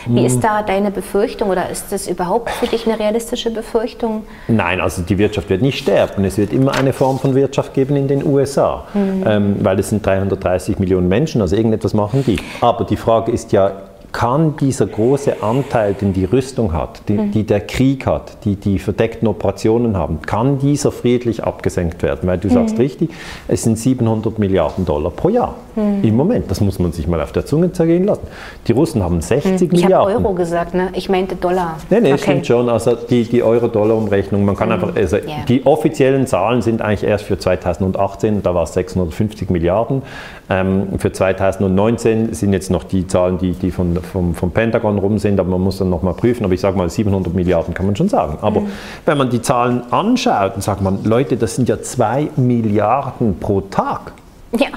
Wie 0.06 0.20
Hm. 0.20 0.26
ist 0.26 0.40
da 0.40 0.62
deine 0.62 0.90
Befürchtung 0.90 1.50
oder 1.50 1.68
ist 1.70 1.92
das 1.92 2.08
überhaupt 2.08 2.50
für 2.50 2.66
dich 2.66 2.86
eine 2.86 2.98
realistische 2.98 3.50
Befürchtung? 3.50 4.24
Nein, 4.48 4.80
also 4.80 5.02
die 5.02 5.18
Wirtschaft 5.18 5.50
wird 5.50 5.62
nicht 5.62 5.78
sterben. 5.78 6.24
Es 6.24 6.38
wird 6.38 6.52
immer 6.52 6.74
eine 6.74 6.92
Form 6.92 7.18
von 7.18 7.34
Wirtschaft 7.34 7.74
geben 7.74 7.96
in 7.96 8.08
den 8.08 8.26
USA, 8.26 8.84
ähm, 8.94 9.56
weil 9.60 9.78
es 9.78 9.88
sind 9.90 10.04
330 10.04 10.78
Millionen 10.78 11.08
Menschen, 11.08 11.40
also 11.40 11.56
irgendetwas 11.56 11.94
machen 11.94 12.24
die. 12.26 12.38
Aber 12.60 12.84
die 12.84 12.96
Frage 12.96 13.32
ist 13.32 13.52
ja, 13.52 13.72
kann 14.12 14.56
dieser 14.56 14.86
große 14.86 15.42
Anteil, 15.42 15.94
den 15.94 16.12
die 16.12 16.26
Rüstung 16.26 16.72
hat, 16.74 17.08
die, 17.08 17.30
die 17.30 17.44
der 17.44 17.62
Krieg 17.62 18.06
hat, 18.06 18.44
die 18.44 18.56
die 18.56 18.78
verdeckten 18.78 19.26
Operationen 19.26 19.96
haben, 19.96 20.20
kann 20.20 20.58
dieser 20.58 20.92
friedlich 20.92 21.42
abgesenkt 21.42 22.02
werden? 22.02 22.28
Weil 22.28 22.36
du 22.38 22.50
sagst 22.50 22.78
richtig, 22.78 23.10
es 23.48 23.62
sind 23.62 23.78
700 23.78 24.38
Milliarden 24.38 24.84
Dollar 24.84 25.10
pro 25.10 25.30
Jahr 25.30 25.54
im 25.76 26.16
Moment. 26.16 26.50
Das 26.50 26.60
muss 26.60 26.78
man 26.78 26.92
sich 26.92 27.06
mal 27.06 27.20
auf 27.20 27.32
der 27.32 27.46
Zunge 27.46 27.72
zergehen 27.72 28.04
lassen. 28.04 28.22
Die 28.66 28.72
Russen 28.72 29.02
haben 29.02 29.20
60 29.20 29.54
Ich 29.54 29.62
habe 29.62 29.76
Milliarden. 29.82 30.16
Euro 30.24 30.34
gesagt, 30.34 30.74
ne? 30.74 30.88
ich 30.94 31.08
meinte 31.08 31.36
Dollar. 31.36 31.76
Nee, 31.90 32.00
nee, 32.00 32.12
Okay. 32.12 32.22
stimmt 32.22 32.46
schon. 32.46 32.68
Also 32.68 32.94
die, 32.94 33.24
die 33.24 33.42
Euro-Dollar-Umrechnung, 33.42 34.44
man 34.44 34.56
kann 34.56 34.70
einfach, 34.72 34.94
also 34.94 35.16
Ja. 35.16 35.22
die 35.48 35.64
offiziellen 35.66 36.26
Zahlen 36.26 36.62
sind 36.62 36.82
eigentlich 36.82 37.04
erst 37.04 37.24
für 37.24 37.38
2018, 37.38 38.42
da 38.42 38.54
war 38.54 38.64
es 38.64 38.74
650 38.74 39.50
Milliarden. 39.50 40.02
Ähm, 40.50 40.98
für 40.98 41.12
2019 41.12 42.34
sind 42.34 42.52
jetzt 42.52 42.70
noch 42.70 42.84
die 42.84 43.06
Zahlen, 43.06 43.38
die, 43.38 43.52
die 43.52 43.70
von, 43.70 43.96
vom, 44.02 44.34
vom 44.34 44.50
Pentagon 44.50 44.98
rum 44.98 45.18
sind, 45.18 45.38
aber 45.40 45.50
man 45.50 45.60
muss 45.60 45.78
dann 45.78 45.90
nochmal 45.90 46.14
prüfen. 46.14 46.44
Aber 46.44 46.52
ich 46.54 46.60
sage 46.60 46.76
mal, 46.76 46.88
700 46.90 47.32
Milliarden 47.34 47.74
kann 47.74 47.86
man 47.86 47.96
schon 47.96 48.08
sagen. 48.08 48.38
Aber 48.42 48.62
wenn 49.06 49.16
man 49.18 49.30
die 49.30 49.40
Zahlen 49.40 49.82
anschaut, 49.90 50.54
dann 50.54 50.60
sagt 50.60 50.82
man, 50.82 51.04
Leute, 51.04 51.36
das 51.36 51.56
sind 51.56 51.68
ja 51.68 51.80
2 51.80 52.28
Milliarden 52.36 53.38
pro 53.38 53.60
Tag. 53.62 54.12
Ja. 54.58 54.68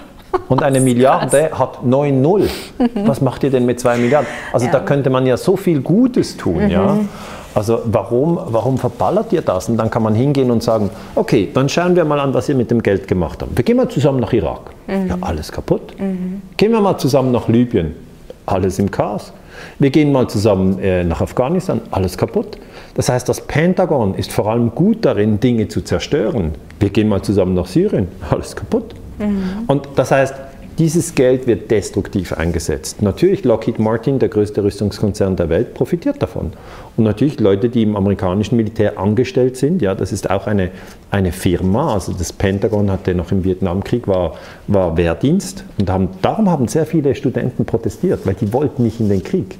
Und 0.49 0.63
eine 0.63 0.79
Milliarde 0.79 1.51
hat 1.53 1.79
9-0. 1.85 2.43
Was 3.05 3.21
macht 3.21 3.43
ihr 3.43 3.51
denn 3.51 3.65
mit 3.65 3.79
2 3.79 3.97
Milliarden? 3.97 4.27
Also 4.53 4.65
Ja. 4.67 4.71
da 4.73 4.79
könnte 4.79 5.09
man 5.09 5.25
ja 5.25 5.37
so 5.37 5.55
viel 5.57 5.81
Gutes 5.81 6.37
tun. 6.37 6.69
Ja? 6.69 6.97
Also 7.53 7.79
warum, 7.85 8.37
warum 8.47 8.77
verballert 8.77 9.31
ihr 9.31 9.41
das? 9.41 9.69
Und 9.69 9.77
dann 9.77 9.89
kann 9.89 10.03
man 10.03 10.13
hingehen 10.13 10.51
und 10.51 10.61
sagen, 10.61 10.89
okay, 11.15 11.49
dann 11.53 11.69
schauen 11.69 11.95
wir 11.95 12.03
mal 12.03 12.19
an, 12.19 12.33
was 12.33 12.49
ihr 12.49 12.55
mit 12.55 12.69
dem 12.69 12.83
Geld 12.83 13.07
gemacht 13.07 13.41
habt. 13.41 13.55
Wir 13.55 13.63
gehen 13.63 13.77
mal 13.77 13.87
zusammen 13.87 14.19
nach 14.19 14.33
Irak. 14.33 14.59
Ja, 14.87 15.17
alles 15.21 15.51
kaputt. 15.51 15.93
Gehen 16.57 16.71
wir 16.71 16.81
mal 16.81 16.97
zusammen 16.97 17.31
nach 17.31 17.47
Libyen. 17.47 17.95
Alles 18.45 18.77
im 18.77 18.91
Chaos. 18.91 19.31
Wir 19.79 19.89
gehen 19.89 20.11
mal 20.11 20.27
zusammen 20.27 20.77
äh, 20.79 21.03
nach 21.05 21.21
Afghanistan. 21.21 21.79
Alles 21.91 22.17
kaputt. 22.17 22.57
Das 22.95 23.07
heißt, 23.09 23.27
das 23.29 23.39
Pentagon 23.41 24.13
ist 24.15 24.31
vor 24.33 24.47
allem 24.51 24.75
gut 24.75 25.05
darin, 25.05 25.39
Dinge 25.39 25.67
zu 25.69 25.81
zerstören. 25.81 26.51
Wir 26.79 26.89
gehen 26.89 27.07
mal 27.07 27.21
zusammen 27.21 27.53
nach 27.53 27.65
Syrien. 27.67 28.09
Alles 28.29 28.53
kaputt. 28.55 28.93
Und 29.67 29.87
das 29.95 30.11
heißt, 30.11 30.35
dieses 30.77 31.15
Geld 31.15 31.47
wird 31.47 31.71
destruktiv 31.71 32.33
eingesetzt. 32.33 33.01
Natürlich 33.01 33.45
Lockheed 33.45 33.79
Martin, 33.79 34.19
der 34.19 34.27
größte 34.27 34.61
Rüstungskonzern 34.61 35.37
der 35.37 35.47
Welt, 35.47 35.73
profitiert 35.73 36.21
davon. 36.21 36.51
Und 36.97 37.05
natürlich 37.05 37.39
Leute, 37.39 37.69
die 37.69 37.83
im 37.83 37.95
amerikanischen 37.95 38.57
Militär 38.57 38.99
angestellt 38.99 39.55
sind, 39.55 39.81
ja, 39.81 39.95
das 39.95 40.11
ist 40.11 40.29
auch 40.29 40.47
eine, 40.47 40.71
eine 41.11 41.31
Firma. 41.31 41.93
Also 41.93 42.11
das 42.11 42.33
Pentagon 42.33 42.91
hatte 42.91 43.15
noch 43.15 43.31
im 43.31 43.45
Vietnamkrieg 43.45 44.05
war, 44.05 44.33
war 44.67 44.97
Wehrdienst 44.97 45.63
und 45.77 45.89
haben, 45.89 46.09
darum 46.21 46.49
haben 46.49 46.67
sehr 46.67 46.85
viele 46.85 47.15
Studenten 47.15 47.63
protestiert, 47.63 48.25
weil 48.25 48.33
die 48.33 48.51
wollten 48.51 48.83
nicht 48.83 48.99
in 48.99 49.07
den 49.07 49.23
Krieg. 49.23 49.57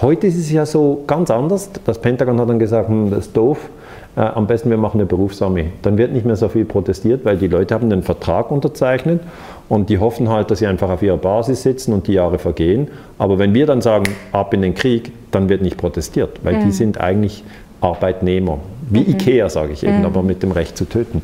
Heute 0.00 0.26
ist 0.26 0.36
es 0.36 0.50
ja 0.50 0.66
so 0.66 1.04
ganz 1.06 1.30
anders. 1.30 1.70
Das 1.84 2.00
Pentagon 2.00 2.40
hat 2.40 2.48
dann 2.48 2.58
gesagt, 2.58 2.88
hm, 2.88 3.10
das 3.10 3.26
ist 3.26 3.36
doof. 3.36 3.70
Äh, 4.16 4.20
am 4.20 4.46
besten 4.46 4.70
wir 4.70 4.78
machen 4.78 4.98
eine 4.98 5.06
Berufsarmee. 5.06 5.66
Dann 5.82 5.98
wird 5.98 6.12
nicht 6.12 6.24
mehr 6.24 6.36
so 6.36 6.48
viel 6.48 6.64
protestiert, 6.64 7.24
weil 7.24 7.36
die 7.36 7.48
Leute 7.48 7.74
haben 7.74 7.90
den 7.90 8.02
Vertrag 8.02 8.50
unterzeichnet 8.50 9.20
und 9.68 9.90
die 9.90 9.98
hoffen 9.98 10.28
halt, 10.28 10.50
dass 10.50 10.60
sie 10.60 10.66
einfach 10.66 10.88
auf 10.88 11.02
ihrer 11.02 11.18
Basis 11.18 11.62
sitzen 11.62 11.92
und 11.92 12.06
die 12.06 12.14
Jahre 12.14 12.38
vergehen. 12.38 12.88
Aber 13.18 13.38
wenn 13.38 13.52
wir 13.52 13.66
dann 13.66 13.82
sagen, 13.82 14.04
ab 14.32 14.54
in 14.54 14.62
den 14.62 14.74
Krieg, 14.74 15.12
dann 15.30 15.48
wird 15.48 15.62
nicht 15.62 15.76
protestiert, 15.76 16.40
weil 16.42 16.64
die 16.64 16.70
sind 16.70 17.00
eigentlich 17.00 17.44
Arbeitnehmer. 17.80 18.58
Wie 18.88 19.02
Ikea, 19.02 19.48
sage 19.48 19.72
ich 19.72 19.84
eben, 19.84 20.04
aber 20.04 20.22
mit 20.22 20.42
dem 20.42 20.52
Recht 20.52 20.78
zu 20.78 20.86
töten. 20.86 21.20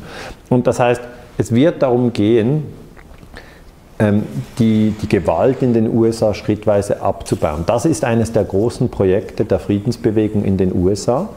Und 0.49 0.67
das 0.67 0.79
heißt, 0.79 1.01
es 1.37 1.51
wird 1.53 1.81
darum 1.81 2.13
gehen, 2.13 2.63
ähm, 3.99 4.23
die, 4.59 4.93
die 5.01 5.07
Gewalt 5.09 5.61
in 5.61 5.73
den 5.73 5.95
USA 5.95 6.33
schrittweise 6.33 7.01
abzubauen. 7.01 7.63
Das 7.65 7.85
ist 7.85 8.03
eines 8.03 8.31
der 8.31 8.43
großen 8.43 8.89
Projekte 8.89 9.45
der 9.45 9.59
Friedensbewegung 9.59 10.43
in 10.43 10.57
den 10.57 10.75
USA. 10.75 11.29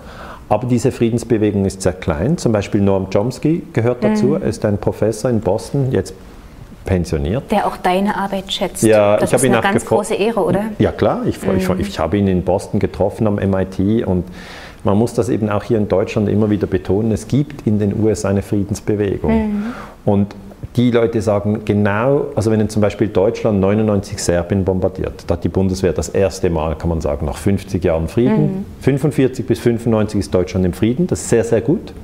Aber 0.48 0.66
diese 0.66 0.92
Friedensbewegung 0.92 1.64
ist 1.64 1.82
sehr 1.82 1.92
klein. 1.92 2.38
Zum 2.38 2.52
Beispiel 2.52 2.80
Noam 2.80 3.10
Chomsky 3.10 3.62
gehört 3.72 4.04
dazu. 4.04 4.34
Er 4.34 4.42
ist 4.42 4.64
ein 4.64 4.78
Professor 4.78 5.28
in 5.30 5.40
Boston, 5.40 5.90
jetzt 5.90 6.14
pensioniert. 6.84 7.50
Der 7.50 7.66
auch 7.66 7.76
deine 7.76 8.16
Arbeit 8.16 8.52
schätzt. 8.52 8.82
Ja, 8.84 9.16
das 9.16 9.30
ich 9.30 9.34
habe 9.34 9.36
ist 9.36 9.44
ihn 9.44 9.54
eine 9.54 9.62
ganz 9.62 9.84
große 9.84 10.14
Ehre, 10.14 10.44
oder? 10.44 10.66
Ja 10.78 10.92
klar, 10.92 11.22
ich, 11.26 11.38
ich, 11.42 11.80
ich 11.80 11.98
habe 11.98 12.16
ihn 12.16 12.28
in 12.28 12.42
Boston 12.42 12.78
getroffen 12.78 13.26
am 13.26 13.34
MIT 13.34 14.06
und 14.06 14.24
man 14.84 14.96
muss 14.96 15.14
das 15.14 15.28
eben 15.28 15.50
auch 15.50 15.64
hier 15.64 15.78
in 15.78 15.88
Deutschland 15.88 16.28
immer 16.28 16.48
wieder 16.48 16.68
betonen, 16.68 17.10
es 17.10 17.26
gibt 17.26 17.66
in 17.66 17.80
den 17.80 18.00
USA 18.00 18.28
eine 18.28 18.42
Friedensbewegung. 18.42 19.64
Und 20.04 20.28
die 20.76 20.90
Leute 20.90 21.22
sagen 21.22 21.62
genau, 21.64 22.26
also 22.34 22.50
wenn 22.50 22.68
zum 22.68 22.82
Beispiel 22.82 23.08
Deutschland 23.08 23.60
99 23.60 24.22
Serbien 24.22 24.64
bombardiert, 24.64 25.24
da 25.26 25.34
hat 25.34 25.44
die 25.44 25.48
Bundeswehr 25.48 25.92
das 25.92 26.10
erste 26.10 26.50
Mal, 26.50 26.76
kann 26.76 26.90
man 26.90 27.00
sagen, 27.00 27.24
nach 27.24 27.36
50 27.36 27.82
Jahren 27.82 28.08
Frieden, 28.08 28.66
45 28.80 29.46
bis 29.46 29.58
95 29.58 30.20
ist 30.20 30.34
Deutschland 30.34 30.66
im 30.66 30.74
Frieden, 30.74 31.06
das 31.06 31.22
ist 31.22 31.30
sehr, 31.30 31.44
sehr 31.44 31.62
gut. 31.62 31.94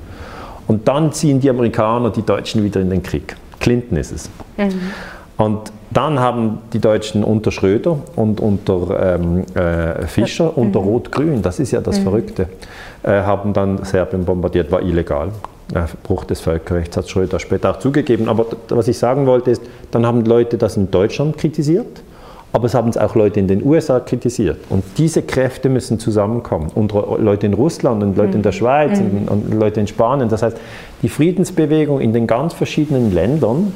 Und 0.66 0.88
dann 0.88 1.12
ziehen 1.12 1.40
die 1.40 1.50
Amerikaner 1.50 2.10
die 2.10 2.22
Deutschen 2.22 2.64
wieder 2.64 2.80
in 2.80 2.88
den 2.88 3.02
Krieg. 3.02 3.36
Clinton 3.60 3.98
ist 3.98 4.12
es. 4.12 4.30
Und 5.36 5.72
dann 5.90 6.18
haben 6.18 6.58
die 6.72 6.78
Deutschen 6.78 7.24
unter 7.24 7.50
Schröder 7.50 7.98
und 8.16 8.40
unter 8.40 9.16
ähm, 9.16 9.44
äh, 9.54 10.06
Fischer, 10.06 10.56
unter 10.56 10.78
Rot-Grün, 10.80 11.42
das 11.42 11.58
ist 11.58 11.72
ja 11.72 11.80
das 11.80 11.98
Verrückte, 11.98 12.48
äh, 13.02 13.10
haben 13.22 13.52
dann 13.52 13.84
Serbien 13.84 14.24
bombardiert, 14.24 14.70
war 14.70 14.82
illegal. 14.82 15.30
Bruch 16.02 16.24
des 16.24 16.40
Völkerrechts 16.40 16.96
hat 16.96 17.08
Schröder 17.08 17.38
später 17.38 17.70
auch 17.70 17.78
zugegeben. 17.78 18.28
Aber 18.28 18.46
was 18.68 18.88
ich 18.88 18.98
sagen 18.98 19.26
wollte 19.26 19.50
ist, 19.50 19.62
dann 19.90 20.06
haben 20.06 20.24
Leute 20.24 20.58
das 20.58 20.76
in 20.76 20.90
Deutschland 20.90 21.38
kritisiert, 21.38 22.02
aber 22.52 22.66
es 22.66 22.74
haben 22.74 22.90
es 22.90 22.98
auch 22.98 23.14
Leute 23.14 23.40
in 23.40 23.48
den 23.48 23.64
USA 23.64 24.00
kritisiert. 24.00 24.58
Und 24.68 24.84
diese 24.98 25.22
Kräfte 25.22 25.70
müssen 25.70 25.98
zusammenkommen. 25.98 26.68
Und 26.74 26.92
Leute 26.92 27.46
in 27.46 27.54
Russland 27.54 28.02
und 28.02 28.16
Leute 28.16 28.36
in 28.36 28.42
der 28.42 28.52
Schweiz 28.52 28.98
und, 28.98 29.28
und 29.28 29.54
Leute 29.54 29.80
in 29.80 29.86
Spanien. 29.86 30.28
Das 30.28 30.42
heißt, 30.42 30.58
die 31.02 31.08
Friedensbewegung 31.08 32.00
in 32.00 32.12
den 32.12 32.26
ganz 32.26 32.52
verschiedenen 32.52 33.12
Ländern 33.12 33.72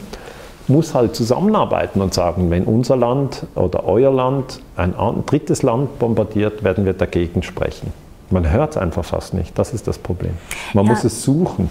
muss 0.68 0.94
halt 0.94 1.14
zusammenarbeiten 1.14 2.02
und 2.02 2.12
sagen, 2.12 2.50
wenn 2.50 2.64
unser 2.64 2.96
Land 2.96 3.46
oder 3.54 3.86
euer 3.86 4.12
Land 4.12 4.60
ein 4.76 4.94
drittes 5.24 5.62
Land 5.62 5.98
bombardiert, 5.98 6.64
werden 6.64 6.84
wir 6.84 6.92
dagegen 6.92 7.42
sprechen. 7.42 7.92
Man 8.30 8.50
hört 8.50 8.72
es 8.72 8.76
einfach 8.76 9.04
fast 9.04 9.34
nicht. 9.34 9.56
Das 9.56 9.72
ist 9.72 9.86
das 9.86 9.98
Problem. 9.98 10.32
Man 10.74 10.84
Ja. 10.84 10.90
muss 10.92 11.04
es 11.04 11.22
suchen. 11.22 11.70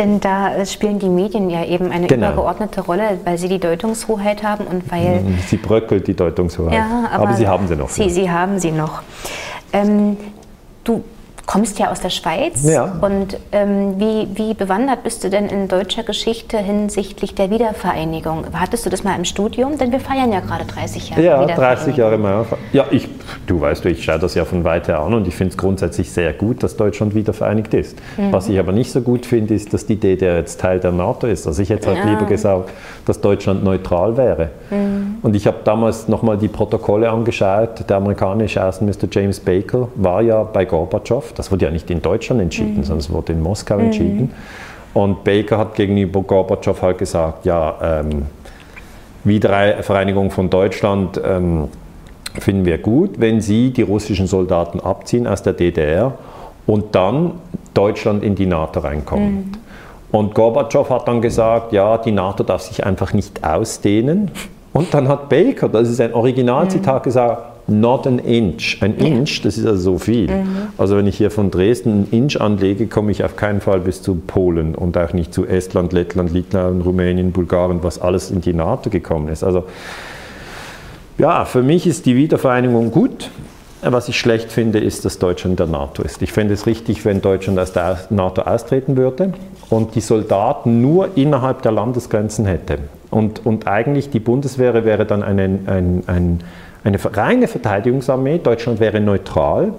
Denn 0.00 0.18
da 0.18 0.64
spielen 0.64 0.98
die 0.98 1.10
Medien 1.10 1.50
ja 1.50 1.62
eben 1.62 1.90
eine 1.92 2.06
Genau. 2.06 2.28
übergeordnete 2.28 2.80
Rolle, 2.80 3.20
weil 3.24 3.36
sie 3.36 3.48
die 3.48 3.58
Deutungshoheit 3.58 4.42
haben 4.42 4.64
und 4.64 4.90
weil 4.90 5.22
Sie 5.46 5.58
bröckelt 5.58 6.06
die 6.06 6.14
Deutungshoheit. 6.14 6.72
Ja, 6.72 7.10
aber, 7.12 7.24
aber, 7.24 7.34
Sie 7.34 7.46
haben 7.46 7.68
sie 7.68 7.76
noch. 7.76 7.90
Sie, 7.90 8.04
ja. 8.04 8.08
sie 8.08 8.30
haben 8.30 8.58
sie 8.58 8.72
noch. 8.72 9.02
Ähm, 9.74 10.16
du 10.84 11.04
kommst 11.50 11.80
ja 11.80 11.90
aus 11.90 12.00
der 12.00 12.10
Schweiz. 12.10 12.62
Ja. 12.62 12.96
Und 13.00 13.36
ähm, 13.50 13.98
wie, 13.98 14.28
wie 14.34 14.54
bewandert 14.54 15.02
bist 15.02 15.24
du 15.24 15.30
denn 15.30 15.48
in 15.48 15.66
deutscher 15.66 16.04
Geschichte 16.04 16.58
hinsichtlich 16.58 17.34
der 17.34 17.50
Wiedervereinigung? 17.50 18.44
Hattest 18.52 18.86
du 18.86 18.90
das 18.90 19.02
mal 19.02 19.16
im 19.16 19.24
Studium? 19.24 19.76
Denn 19.76 19.90
wir 19.90 19.98
feiern 19.98 20.32
ja 20.32 20.38
gerade 20.38 20.64
30 20.64 21.10
Jahre 21.10 21.22
Ja, 21.24 21.44
30 21.44 21.96
Jahre 21.96 22.18
mehr. 22.18 22.46
Ja, 22.72 22.84
ich, 22.92 23.08
du 23.48 23.60
weißt, 23.60 23.84
ich 23.86 24.04
schaue 24.04 24.20
das 24.20 24.36
ja 24.36 24.44
von 24.44 24.62
weiter 24.62 25.00
an 25.00 25.12
und 25.12 25.26
ich 25.26 25.34
finde 25.34 25.50
es 25.50 25.58
grundsätzlich 25.58 26.12
sehr 26.12 26.32
gut, 26.34 26.62
dass 26.62 26.76
Deutschland 26.76 27.16
wieder 27.16 27.32
vereinigt 27.32 27.74
ist. 27.74 27.98
Mhm. 28.16 28.30
Was 28.30 28.48
ich 28.48 28.56
aber 28.56 28.70
nicht 28.70 28.92
so 28.92 29.00
gut 29.00 29.26
finde, 29.26 29.54
ist, 29.54 29.74
dass 29.74 29.86
die 29.86 29.96
DDR 29.96 30.36
jetzt 30.36 30.60
Teil 30.60 30.78
der 30.78 30.92
NATO 30.92 31.26
ist. 31.26 31.48
Also 31.48 31.60
ich 31.62 31.70
hätte 31.70 31.88
halt 31.88 31.98
Ja. 31.98 32.10
lieber 32.10 32.26
gesagt, 32.26 32.70
dass 33.06 33.20
Deutschland 33.20 33.64
neutral 33.64 34.16
wäre. 34.16 34.50
Mhm. 34.70 35.16
Und 35.22 35.34
ich 35.34 35.48
habe 35.48 35.58
damals 35.64 36.06
nochmal 36.06 36.38
die 36.38 36.46
Protokolle 36.46 37.10
angeschaut. 37.10 37.88
Der 37.88 37.96
amerikanische 37.96 38.64
Außenminister 38.64 39.08
James 39.10 39.40
Baker 39.40 39.88
war 39.96 40.22
ja 40.22 40.44
bei 40.44 40.64
Gorbatschow. 40.64 41.32
Das 41.40 41.50
wurde 41.50 41.64
ja 41.64 41.70
nicht 41.70 41.90
in 41.90 42.02
Deutschland 42.02 42.42
entschieden, 42.42 42.84
sondern 42.84 42.98
es 42.98 43.10
wurde 43.10 43.32
in 43.32 43.40
Moskau 43.40 43.78
entschieden. 43.78 44.30
Und 44.92 45.24
Baker 45.24 45.56
hat 45.56 45.74
gegenüber 45.74 46.20
Gorbatschow 46.20 46.82
halt 46.82 46.98
gesagt, 46.98 47.46
ja, 47.46 47.78
ähm, 47.82 48.26
Wiedervereinigung 49.24 50.30
von 50.30 50.50
Deutschland 50.50 51.18
ähm, 51.24 51.68
finden 52.38 52.66
wir 52.66 52.76
gut, 52.76 53.18
wenn 53.18 53.40
Sie 53.40 53.70
die 53.70 53.80
russischen 53.80 54.26
Soldaten 54.26 54.80
abziehen 54.80 55.26
aus 55.26 55.42
der 55.42 55.54
DDR 55.54 56.12
und 56.66 56.94
dann 56.94 57.32
Deutschland 57.72 58.22
in 58.22 58.34
die 58.34 58.44
NATO 58.44 58.80
reinkommt. 58.80 59.58
Und 60.12 60.34
Gorbatschow 60.34 60.90
hat 60.90 61.08
dann 61.08 61.22
gesagt, 61.22 61.72
ja, 61.72 61.96
die 61.96 62.12
NATO 62.12 62.42
darf 62.42 62.60
sich 62.60 62.84
einfach 62.84 63.14
nicht 63.14 63.42
ausdehnen. 63.42 64.30
Und 64.74 64.92
dann 64.92 65.08
hat 65.08 65.30
Baker, 65.30 65.70
das 65.70 65.88
ist 65.88 66.02
ein 66.02 66.12
Originalzitat, 66.12 67.02
gesagt, 67.02 67.49
not 67.70 68.06
an 68.06 68.18
inch. 68.18 68.78
Ein 68.80 68.96
Inch, 68.96 69.42
das 69.42 69.56
ist 69.56 69.66
also 69.66 69.92
so 69.92 69.98
viel. 69.98 70.28
Also 70.76 70.96
wenn 70.96 71.06
ich 71.06 71.16
hier 71.16 71.30
von 71.30 71.50
Dresden 71.50 71.90
einen 71.90 72.08
Inch 72.10 72.40
anlege, 72.40 72.86
komme 72.86 73.10
ich 73.12 73.24
auf 73.24 73.36
keinen 73.36 73.60
Fall 73.60 73.80
bis 73.80 74.02
zu 74.02 74.14
Polen 74.14 74.74
und 74.74 74.96
auch 74.98 75.12
nicht 75.12 75.32
zu 75.32 75.46
Estland, 75.46 75.92
Lettland, 75.92 76.32
Litauen, 76.32 76.82
Rumänien, 76.82 77.32
Bulgarien, 77.32 77.82
was 77.82 78.00
alles 78.00 78.30
in 78.30 78.40
die 78.40 78.52
NATO 78.52 78.90
gekommen 78.90 79.28
ist. 79.28 79.42
Also 79.42 79.64
ja, 81.18 81.44
für 81.44 81.62
mich 81.62 81.86
ist 81.86 82.06
die 82.06 82.16
Wiedervereinigung 82.16 82.90
gut. 82.90 83.30
Was 83.82 84.08
ich 84.08 84.18
schlecht 84.18 84.52
finde, 84.52 84.78
ist, 84.78 85.06
dass 85.06 85.18
Deutschland 85.18 85.58
der 85.58 85.66
NATO 85.66 86.02
ist. 86.02 86.20
Ich 86.20 86.32
fände 86.32 86.52
es 86.52 86.66
richtig, 86.66 87.06
wenn 87.06 87.22
Deutschland 87.22 87.58
aus 87.58 87.72
der 87.72 87.98
NATO 88.10 88.42
austreten 88.42 88.98
würde 88.98 89.32
und 89.70 89.94
die 89.94 90.00
Soldaten 90.00 90.82
nur 90.82 91.16
innerhalb 91.16 91.62
der 91.62 91.72
Landesgrenzen 91.72 92.44
hätte. 92.44 92.78
Und, 93.10 93.44
und 93.44 93.66
eigentlich 93.66 94.10
die 94.10 94.20
Bundeswehr 94.20 94.84
wäre 94.84 95.06
dann 95.06 95.22
eine, 95.22 95.44
ein, 95.66 96.02
ein, 96.06 96.40
eine 96.84 96.98
reine 97.16 97.48
Verteidigungsarmee, 97.48 98.38
Deutschland 98.38 98.80
wäre 98.80 99.00
neutral. 99.00 99.72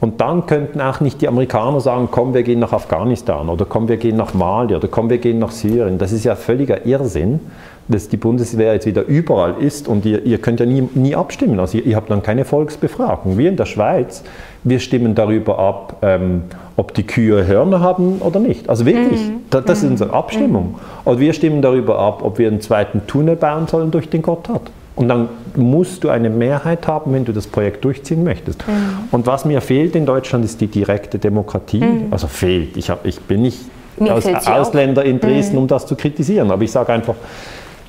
Und 0.00 0.22
dann 0.22 0.46
könnten 0.46 0.80
auch 0.80 1.00
nicht 1.00 1.20
die 1.20 1.28
Amerikaner 1.28 1.80
sagen, 1.80 2.08
komm, 2.10 2.32
wir 2.32 2.42
gehen 2.42 2.58
nach 2.58 2.72
Afghanistan 2.72 3.50
oder 3.50 3.66
komm, 3.66 3.86
wir 3.88 3.98
gehen 3.98 4.16
nach 4.16 4.32
Mali 4.32 4.74
oder 4.74 4.88
komm, 4.88 5.10
wir 5.10 5.18
gehen 5.18 5.38
nach 5.38 5.50
Syrien. 5.50 5.98
Das 5.98 6.10
ist 6.10 6.24
ja 6.24 6.36
völliger 6.36 6.86
Irrsinn, 6.86 7.40
dass 7.86 8.08
die 8.08 8.16
Bundeswehr 8.16 8.72
jetzt 8.72 8.86
wieder 8.86 9.04
überall 9.04 9.56
ist 9.60 9.88
und 9.88 10.06
ihr, 10.06 10.24
ihr 10.24 10.38
könnt 10.38 10.58
ja 10.60 10.64
nie, 10.64 10.88
nie 10.94 11.14
abstimmen. 11.14 11.60
Also 11.60 11.76
ihr, 11.76 11.84
ihr 11.84 11.96
habt 11.96 12.10
dann 12.10 12.22
keine 12.22 12.46
Volksbefragung. 12.46 13.36
Wir 13.36 13.50
in 13.50 13.56
der 13.56 13.66
Schweiz, 13.66 14.22
wir 14.64 14.78
stimmen 14.78 15.14
darüber 15.14 15.58
ab, 15.58 15.96
ähm, 16.00 16.44
ob 16.76 16.94
die 16.94 17.06
Kühe 17.06 17.46
Hörner 17.46 17.80
haben 17.80 18.22
oder 18.22 18.40
nicht. 18.40 18.70
Also 18.70 18.86
wirklich, 18.86 19.20
da, 19.50 19.60
das 19.60 19.82
ist 19.82 19.90
unsere 19.90 20.14
Abstimmung. 20.14 20.76
Und 21.04 21.20
wir 21.20 21.34
stimmen 21.34 21.60
darüber 21.60 21.98
ab, 21.98 22.20
ob 22.24 22.38
wir 22.38 22.48
einen 22.48 22.62
zweiten 22.62 23.06
Tunnel 23.06 23.36
bauen 23.36 23.66
sollen 23.66 23.90
durch 23.90 24.08
den 24.08 24.22
Gotthard. 24.22 24.70
Und 25.00 25.08
dann 25.08 25.30
musst 25.56 26.04
du 26.04 26.10
eine 26.10 26.28
Mehrheit 26.28 26.86
haben, 26.86 27.14
wenn 27.14 27.24
du 27.24 27.32
das 27.32 27.46
Projekt 27.46 27.82
durchziehen 27.86 28.22
möchtest. 28.22 28.62
Und 29.10 29.26
was 29.26 29.46
mir 29.46 29.62
fehlt 29.62 29.96
in 29.96 30.04
Deutschland, 30.04 30.44
ist 30.44 30.60
die 30.60 30.66
direkte 30.66 31.18
Demokratie. 31.18 31.82
Also 32.10 32.26
fehlt. 32.26 32.76
Ich, 32.76 32.90
hab, 32.90 33.06
ich 33.06 33.18
bin 33.18 33.40
nicht 33.40 33.60
aus, 33.98 34.24
sie 34.24 34.36
auch. 34.36 34.46
Ausländer 34.46 35.02
in 35.02 35.18
Dresden, 35.18 35.56
um 35.56 35.66
das 35.66 35.86
zu 35.86 35.96
kritisieren. 35.96 36.50
Aber 36.50 36.62
ich 36.62 36.70
sage 36.70 36.92
einfach, 36.92 37.14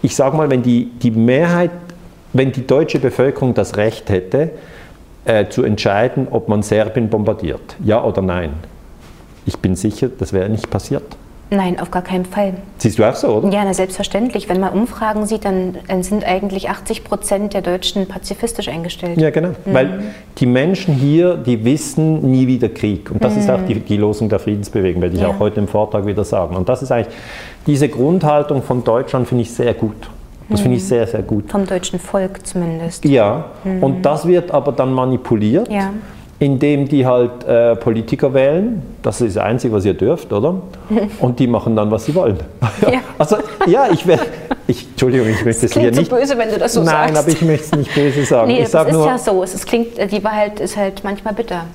ich 0.01 0.15
sage 0.15 0.37
mal, 0.37 0.49
wenn 0.49 0.63
die, 0.63 0.85
die 0.85 1.11
Mehrheit, 1.11 1.71
wenn 2.31 2.53
die 2.53 2.65
deutsche 2.65 2.99
Bevölkerung 2.99 3.53
das 3.53 3.75
Recht 3.75 4.09
hätte, 4.09 4.51
äh, 5.25 5.49
zu 5.49 5.63
entscheiden, 5.63 6.29
ob 6.31 6.47
man 6.47 6.63
Serbien 6.63 7.09
bombardiert, 7.09 7.75
ja 7.83 8.01
oder 8.01 8.21
nein, 8.21 8.53
ich 9.45 9.57
bin 9.57 9.75
sicher, 9.75 10.07
das 10.17 10.31
wäre 10.31 10.47
nicht 10.49 10.69
passiert. 10.69 11.03
Nein, 11.53 11.81
auf 11.81 11.91
gar 11.91 12.01
keinen 12.01 12.23
Fall. 12.23 12.53
Siehst 12.77 12.97
du 12.97 13.03
auch 13.03 13.13
so, 13.13 13.27
oder? 13.27 13.49
Ja, 13.49 13.65
na, 13.65 13.73
selbstverständlich. 13.73 14.47
Wenn 14.47 14.61
man 14.61 14.71
Umfragen 14.71 15.25
sieht, 15.25 15.43
dann 15.43 15.75
dann 15.89 16.01
sind 16.01 16.23
eigentlich 16.23 16.69
80 16.69 17.03
Prozent 17.03 17.53
der 17.53 17.61
Deutschen 17.61 18.07
pazifistisch 18.07 18.69
eingestellt. 18.69 19.19
Ja, 19.19 19.31
genau. 19.31 19.49
Weil 19.65 20.01
die 20.37 20.45
Menschen 20.45 20.93
hier, 20.93 21.35
die 21.35 21.65
wissen 21.65 22.21
nie 22.31 22.47
wieder 22.47 22.69
Krieg. 22.69 23.11
Und 23.11 23.21
das 23.21 23.35
ist 23.35 23.49
auch 23.49 23.59
die, 23.67 23.75
die 23.81 23.97
Losung 23.97 24.29
der 24.29 24.39
Friedensbewegung, 24.39 25.01
werde 25.01 25.15
ich 25.15 25.21
Ja. 25.21 25.27
auch 25.27 25.39
heute 25.39 25.59
im 25.59 25.67
Vortrag 25.67 26.05
wieder 26.05 26.23
sagen. 26.23 26.55
Und 26.55 26.69
das 26.69 26.83
ist 26.83 26.91
eigentlich, 26.91 27.13
diese 27.67 27.89
Grundhaltung 27.89 28.63
von 28.63 28.83
Deutschland 28.85 29.27
finde 29.27 29.41
ich 29.41 29.51
sehr 29.53 29.73
gut. 29.73 30.09
Das 30.47 30.61
finde 30.61 30.77
ich 30.77 30.85
sehr, 30.85 31.05
sehr 31.07 31.21
gut. 31.21 31.49
Vom 31.51 31.65
deutschen 31.65 31.99
Volk 31.99 32.45
zumindest. 32.45 33.05
Ja, 33.05 33.45
und 33.81 34.03
das 34.05 34.25
wird 34.25 34.51
aber 34.51 34.71
dann 34.71 34.93
manipuliert, 34.93 35.69
Ja. 35.71 35.91
Indem 36.41 36.87
die 36.87 37.05
halt 37.05 37.43
äh, 37.43 37.75
Politiker 37.75 38.33
wählen. 38.33 38.81
Das 39.03 39.21
ist 39.21 39.35
das 39.35 39.43
Einzige, 39.43 39.75
was 39.75 39.85
ihr 39.85 39.93
dürft, 39.93 40.33
oder? 40.33 40.55
Und 41.19 41.37
die 41.39 41.45
machen 41.45 41.75
dann, 41.75 41.91
was 41.91 42.05
sie 42.05 42.15
wollen. 42.15 42.37
Ja. 42.81 42.99
Also, 43.19 43.37
ja, 43.67 43.87
ich 43.91 44.07
werde, 44.07 44.23
ich, 44.65 44.87
Entschuldigung, 44.89 45.27
ich 45.29 45.45
möchte 45.45 45.67
es 45.67 45.73
hier 45.73 45.93
so 45.93 45.99
nicht. 45.99 46.09
böse, 46.09 46.35
wenn 46.35 46.49
du 46.49 46.57
das 46.57 46.73
so 46.73 46.81
Nein, 46.81 47.13
sagst. 47.13 47.17
aber 47.17 47.27
ich 47.27 47.41
möchte 47.43 47.65
es 47.65 47.71
nicht 47.73 47.93
böse 47.93 48.25
sagen. 48.25 48.47
Nee, 48.47 48.55
ich 48.55 48.61
das 48.63 48.71
sage 48.71 48.89
ist 48.89 48.95
nur, 48.95 49.05
ja 49.05 49.17
so. 49.19 49.43
Es, 49.43 49.53
es 49.53 49.63
klingt, 49.63 49.99
äh, 49.99 50.07
die 50.07 50.23
Wahrheit 50.23 50.59
ist 50.59 50.75
halt 50.75 51.03
manchmal 51.03 51.35
bitter. 51.35 51.65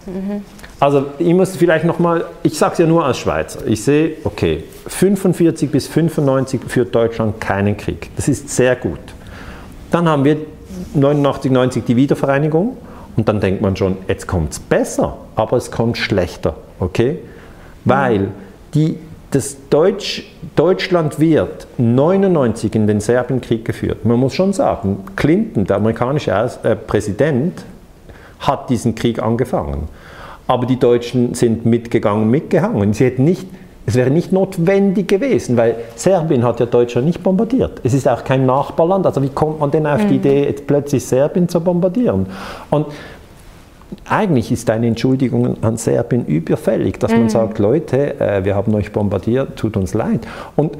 Also 0.80 1.04
ich 1.18 1.32
muss 1.32 1.54
vielleicht 1.56 1.84
nochmal, 1.84 2.24
ich 2.42 2.58
sage 2.58 2.72
es 2.72 2.78
ja 2.80 2.86
nur 2.86 3.04
als 3.04 3.18
Schweizer, 3.18 3.60
ich 3.64 3.84
sehe, 3.84 4.16
okay, 4.24 4.64
45 4.88 5.70
bis 5.70 5.86
95 5.86 6.62
führt 6.66 6.92
Deutschland 6.92 7.40
keinen 7.40 7.76
Krieg. 7.76 8.10
Das 8.16 8.26
ist 8.26 8.48
sehr 8.48 8.74
gut. 8.74 8.98
Dann 9.92 10.08
haben 10.08 10.24
wir 10.24 10.38
89, 10.94 11.52
90 11.52 11.84
die 11.84 11.94
Wiedervereinigung 11.94 12.76
und 13.16 13.28
dann 13.28 13.40
denkt 13.40 13.62
man 13.62 13.76
schon, 13.76 13.96
jetzt 14.08 14.26
kommt 14.26 14.52
es 14.52 14.58
besser, 14.58 15.16
aber 15.34 15.56
es 15.56 15.70
kommt 15.70 15.96
schlechter, 15.96 16.56
okay? 16.80 17.18
Weil 17.84 18.28
die, 18.74 18.98
das 19.30 19.56
Deutsch, 19.70 20.24
Deutschland 20.54 21.18
wird 21.18 21.66
99 21.78 22.74
in 22.74 22.86
den 22.86 23.00
Serbienkrieg 23.00 23.64
geführt. 23.64 24.04
Man 24.04 24.18
muss 24.18 24.34
schon 24.34 24.52
sagen, 24.52 25.04
Clinton, 25.16 25.64
der 25.64 25.76
amerikanische 25.76 26.30
äh, 26.62 26.76
Präsident, 26.76 27.64
hat 28.40 28.68
diesen 28.68 28.94
Krieg 28.94 29.22
angefangen. 29.22 29.88
Aber 30.46 30.66
die 30.66 30.78
Deutschen 30.78 31.34
sind 31.34 31.66
mitgegangen, 31.66 32.30
mitgehangen. 32.30 32.92
Sie 32.92 33.04
hätten 33.04 33.24
nicht, 33.24 33.48
es 33.86 33.94
wäre 33.94 34.10
nicht 34.10 34.32
notwendig 34.32 35.06
gewesen, 35.06 35.56
weil 35.56 35.76
Serbien 35.94 36.44
hat 36.44 36.58
ja 36.58 36.66
Deutschland 36.66 37.06
nicht 37.06 37.22
bombardiert. 37.22 37.80
Es 37.84 37.94
ist 37.94 38.08
auch 38.08 38.24
kein 38.24 38.44
Nachbarland. 38.44 39.06
Also 39.06 39.22
wie 39.22 39.28
kommt 39.28 39.60
man 39.60 39.70
denn 39.70 39.86
auf 39.86 40.04
die 40.06 40.16
Idee, 40.16 40.44
jetzt 40.44 40.66
plötzlich 40.66 41.06
Serbien 41.06 41.48
zu 41.48 41.60
bombardieren? 41.60 42.26
Und 42.70 42.86
eigentlich 44.08 44.50
ist 44.50 44.68
eine 44.70 44.88
Entschuldigung 44.88 45.62
an 45.62 45.76
Serbien 45.76 46.26
überfällig, 46.26 46.98
dass 46.98 47.12
man 47.12 47.28
sagt, 47.28 47.60
Leute, 47.60 48.18
äh, 48.20 48.44
wir 48.44 48.56
haben 48.56 48.74
euch 48.74 48.92
bombardiert, 48.92 49.56
tut 49.56 49.76
uns 49.76 49.94
leid. 49.94 50.26
Und 50.56 50.76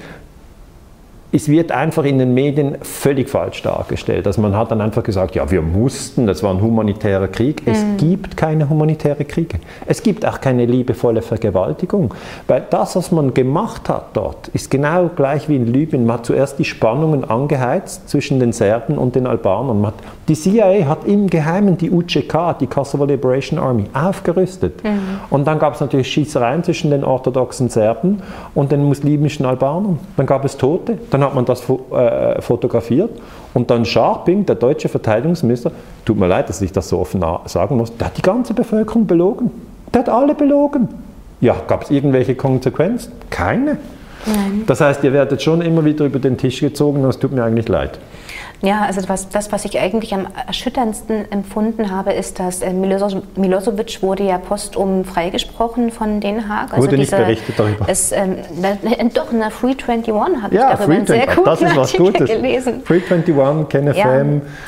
es 1.37 1.51
wird 1.51 1.71
einfach 1.71 2.05
in 2.05 2.19
den 2.19 2.33
Medien 2.33 2.79
völlig 2.81 3.29
falsch 3.29 3.63
dargestellt. 3.63 4.27
Also 4.27 4.41
man 4.41 4.57
hat 4.57 4.71
dann 4.71 4.81
einfach 4.81 5.03
gesagt, 5.03 5.35
ja, 5.35 5.51
wir 5.51 5.61
mussten, 5.61 6.27
das 6.27 6.43
war 6.43 6.51
ein 6.51 6.63
humanitärer 6.63 7.29
Krieg. 7.29 7.63
Es 7.67 7.85
gibt 7.99 8.39
keine 8.39 8.71
humanitären 8.71 9.29
Kriege. 9.29 9.59
Es 9.85 10.03
gibt 10.03 10.25
auch 10.25 10.41
keine 10.41 10.65
liebevolle 10.65 11.21
Vergewaltigung. 11.21 12.15
Weil 12.47 12.65
das, 12.71 12.97
was 12.97 13.13
man 13.13 13.35
gemacht 13.35 13.91
hat 13.91 14.17
dort, 14.17 14.49
ist 14.49 14.71
genau 14.71 15.11
gleich 15.15 15.47
wie 15.51 15.57
in 15.57 15.67
Libyen. 15.67 16.07
Man 16.07 16.19
hat 16.19 16.27
zuerst 16.27 16.59
die 16.59 16.65
Spannungen 16.65 17.29
angeheizt 17.29 18.09
zwischen 18.09 18.41
den 18.41 18.53
Serben 18.53 18.97
und 18.97 19.15
den 19.15 19.27
Albanern. 19.27 19.87
Hat, 19.87 19.95
die 20.29 20.35
CIA 20.35 20.89
hat 20.89 21.05
im 21.05 21.29
Geheimen 21.29 21.77
die 21.77 21.91
UCK, 21.91 22.59
die 22.61 22.67
Kosovo 22.67 23.05
Liberation 23.05 23.59
Army, 23.59 23.85
aufgerüstet. 23.93 24.81
Und 25.29 25.47
dann 25.47 25.59
gab 25.59 25.75
es 25.75 25.81
natürlich 25.81 26.09
Schießereien 26.09 26.65
zwischen 26.65 26.91
den 26.91 27.05
orthodoxen 27.05 27.69
Serben 27.69 28.23
und 28.55 28.73
den 28.73 28.85
muslimischen 28.85 29.45
Albanern. 29.45 29.99
Dann 30.17 30.25
gab 30.25 30.43
es 30.47 30.57
Tote. 30.57 30.97
Dann 31.11 31.26
hat 31.27 31.35
man 31.35 31.45
das 31.45 31.63
äh, 31.69 32.41
fotografiert 32.41 33.11
und 33.55 33.71
dann 33.71 33.85
Scharping, 33.85 34.47
der 34.47 34.57
deutsche 34.57 34.89
Verteidigungsminister, 34.89 35.73
tut 36.05 36.19
mir 36.19 36.27
leid, 36.27 36.49
dass 36.49 36.63
ich 36.63 36.73
das 36.73 36.89
so 36.89 36.99
offen 36.99 37.23
sagen 37.47 37.77
muss, 37.77 37.97
der 37.97 38.09
hat 38.09 38.17
die 38.17 38.23
ganze 38.23 38.55
Bevölkerung 38.55 39.07
belogen. 39.07 39.51
Der 39.93 40.01
hat 40.01 40.09
alle 40.09 40.35
belogen. 40.35 40.89
Ja, 41.41 41.57
gab 41.67 41.83
es 41.83 41.91
irgendwelche 41.91 42.35
Konsequenzen? 42.35 43.13
Keine. 43.31 43.79
Das 44.67 44.81
heißt, 44.81 45.05
ihr 45.05 45.13
werdet 45.13 45.41
schon 45.43 45.61
immer 45.61 45.85
wieder 45.85 46.05
über 46.05 46.19
den 46.19 46.37
Tisch 46.37 46.61
gezogen 46.61 47.05
und 47.05 47.11
es 47.11 47.19
tut 47.19 47.33
mir 47.33 47.45
eigentlich 47.45 47.69
leid. 47.69 47.99
Ja, 48.63 48.83
also 48.83 49.07
was, 49.09 49.29
das, 49.29 49.53
was 49.53 49.65
ich 49.65 49.79
eigentlich 49.79 50.15
am 50.15 50.27
erschütterndsten 50.47 51.31
empfunden 51.31 51.91
habe, 51.91 52.13
ist, 52.13 52.39
dass 52.41 52.63
äh, 52.63 52.73
Milosevic 52.73 54.03
wurde 54.03 54.25
ja 54.25 54.39
postum 54.39 55.05
freigesprochen 55.05 55.91
von 55.91 56.21
Den 56.21 56.49
Haag. 56.49 56.73
Also 56.73 56.85
wurde 56.85 56.97
nicht 56.97 57.11
berichtet 57.11 57.59
darüber. 57.59 57.89
Ist, 57.89 58.13
ähm, 58.13 58.37
doch, 59.13 59.31
in 59.33 59.41
der 59.41 59.51
Free 59.51 59.75
21 59.87 60.13
habe 60.43 60.55
ja, 60.55 60.73
ich 60.73 60.79
darüber 60.79 60.95
Free 60.95 61.07
sehr 61.07 61.27
guten 61.27 61.45
das 61.45 61.63
ist 61.63 61.77
was 61.77 61.93
Gutes. 61.93 62.31
gelesen. 62.31 62.83
Free 62.85 63.03
21, 63.09 63.69
KenFM, 63.69 63.97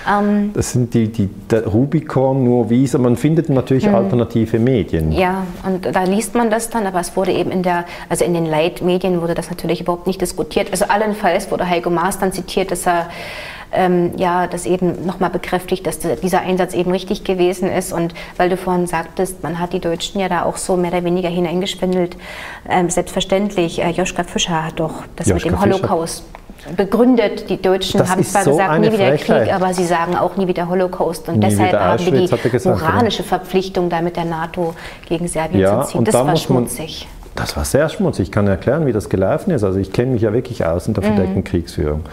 ja, 0.07 0.21
ähm, 0.21 0.51
das 0.53 0.73
sind 0.73 0.93
die, 0.93 1.09
die 1.09 1.29
Rubicon, 1.55 2.45
nur 2.45 2.69
Visa. 2.69 2.99
Man 2.99 3.17
findet 3.17 3.49
natürlich 3.49 3.87
hm. 3.87 3.95
alternative 3.95 4.59
Medien. 4.59 5.13
Ja, 5.13 5.47
und 5.67 5.95
da 5.95 6.05
liest 6.05 6.35
man 6.35 6.51
das 6.51 6.71
dann, 6.71 6.87
aber 6.87 7.01
es 7.01 7.17
wurde 7.17 7.33
eben 7.33 7.51
in 7.51 7.63
der, 7.63 7.85
also 8.09 8.25
in 8.25 8.35
den 8.35 8.47
Leitmedien 8.47 9.23
wurde 9.23 9.35
das 9.35 9.51
natürlich 9.51 9.81
überhaupt 9.81 10.07
nicht 10.07 10.21
diskutiert. 10.21 10.69
Also 10.71 10.87
allenfalls 10.89 11.51
wurde 11.51 11.69
Heiko 11.69 11.91
Maas 11.91 12.19
dann 12.19 12.33
zitiert, 12.33 12.71
dass 12.71 12.87
er 12.87 13.09
ähm, 13.73 14.13
ja, 14.17 14.47
das 14.47 14.67
eben 14.67 15.05
nochmal 15.07 15.31
bekräftigt, 15.31 15.87
dass 15.87 15.99
dieser 15.99 16.41
Einsatz 16.41 16.75
eben 16.75 16.91
richtig 16.91 17.25
gewesen 17.25 17.71
ist. 17.71 17.93
Und 17.93 18.15
weil 18.37 18.49
du 18.49 18.57
vorhin 18.57 18.87
sagtest, 18.87 19.43
man 19.43 19.59
hat 19.59 19.73
die 19.73 19.81
Deutschen 19.81 20.21
ja 20.21 20.29
da 20.29 20.45
auch 20.45 20.57
so 20.57 20.77
mehr 20.77 20.93
oder 20.93 21.05
weniger 21.05 21.29
hineingespindelt. 21.29 22.17
Ähm, 22.69 22.91
selbstverständlich, 22.91 23.83
äh, 23.83 23.91
Joschka 23.91 24.25
Fischer 24.25 24.65
hat 24.65 24.81
doch 24.81 25.05
das 25.17 25.29
Joschka 25.29 25.51
mit 25.51 25.59
dem 25.59 25.61
Holocaust 25.61 26.25
begründet. 26.77 27.49
Die 27.49 27.61
Deutschen 27.61 27.99
das 27.99 28.11
haben 28.11 28.25
zwar 28.25 28.45
so 28.45 28.51
gesagt, 28.53 28.81
nie 28.81 28.93
wieder 28.93 29.09
Frechheit. 29.09 29.45
Krieg, 29.45 29.55
aber 29.55 29.73
sie 29.75 29.85
sagen 29.85 30.17
auch 30.17 30.37
nie 30.37 30.49
wieder 30.49 30.69
Holocaust. 30.69 31.29
Und 31.29 31.39
nie 31.39 31.49
deshalb 31.49 31.73
haben 31.73 32.05
wir 32.05 32.13
die 32.13 32.51
gesagt, 32.51 32.65
moralische. 32.67 33.23
Verpflichtung, 33.23 33.89
da 33.89 34.01
mit 34.01 34.17
der 34.17 34.25
NATO 34.25 34.75
gegen 35.07 35.29
Serbien 35.29 35.61
ja, 35.61 35.83
zu 35.83 35.93
ziehen. 35.93 36.05
Das 36.05 36.15
da 36.15 36.27
war 36.27 36.37
schmutzig. 36.37 37.07
Man, 37.07 37.35
das 37.37 37.57
war 37.57 37.65
sehr 37.65 37.89
schmutzig. 37.89 38.29
Ich 38.29 38.33
kann 38.33 38.47
erklären, 38.47 38.87
wie 38.87 38.93
das 38.93 39.09
gelaufen 39.09 39.51
ist. 39.51 39.63
Also 39.63 39.79
ich 39.79 39.93
kenne 39.93 40.13
mich 40.13 40.23
ja 40.23 40.33
wirklich 40.33 40.65
aus 40.65 40.89
in 40.89 40.95
der 40.95 41.03
verdeckten 41.05 41.37
mhm. 41.37 41.45
Kriegsführung. 41.45 42.05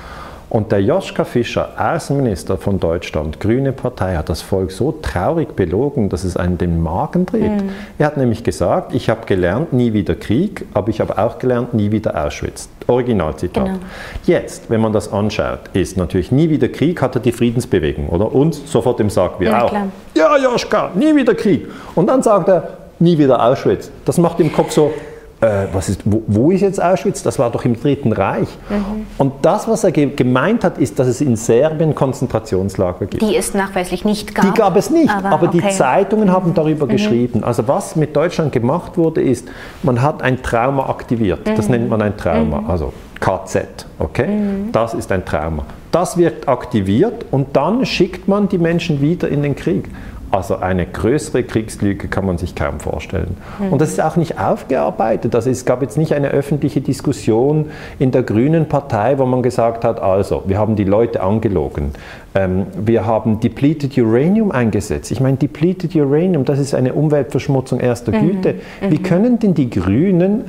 Und 0.56 0.72
der 0.72 0.82
Joschka 0.82 1.26
Fischer, 1.26 1.72
Außenminister 1.78 2.56
von 2.56 2.80
Deutschland, 2.80 3.41
Grüne 3.41 3.74
Partei, 3.74 4.16
hat 4.16 4.30
das 4.30 4.41
Volk 4.41 4.72
so 4.72 4.93
traurig 5.01 5.53
belogen, 5.53 6.08
dass 6.08 6.24
es 6.24 6.38
einen 6.38 6.58
den 6.58 6.82
Magen 6.82 7.26
dreht. 7.26 7.62
Mhm. 7.62 7.70
Er 7.97 8.06
hat 8.06 8.16
nämlich 8.16 8.41
gesagt, 8.41 8.95
ich 8.95 9.10
habe 9.10 9.26
gelernt, 9.26 9.74
nie 9.74 9.91
wieder 9.91 10.16
Krieg, 10.16 10.66
aber 10.74 10.88
ich 10.88 11.01
habe 11.01 11.18
auch 11.18 11.39
gelernt, 11.39 11.74
nie 11.74 11.91
wieder 11.91 12.26
Auschwitz. 12.26 12.70
Originalzitat. 12.88 13.66
Genau. 13.66 13.80
Jetzt, 14.24 14.70
wenn 14.70 14.80
man 14.80 14.93
das 14.93 15.12
anschaut, 15.12 15.60
ist 15.74 15.97
natürlich 15.97 16.32
nie 16.32 16.49
wieder 16.49 16.70
Krieg, 16.70 17.01
hat 17.01 17.16
er 17.16 17.22
die 17.22 17.34
Friedensbewegung, 17.34 18.08
oder? 18.08 18.34
Und 18.34 18.53
sofort 18.53 19.01
im 19.01 19.10
Sarg 19.10 19.41
wir 19.41 19.49
ja, 19.49 19.66
auch. 19.66 19.70
Klar. 19.72 19.88
Ja, 20.16 20.38
Joschka, 20.38 20.91
nie 20.95 21.14
wieder 21.18 21.36
Krieg. 21.36 21.68
Und 21.95 22.08
dann 22.08 22.24
sagt 22.24 22.47
er, 22.47 22.78
nie 22.99 23.18
wieder 23.18 23.45
Auschwitz. 23.45 23.91
Das 24.06 24.18
macht 24.18 24.39
im 24.39 24.53
Kopf 24.53 24.72
so, 24.72 24.93
äh, 25.41 25.65
was 25.73 25.89
ist, 25.89 26.01
wo, 26.05 26.23
wo, 26.27 26.51
ist 26.51 26.61
jetzt 26.61 26.81
Auschwitz? 26.81 27.21
Das 27.21 27.38
war 27.39 27.49
doch 27.49 27.65
im 27.65 27.79
Dritten 27.79 28.13
Reich. 28.13 28.47
Mhm. 28.69 29.05
Und 29.17 29.33
das, 29.41 29.67
was 29.67 29.83
er 29.83 29.91
ge 29.91 30.15
gemeint 30.15 30.63
hat, 30.63 30.77
ist, 30.77 30.97
dass 30.97 31.07
es 31.07 31.19
in 31.19 31.36
Serbien 31.36 31.93
Konzentrationslager 31.93 33.05
gibt. 33.05 33.21
Die 33.21 33.36
es 33.36 33.53
nachweislich 33.53 34.05
nicht 34.05 34.33
gab. 34.33 34.45
Die 34.45 34.59
gab 34.59 34.75
es 34.77 34.89
nicht, 34.89 35.09
aber, 35.09 35.29
aber 35.29 35.47
okay. 35.47 35.61
die 35.61 35.69
Zeitungen 35.69 36.29
mhm. 36.29 36.31
haben 36.31 36.53
darüber 36.53 36.86
mhm. 36.86 36.91
geschrieben. 36.91 37.43
Also 37.43 37.67
was 37.67 37.95
mit 37.95 38.15
Deutschland 38.15 38.53
gemacht 38.53 38.97
wurde, 38.97 39.21
ist, 39.21 39.47
man 39.83 40.01
hat 40.01 40.21
ein 40.21 40.41
Trauma 40.41 40.89
aktiviert. 40.89 41.41
Das 41.45 41.65
mhm. 41.65 41.71
nennt 41.71 41.89
man 41.89 42.01
ein 42.01 42.15
Trauma, 42.15 42.61
mhm. 42.61 42.69
also 42.69 42.93
KZ. 43.19 43.86
Okay? 43.99 44.27
Mhm. 44.27 44.71
Das 44.71 44.93
ist 44.93 45.11
ein 45.11 45.25
Trauma. 45.25 45.65
Das 45.91 46.17
wird 46.17 46.47
aktiviert 46.47 47.25
und 47.31 47.55
dann 47.55 47.86
schickt 47.86 48.27
man 48.27 48.49
die 48.49 48.57
Menschen 48.57 49.01
wieder 49.01 49.27
in 49.29 49.43
den 49.43 49.55
Krieg. 49.55 49.89
Also 50.32 50.57
eine 50.57 50.86
größere 50.86 51.43
Kriegslüge 51.43 52.07
kann 52.07 52.26
man 52.26 52.38
sich 52.38 52.55
kaum 52.55 52.80
vorstellen. 52.80 53.38
Mhm. 53.59 53.73
Und 53.73 53.82
das 53.82 53.89
ist 53.89 54.01
auch 54.01 54.15
nicht 54.15 54.39
aufgearbeitet. 54.39 55.34
Also 55.36 55.49
es 55.49 55.65
gab 55.65 55.82
jetzt 55.82 55.97
nicht 55.97 56.13
eine 56.13 56.30
öffentliche 56.30 56.82
Diskussion 56.82 57.69
in 57.99 58.11
der 58.11 58.23
Grünen 58.23 58.67
Partei, 58.67 59.17
wo 59.17 59.26
man 59.26 59.43
gesagt 59.43 59.86
hat, 59.86 60.01
also 60.01 60.43
wir 60.47 60.57
haben 60.57 60.76
die 60.76 60.84
Leute 60.84 61.21
angelogen. 61.21 61.91
Ähm, 62.34 62.67
wir 62.78 63.05
haben 63.05 63.39
depleted 63.39 63.97
Uranium 63.97 64.51
eingesetzt. 64.51 65.11
Ich 65.11 65.21
meine, 65.21 65.38
depleted 65.38 65.95
Uranium, 65.95 66.43
das 66.43 66.59
ist 66.59 66.73
eine 66.73 66.93
Umweltverschmutzung 66.93 67.80
erster 67.80 68.11
mhm. 68.11 68.28
Güte. 68.28 68.55
Wie 68.82 68.97
mhm. 68.97 69.03
können 69.03 69.39
denn 69.39 69.53
die 69.53 69.69
Grünen 69.69 70.45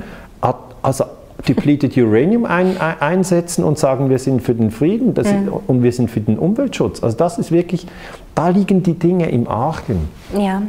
also 0.87 1.05
depleted 1.47 1.97
Uranium 1.97 2.45
ein, 2.45 2.79
ein, 2.79 3.01
einsetzen 3.01 3.63
und 3.63 3.77
sagen, 3.77 4.09
wir 4.09 4.19
sind 4.19 4.41
für 4.41 4.55
den 4.55 4.71
Frieden 4.71 5.13
das, 5.13 5.27
mhm. 5.27 5.49
und 5.67 5.83
wir 5.83 5.91
sind 5.91 6.09
für 6.09 6.21
den 6.21 6.39
Umweltschutz. 6.39 7.03
Also 7.03 7.17
das 7.17 7.37
ist 7.37 7.51
wirklich, 7.51 7.87
da 8.37 8.49
liegen 8.49 8.83
die 8.83 8.93
Dinge 8.93 9.29
im 9.29 9.47
Argen. 9.47 10.09
Ja, 10.37 10.61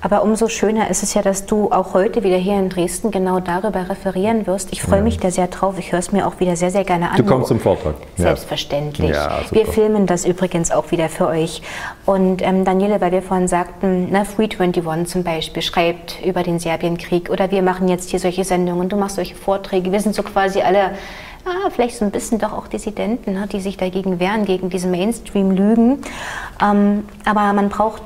aber 0.00 0.22
umso 0.22 0.48
schöner 0.48 0.90
ist 0.90 1.02
es 1.02 1.14
ja, 1.14 1.22
dass 1.22 1.46
du 1.46 1.70
auch 1.70 1.94
heute 1.94 2.24
wieder 2.24 2.36
hier 2.36 2.58
in 2.58 2.68
Dresden 2.68 3.10
genau 3.10 3.40
darüber 3.40 3.88
referieren 3.88 4.46
wirst. 4.46 4.72
Ich 4.72 4.82
freue 4.82 4.98
ja. 4.98 5.04
mich 5.04 5.18
da 5.18 5.30
sehr 5.30 5.46
drauf. 5.46 5.76
Ich 5.78 5.92
höre 5.92 6.00
es 6.00 6.12
mir 6.12 6.26
auch 6.26 6.40
wieder 6.40 6.56
sehr, 6.56 6.70
sehr 6.70 6.84
gerne 6.84 7.10
an. 7.10 7.16
Du 7.16 7.24
kommst 7.24 7.48
zum 7.48 7.60
Vortrag. 7.60 7.94
Selbstverständlich. 8.16 9.12
Ja, 9.12 9.40
wir 9.50 9.64
filmen 9.64 10.06
das 10.06 10.26
übrigens 10.26 10.72
auch 10.72 10.90
wieder 10.90 11.08
für 11.08 11.28
euch. 11.28 11.62
Und 12.04 12.42
ähm, 12.42 12.64
Daniele, 12.64 13.00
weil 13.00 13.12
wir 13.12 13.22
vorhin 13.22 13.48
sagten, 13.48 14.08
na, 14.10 14.24
Free 14.24 14.48
21 14.58 15.06
zum 15.06 15.22
Beispiel 15.22 15.62
schreibt 15.62 16.18
über 16.22 16.42
den 16.42 16.58
Serbienkrieg 16.58 17.30
oder 17.30 17.50
wir 17.50 17.62
machen 17.62 17.88
jetzt 17.88 18.10
hier 18.10 18.18
solche 18.18 18.44
Sendungen, 18.44 18.88
du 18.88 18.96
machst 18.96 19.16
solche 19.16 19.36
Vorträge. 19.36 19.90
Wir 19.90 20.00
sind 20.00 20.14
so 20.14 20.22
quasi 20.22 20.60
alle 20.60 20.90
ah, 21.44 21.70
vielleicht 21.70 21.96
so 21.96 22.04
ein 22.04 22.10
bisschen 22.10 22.38
doch 22.38 22.52
auch 22.52 22.66
Dissidenten, 22.66 23.34
ne, 23.34 23.46
die 23.50 23.60
sich 23.60 23.76
dagegen 23.76 24.18
wehren, 24.20 24.44
gegen 24.44 24.70
diese 24.70 24.88
Mainstream-Lügen. 24.88 26.02
Ähm, 26.62 27.04
aber 27.24 27.52
man 27.52 27.68
braucht 27.68 28.02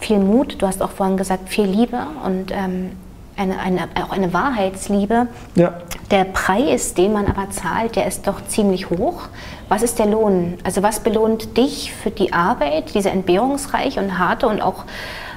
viel 0.00 0.18
Mut, 0.18 0.60
du 0.60 0.66
hast 0.66 0.82
auch 0.82 0.90
vorhin 0.90 1.16
gesagt, 1.16 1.48
viel 1.48 1.64
Liebe 1.64 1.98
und 2.24 2.52
ähm, 2.52 2.92
eine, 3.36 3.58
eine, 3.58 3.88
auch 4.02 4.12
eine 4.12 4.32
Wahrheitsliebe. 4.32 5.28
Ja. 5.54 5.74
Der 6.10 6.24
Preis, 6.24 6.94
den 6.94 7.12
man 7.12 7.26
aber 7.26 7.50
zahlt, 7.50 7.96
der 7.96 8.06
ist 8.06 8.26
doch 8.26 8.44
ziemlich 8.46 8.90
hoch. 8.90 9.28
Was 9.68 9.82
ist 9.82 9.98
der 9.98 10.06
Lohn? 10.06 10.58
Also 10.64 10.82
was 10.82 11.00
belohnt 11.00 11.56
dich 11.56 11.92
für 11.92 12.10
die 12.10 12.32
Arbeit, 12.32 12.94
diese 12.94 13.10
entbehrungsreiche 13.10 14.00
und 14.00 14.18
harte 14.18 14.46
und 14.48 14.62
auch 14.62 14.84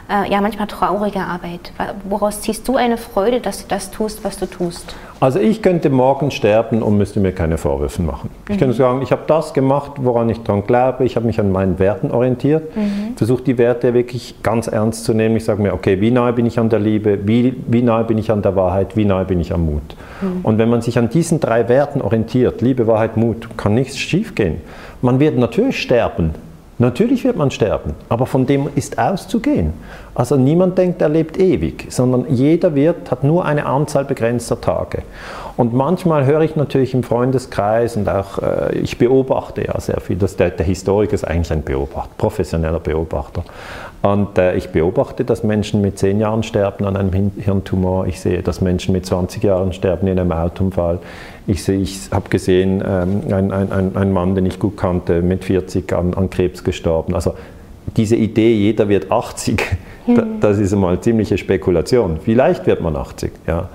äh, 0.10 0.32
ja 0.32 0.39
manchmal 0.39 0.68
traurige 0.68 1.22
Arbeit? 1.22 1.72
Woraus 2.04 2.41
ziehst 2.41 2.68
du 2.68 2.78
eine 2.78 2.97
Freude, 2.97 3.41
dass 3.41 3.64
du 3.64 3.68
das 3.68 3.91
tust, 3.91 4.24
was 4.24 4.38
du 4.38 4.45
tust? 4.45 4.95
Also 5.22 5.39
ich 5.39 5.61
könnte 5.61 5.89
morgen 5.89 6.32
sterben 6.32 6.82
und 6.82 6.97
müsste 6.97 7.20
mir 7.20 7.34
keine 7.34 7.57
Vorwürfe 7.57 8.01
machen. 8.01 8.30
Mhm. 8.47 8.53
Ich 8.53 8.59
könnte 8.59 8.76
sagen, 8.76 9.01
ich 9.01 9.11
habe 9.11 9.24
das 9.28 9.53
gemacht, 9.53 9.93
woran 9.97 10.30
ich 10.30 10.41
dran 10.43 10.65
glaube, 10.65 11.03
ich 11.03 11.15
habe 11.17 11.26
mich 11.26 11.39
an 11.39 11.51
meinen 11.51 11.78
Werten 11.78 12.11
orientiert, 12.11 12.76
mhm. 12.76 13.17
versuche 13.17 13.43
die 13.43 13.57
Werte 13.57 13.93
wirklich 13.93 14.36
ganz 14.43 14.67
ernst 14.67 15.03
zu 15.03 15.13
nehmen. 15.13 15.36
Ich 15.36 15.43
sage 15.43 15.61
mir, 15.61 15.74
okay, 15.74 15.99
wie 15.99 16.11
nahe 16.11 16.32
bin 16.32 16.45
ich 16.45 16.57
an 16.57 16.70
der 16.70 16.80
Liebe, 16.80 17.20
wie, 17.28 17.53
wie 17.67 17.82
nahe 17.82 18.05
bin 18.05 18.17
ich 18.17 18.32
an 18.32 18.41
der 18.41 18.55
Wahrheit, 18.55 18.95
wie 18.95 19.05
nahe 19.05 19.26
bin 19.26 19.41
ich 19.41 19.53
am 19.53 19.65
Mut. 19.65 19.95
Mhm. 20.22 20.39
Und 20.43 20.57
wenn 20.57 20.70
man 20.70 20.82
sich 20.82 20.97
an 20.97 21.09
diesen 21.09 21.39
drei 21.39 21.67
Werten 21.67 22.01
orientiert, 22.01 22.61
Liebe, 22.61 22.88
Wahrheit, 22.88 23.17
Mut, 23.17 23.49
kann 23.57 23.74
nichts 23.74 23.97
schiefgehen. 23.97 24.61
Man 25.01 25.20
wird 25.20 25.38
natürlich 25.38 25.82
sterben, 25.82 26.34
Natürlich 26.82 27.26
wird 27.26 27.36
man 27.36 27.52
sterben, 27.52 27.94
aber 28.08 28.26
von 28.26 28.46
dem 28.46 28.70
ist 28.74 28.98
auszugehen. 28.98 29.74
Also 30.16 30.38
niemand 30.38 30.78
denkt, 30.78 31.02
er 31.02 31.10
lebt 31.10 31.38
ewig, 31.38 31.88
sondern 31.90 32.26
jeder 32.30 32.74
wird, 32.74 33.12
hat 33.12 33.26
nur 33.26 33.44
eine 33.44 33.66
Anzahl 33.66 34.06
begrenzter 34.06 34.62
Tage. 34.62 35.04
Und 35.58 35.74
manchmal 35.74 36.26
höre 36.26 36.40
ich 36.40 36.56
natürlich 36.56 36.94
im 36.94 37.04
Freundeskreis 37.04 37.98
und 37.98 38.08
auch, 38.08 38.40
äh, 38.40 38.78
ich 38.78 38.98
beobachte 38.98 39.68
ja 39.68 39.78
sehr 39.82 40.00
viel, 40.00 40.16
dass 40.16 40.38
der, 40.38 40.52
der 40.52 40.66
Historiker 40.66 41.16
ist 41.16 41.26
eigentlich 41.26 41.52
ein 41.52 41.64
Beobachter, 41.64 42.12
professioneller 42.18 42.80
Beobachter. 42.80 43.44
Und 44.02 44.38
äh, 44.38 44.56
ich 44.56 44.70
beobachte, 44.70 45.26
dass 45.26 45.43
Menschen 45.43 45.82
mit 45.82 46.00
10 46.00 46.20
Jahren 46.20 46.43
sterben 46.43 46.86
an 46.86 46.95
einem 46.95 47.32
Hirntumor. 47.38 48.08
Ich 48.08 48.22
sehe, 48.22 48.41
dass 48.41 48.62
Menschen 48.62 48.93
mit 48.93 49.06
20 49.06 49.43
Jahren 49.43 49.74
sterben 49.74 50.08
in 50.08 50.18
einem 50.18 50.32
Autounfall. 50.32 51.00
Ich, 51.47 51.68
ich 51.68 52.10
habe 52.12 52.30
gesehen, 52.30 52.82
ähm, 52.86 53.22
ein, 53.34 53.52
ein, 53.52 53.95
ein 53.95 54.14
Mann, 54.14 54.36
den 54.36 54.45
ich 54.45 54.58
gut 54.58 54.78
kannte, 54.78 55.22
mit 55.22 55.43
40 55.43 55.91
an, 55.91 56.14
an 56.14 56.30
Krebs 56.30 56.64
gestorben. 56.64 57.14
Also 57.14 57.34
diese 57.97 58.16
Idee, 58.16 58.54
jeder 58.54 58.88
wird 58.88 59.12
80, 59.12 59.62
mhm. 60.08 60.24
das 60.39 60.60
ist 60.60 60.72
einmal 60.72 61.02
ziemliche 61.02 61.38
Spekulation. 61.38 62.20
Vielleicht 62.24 62.68
wird 62.68 62.82
man 62.82 62.95
80, 62.95 63.32
ja. 63.47 63.68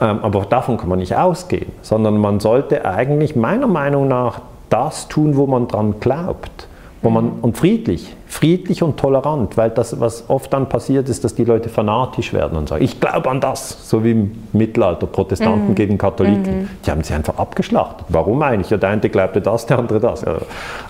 Ähm, 0.00 0.20
aber 0.22 0.46
davon 0.48 0.78
kann 0.78 0.88
man 0.88 1.00
nicht 1.00 1.16
ausgehen, 1.16 1.72
sondern 1.82 2.18
man 2.18 2.40
sollte 2.40 2.84
eigentlich 2.84 3.36
meiner 3.36 3.66
Meinung 3.66 4.08
nach 4.08 4.40
das 4.70 5.08
tun, 5.08 5.36
wo 5.36 5.46
man 5.46 5.68
dran 5.68 5.96
glaubt. 6.00 6.67
Wo 7.00 7.10
man, 7.10 7.30
und 7.42 7.56
friedlich, 7.56 8.16
friedlich 8.26 8.82
und 8.82 8.96
tolerant, 8.96 9.56
weil 9.56 9.70
das, 9.70 10.00
was 10.00 10.28
oft 10.28 10.52
dann 10.52 10.68
passiert, 10.68 11.08
ist, 11.08 11.22
dass 11.22 11.34
die 11.34 11.44
Leute 11.44 11.68
fanatisch 11.68 12.32
werden 12.32 12.58
und 12.58 12.68
sagen, 12.68 12.82
ich 12.82 12.98
glaube 12.98 13.30
an 13.30 13.40
das, 13.40 13.88
so 13.88 14.02
wie 14.02 14.10
im 14.10 14.32
Mittelalter, 14.52 15.06
Protestanten 15.06 15.70
mhm. 15.70 15.74
gegen 15.76 15.96
Katholiken. 15.96 16.62
Mhm. 16.62 16.68
Die 16.84 16.90
haben 16.90 17.04
sie 17.04 17.14
einfach 17.14 17.38
abgeschlachtet. 17.38 18.06
Warum 18.08 18.42
eigentlich? 18.42 18.70
Ja, 18.70 18.78
der 18.78 18.88
eine 18.88 19.00
glaubte 19.00 19.40
das, 19.40 19.66
der 19.66 19.78
andere 19.78 20.00
das. 20.00 20.24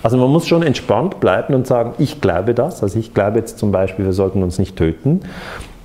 Also 0.02 0.16
man 0.16 0.30
muss 0.30 0.48
schon 0.48 0.62
entspannt 0.62 1.20
bleiben 1.20 1.54
und 1.54 1.66
sagen, 1.66 1.92
ich 1.98 2.22
glaube 2.22 2.54
das. 2.54 2.82
Also 2.82 2.98
ich 2.98 3.12
glaube 3.12 3.38
jetzt 3.38 3.58
zum 3.58 3.70
Beispiel, 3.70 4.06
wir 4.06 4.14
sollten 4.14 4.42
uns 4.42 4.58
nicht 4.58 4.76
töten, 4.76 5.20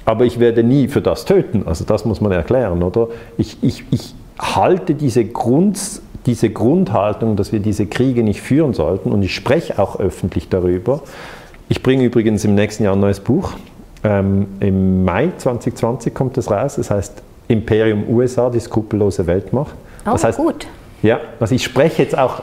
aber 0.06 0.24
ich 0.24 0.40
werde 0.40 0.64
nie 0.64 0.88
für 0.88 1.02
das 1.02 1.26
töten. 1.26 1.64
Also 1.66 1.84
das 1.84 2.06
muss 2.06 2.22
man 2.22 2.32
erklären, 2.32 2.82
oder? 2.82 3.10
Ich, 3.38 3.58
ich, 3.62 3.84
ich 3.92 4.16
halte 4.40 4.96
diese 4.96 5.26
Grund 5.26 5.78
diese 6.26 6.50
Grundhaltung, 6.50 7.36
dass 7.36 7.52
wir 7.52 7.60
diese 7.60 7.86
Kriege 7.86 8.24
nicht 8.24 8.42
führen 8.42 8.74
sollten. 8.74 9.12
Und 9.12 9.24
ich 9.24 9.36
spreche 9.36 9.80
auch 9.80 10.00
öffentlich 10.00 10.50
darüber. 10.50 11.02
Ich 11.70 11.84
bringe 11.84 12.04
übrigens 12.04 12.46
im 12.46 12.56
nächsten 12.56 12.84
Jahr 12.84 12.94
ein 12.94 13.00
neues 13.00 13.20
Buch. 13.20 13.54
Ähm, 14.04 14.48
Im 14.60 15.04
Mai 15.06 15.32
2020 15.38 16.14
kommt 16.14 16.38
es 16.38 16.52
raus. 16.52 16.76
Das 16.76 16.90
heißt 16.90 17.22
Imperium 17.48 18.04
USA, 18.10 18.50
die 18.50 18.60
skrupellose 18.60 19.26
Weltmacht. 19.28 19.76
Oh, 20.06 20.12
das 20.12 20.24
heißt, 20.24 20.38
gut. 20.38 20.68
Ja, 21.02 21.20
also 21.40 21.56
ich 21.56 21.64
spreche 21.64 22.04
jetzt 22.04 22.18
auch 22.18 22.42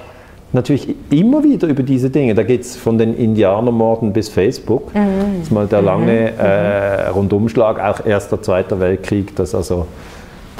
natürlich 0.52 0.94
immer 1.10 1.44
wieder 1.44 1.68
über 1.68 1.82
diese 1.82 2.10
Dinge. 2.10 2.34
Da 2.34 2.42
geht 2.42 2.62
es 2.62 2.76
von 2.76 2.98
den 2.98 3.16
Indianermorden 3.16 4.12
bis 4.12 4.28
Facebook. 4.28 4.94
Mhm. 4.94 5.36
Das 5.38 5.42
ist 5.44 5.52
mal 5.52 5.66
der 5.66 5.82
lange 5.82 6.32
mhm. 6.32 6.38
äh, 6.38 7.08
Rundumschlag, 7.08 7.78
auch 7.78 8.04
Erster, 8.04 8.42
Zweiter 8.42 8.80
Weltkrieg, 8.80 9.34
dass 9.36 9.54
also 9.54 9.86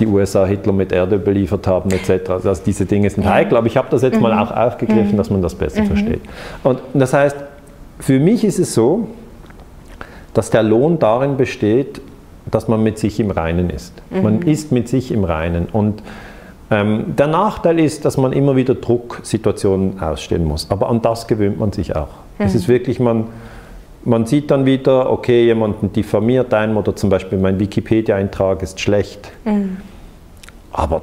die 0.01 0.07
USA 0.07 0.47
Hitler 0.47 0.73
mit 0.73 0.93
Erdöl 0.93 1.19
beliefert 1.19 1.67
haben 1.67 1.91
etc. 1.91 2.31
Also 2.31 2.53
diese 2.65 2.87
Dinge 2.87 3.11
sind 3.11 3.29
heikel, 3.29 3.57
aber 3.57 3.67
ich 3.67 3.77
habe 3.77 3.89
das 3.91 4.03
jetzt 4.03 4.17
mhm. 4.17 4.23
mal 4.23 4.39
auch 4.39 4.51
aufgegriffen, 4.51 5.13
mhm. 5.13 5.17
dass 5.17 5.31
man 5.31 5.43
das 5.43 5.55
besser 5.55 5.83
mhm. 5.83 5.87
versteht. 5.87 6.21
Und 6.63 6.81
das 6.95 7.13
heißt, 7.13 7.37
für 7.99 8.19
mich 8.19 8.45
ist 8.45 8.59
es 8.59 8.75
so, 8.75 9.09
dass 10.35 10.51
der 10.51 10.63
Lohn 10.63 10.99
darin 10.99 11.37
besteht, 11.37 12.01
dass 12.51 12.69
man 12.69 12.83
mit 12.83 12.99
sich 12.99 13.21
im 13.21 13.31
Reinen 13.31 13.71
ist. 13.71 13.93
Man 14.11 14.41
mhm. 14.41 14.49
ist 14.49 14.73
mit 14.73 14.89
sich 14.89 15.13
im 15.13 15.25
Reinen 15.25 15.67
und 15.71 16.03
ähm, 16.71 17.17
der 17.17 17.27
Nachteil 17.27 17.81
ist, 17.81 18.05
dass 18.05 18.17
man 18.17 18.33
immer 18.33 18.55
wieder 18.57 18.75
Drucksituationen 18.75 20.01
ausstehen 20.01 20.45
muss. 20.45 20.71
Aber 20.71 20.89
an 20.89 21.03
das 21.03 21.27
gewöhnt 21.27 21.59
man 21.59 21.73
sich 21.73 21.97
auch. 21.97 22.09
Mhm. 22.39 22.47
Es 22.47 22.55
ist 22.55 22.69
wirklich, 22.69 23.01
man, 23.01 23.27
man 24.05 24.27
sieht 24.27 24.51
dann 24.51 24.67
wieder, 24.67 25.11
okay, 25.11 25.45
jemanden 25.45 25.93
diffamiert 25.93 26.55
einem 26.55 26.77
oder 26.77 26.97
zum 26.97 27.11
Beispiel 27.11 27.39
mein 27.39 27.61
Wikipedia-Eintrag 27.61 28.63
ist 28.63 28.81
schlecht. 28.81 29.31
Mhm. 29.45 29.79
Aber 30.73 31.03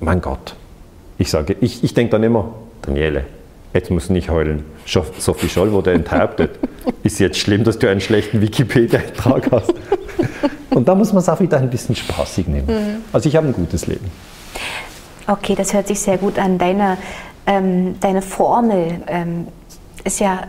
mein 0.00 0.20
Gott, 0.20 0.54
ich 1.18 1.30
sage, 1.30 1.56
ich, 1.60 1.82
ich 1.82 1.94
denke 1.94 2.12
dann 2.12 2.22
immer, 2.22 2.52
Daniele, 2.82 3.24
jetzt 3.72 3.90
musst 3.90 4.08
du 4.08 4.12
nicht 4.12 4.30
heulen. 4.30 4.64
Sophie 4.86 5.48
Scholl 5.48 5.72
wurde 5.72 5.92
enthauptet. 5.92 6.58
ist 7.02 7.18
jetzt 7.20 7.38
schlimm, 7.38 7.64
dass 7.64 7.78
du 7.78 7.88
einen 7.88 8.00
schlechten 8.00 8.40
Wikipedia-Eintrag 8.40 9.50
hast? 9.50 9.74
Und 10.70 10.86
da 10.86 10.94
muss 10.94 11.12
man 11.12 11.22
es 11.22 11.28
auch 11.28 11.40
wieder 11.40 11.58
ein 11.58 11.70
bisschen 11.70 11.96
spaßig 11.96 12.46
nehmen. 12.48 12.66
Mhm. 12.66 13.02
Also 13.12 13.28
ich 13.28 13.36
habe 13.36 13.46
ein 13.48 13.52
gutes 13.52 13.86
Leben. 13.86 14.10
Okay, 15.26 15.54
das 15.54 15.74
hört 15.74 15.88
sich 15.88 16.00
sehr 16.00 16.18
gut 16.18 16.38
an. 16.38 16.58
Deine, 16.58 16.96
ähm, 17.46 17.96
deine 18.00 18.22
Formel 18.22 19.02
ähm, 19.06 19.48
ist 20.04 20.20
ja 20.20 20.44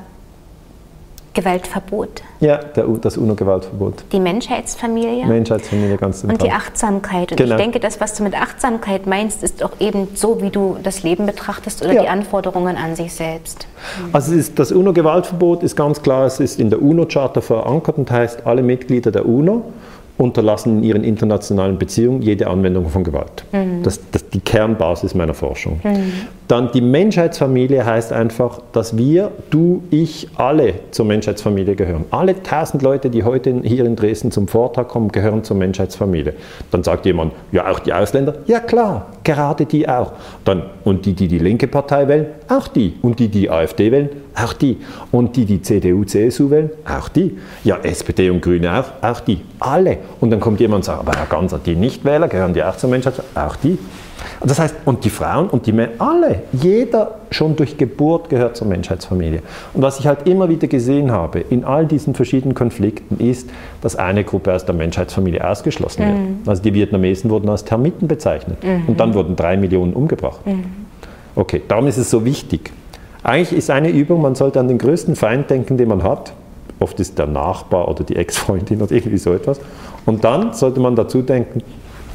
Gewaltverbot. 1.33 2.21
Ja, 2.39 2.57
der, 2.57 2.85
das 3.01 3.17
UNO-Gewaltverbot. 3.17 4.05
Die 4.11 4.19
Menschheitsfamilie. 4.19 5.25
Menschheitsfamilie, 5.25 5.97
ganz 5.97 6.21
zentral. 6.21 6.35
Und 6.35 6.43
die 6.43 6.51
Achtsamkeit. 6.51 7.31
Und 7.31 7.37
genau. 7.37 7.55
ich 7.55 7.61
denke, 7.61 7.79
das, 7.79 8.01
was 8.01 8.15
du 8.15 8.23
mit 8.23 8.39
Achtsamkeit 8.39 9.05
meinst, 9.07 9.43
ist 9.43 9.63
auch 9.63 9.79
eben 9.79 10.07
so, 10.15 10.41
wie 10.41 10.49
du 10.49 10.77
das 10.81 11.03
Leben 11.03 11.25
betrachtest 11.25 11.83
oder 11.83 11.93
ja. 11.93 12.01
die 12.03 12.07
Anforderungen 12.07 12.77
an 12.77 12.95
sich 12.95 13.13
selbst. 13.13 13.67
Also 14.11 14.33
ist, 14.33 14.57
das 14.57 14.71
UNO-Gewaltverbot 14.71 15.63
ist 15.63 15.75
ganz 15.75 16.01
klar, 16.01 16.25
es 16.25 16.39
ist 16.39 16.59
in 16.59 16.69
der 16.69 16.81
UNO-Charta 16.81 17.41
verankert 17.41 17.97
und 17.97 18.09
heißt, 18.09 18.45
alle 18.45 18.61
Mitglieder 18.61 19.11
der 19.11 19.25
UNO 19.25 19.63
unterlassen 20.17 20.79
in 20.79 20.83
ihren 20.83 21.03
internationalen 21.03 21.77
Beziehungen 21.77 22.21
jede 22.21 22.47
Anwendung 22.47 22.89
von 22.89 23.03
Gewalt. 23.03 23.45
Mhm. 23.51 23.83
Das, 23.83 23.97
ist 23.97 24.33
die 24.33 24.41
Kernbasis 24.41 25.15
meiner 25.15 25.33
Forschung. 25.33 25.79
Mhm. 25.83 26.11
Dann 26.49 26.71
die 26.71 26.81
Menschheitsfamilie 26.81 27.85
heißt 27.85 28.11
einfach, 28.11 28.59
dass 28.71 28.97
wir, 28.97 29.29
du, 29.51 29.83
ich, 29.91 30.29
alle 30.35 30.73
zur 30.89 31.05
Menschheitsfamilie 31.05 31.75
gehören. 31.75 32.05
Alle 32.09 32.41
tausend 32.41 32.81
Leute, 32.81 33.11
die 33.11 33.23
heute 33.23 33.61
hier 33.63 33.85
in 33.85 33.95
Dresden 33.95 34.31
zum 34.31 34.47
Vortrag 34.47 34.87
kommen, 34.87 35.11
gehören 35.11 35.43
zur 35.43 35.57
Menschheitsfamilie. 35.57 36.33
Dann 36.71 36.83
sagt 36.83 37.05
jemand, 37.05 37.33
ja, 37.51 37.69
auch 37.69 37.77
die 37.77 37.93
Ausländer? 37.93 38.33
Ja, 38.47 38.61
klar, 38.61 39.09
gerade 39.23 39.67
die 39.67 39.87
auch. 39.87 40.13
Dann, 40.43 40.63
und 40.85 41.05
die, 41.05 41.13
die 41.13 41.27
die 41.27 41.37
linke 41.37 41.67
Partei 41.67 42.07
wählen? 42.07 42.25
Auch 42.47 42.67
die. 42.67 42.95
Und 43.03 43.19
die, 43.19 43.27
die 43.27 43.47
AfD 43.47 43.91
wählen? 43.91 44.09
Auch 44.33 44.53
die. 44.53 44.77
Und 45.11 45.35
die, 45.35 45.45
die 45.45 45.61
CDU, 45.61 46.03
CSU 46.03 46.49
wählen? 46.49 46.71
Auch 46.83 47.09
die. 47.09 47.37
Ja, 47.63 47.77
SPD 47.83 48.31
und 48.31 48.41
Grüne 48.41 48.79
auch? 48.79 49.07
Auch 49.07 49.19
die. 49.19 49.41
Alle. 49.59 49.99
Und 50.19 50.31
dann 50.31 50.39
kommt 50.39 50.59
jemand 50.59 50.77
und 50.77 50.85
sagt, 50.85 50.99
aber 50.99 51.11
Herr 51.11 51.27
Ganser, 51.27 51.59
die 51.63 51.75
Nichtwähler 51.75 52.27
gehören 52.27 52.55
die 52.55 52.63
auch 52.63 52.75
zur 52.75 52.89
Menschheitsfamilie? 52.89 53.47
Auch 53.47 53.55
die. 53.57 53.77
Das 54.41 54.59
heißt, 54.59 54.75
und 54.85 55.05
die 55.05 55.09
Frauen 55.09 55.49
und 55.49 55.65
die 55.65 55.71
Männer, 55.71 55.91
alle, 55.99 56.43
jeder 56.51 57.19
schon 57.31 57.55
durch 57.55 57.77
Geburt 57.77 58.29
gehört 58.29 58.55
zur 58.55 58.67
Menschheitsfamilie. 58.67 59.41
Und 59.73 59.81
was 59.81 59.99
ich 59.99 60.07
halt 60.07 60.27
immer 60.27 60.49
wieder 60.49 60.67
gesehen 60.67 61.11
habe 61.11 61.39
in 61.39 61.63
all 61.63 61.85
diesen 61.85 62.15
verschiedenen 62.15 62.55
Konflikten 62.55 63.23
ist, 63.23 63.49
dass 63.81 63.95
eine 63.95 64.23
Gruppe 64.23 64.53
aus 64.53 64.65
der 64.65 64.75
Menschheitsfamilie 64.75 65.47
ausgeschlossen 65.47 66.05
wird. 66.05 66.17
Mhm. 66.17 66.39
Also 66.45 66.61
die 66.61 66.73
Vietnamesen 66.73 67.29
wurden 67.29 67.49
als 67.49 67.65
Termiten 67.65 68.07
bezeichnet 68.07 68.63
mhm. 68.63 68.83
und 68.87 68.99
dann 68.99 69.13
wurden 69.13 69.35
drei 69.35 69.57
Millionen 69.57 69.93
umgebracht. 69.93 70.45
Mhm. 70.45 70.63
Okay, 71.35 71.61
darum 71.67 71.87
ist 71.87 71.97
es 71.97 72.09
so 72.09 72.25
wichtig. 72.25 72.71
Eigentlich 73.23 73.57
ist 73.57 73.69
eine 73.69 73.89
Übung, 73.89 74.21
man 74.21 74.35
sollte 74.35 74.59
an 74.59 74.67
den 74.67 74.77
größten 74.77 75.15
Feind 75.15 75.49
denken, 75.49 75.77
den 75.77 75.89
man 75.89 76.03
hat. 76.03 76.33
Oft 76.79 76.99
ist 76.99 77.19
der 77.19 77.27
Nachbar 77.27 77.89
oder 77.89 78.03
die 78.03 78.15
Ex-Freundin 78.15 78.81
oder 78.81 78.91
irgendwie 78.93 79.17
so 79.17 79.33
etwas. 79.33 79.59
Und 80.05 80.23
dann 80.23 80.53
sollte 80.53 80.79
man 80.79 80.95
dazu 80.95 81.21
denken, 81.21 81.61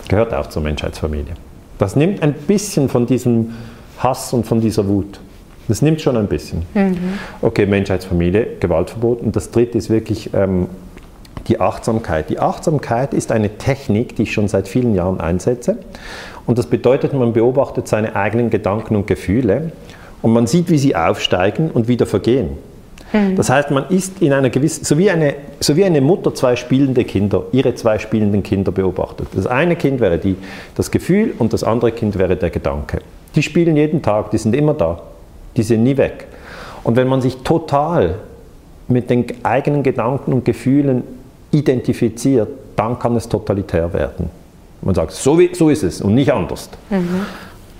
gehört 0.08 0.32
auch 0.32 0.48
zur 0.48 0.62
Menschheitsfamilie. 0.62 1.34
Das 1.78 1.96
nimmt 1.96 2.22
ein 2.22 2.32
bisschen 2.32 2.88
von 2.88 3.06
diesem 3.06 3.54
Hass 3.98 4.32
und 4.32 4.46
von 4.46 4.60
dieser 4.60 4.86
Wut. 4.86 5.20
Das 5.68 5.82
nimmt 5.82 6.00
schon 6.00 6.16
ein 6.16 6.26
bisschen. 6.26 6.62
Mhm. 6.74 7.18
Okay, 7.40 7.66
Menschheitsfamilie, 7.66 8.58
Gewaltverbot. 8.60 9.20
Und 9.22 9.34
das 9.34 9.50
dritte 9.50 9.78
ist 9.78 9.88
wirklich 9.88 10.30
ähm, 10.34 10.66
die 11.48 11.60
Achtsamkeit. 11.60 12.30
Die 12.30 12.38
Achtsamkeit 12.38 13.14
ist 13.14 13.32
eine 13.32 13.56
Technik, 13.56 14.16
die 14.16 14.24
ich 14.24 14.32
schon 14.32 14.48
seit 14.48 14.68
vielen 14.68 14.94
Jahren 14.94 15.20
einsetze. 15.20 15.78
Und 16.46 16.58
das 16.58 16.66
bedeutet, 16.66 17.14
man 17.14 17.32
beobachtet 17.32 17.88
seine 17.88 18.14
eigenen 18.16 18.50
Gedanken 18.50 18.96
und 18.96 19.06
Gefühle 19.06 19.72
und 20.20 20.32
man 20.32 20.46
sieht, 20.46 20.70
wie 20.70 20.78
sie 20.78 20.94
aufsteigen 20.96 21.70
und 21.70 21.88
wieder 21.88 22.06
vergehen. 22.06 22.50
Mhm. 23.14 23.36
Das 23.36 23.48
heißt, 23.48 23.70
man 23.70 23.88
ist 23.88 24.20
in 24.20 24.32
einer 24.32 24.50
gewissen, 24.50 24.84
so 24.84 24.98
wie, 24.98 25.08
eine, 25.08 25.36
so 25.60 25.76
wie 25.76 25.84
eine 25.84 26.00
Mutter 26.00 26.34
zwei 26.34 26.56
spielende 26.56 27.04
Kinder, 27.04 27.44
ihre 27.52 27.74
zwei 27.76 27.98
spielenden 27.98 28.42
Kinder 28.42 28.72
beobachtet. 28.72 29.28
Das 29.34 29.46
eine 29.46 29.76
Kind 29.76 30.00
wäre 30.00 30.18
die, 30.18 30.36
das 30.74 30.90
Gefühl 30.90 31.32
und 31.38 31.52
das 31.52 31.62
andere 31.62 31.92
Kind 31.92 32.18
wäre 32.18 32.36
der 32.36 32.50
Gedanke. 32.50 32.98
Die 33.36 33.42
spielen 33.42 33.76
jeden 33.76 34.02
Tag, 34.02 34.32
die 34.32 34.38
sind 34.38 34.54
immer 34.54 34.74
da, 34.74 35.00
die 35.56 35.62
sind 35.62 35.84
nie 35.84 35.96
weg. 35.96 36.26
Und 36.82 36.96
wenn 36.96 37.06
man 37.06 37.22
sich 37.22 37.36
total 37.38 38.16
mit 38.88 39.08
den 39.08 39.26
eigenen 39.44 39.82
Gedanken 39.82 40.32
und 40.32 40.44
Gefühlen 40.44 41.04
identifiziert, 41.52 42.48
dann 42.76 42.98
kann 42.98 43.14
es 43.14 43.28
totalitär 43.28 43.92
werden. 43.92 44.28
Man 44.82 44.94
sagt, 44.94 45.12
so, 45.12 45.38
wie, 45.38 45.54
so 45.54 45.70
ist 45.70 45.84
es 45.84 46.00
und 46.02 46.14
nicht 46.14 46.32
anders. 46.32 46.68
Mhm. 46.90 47.22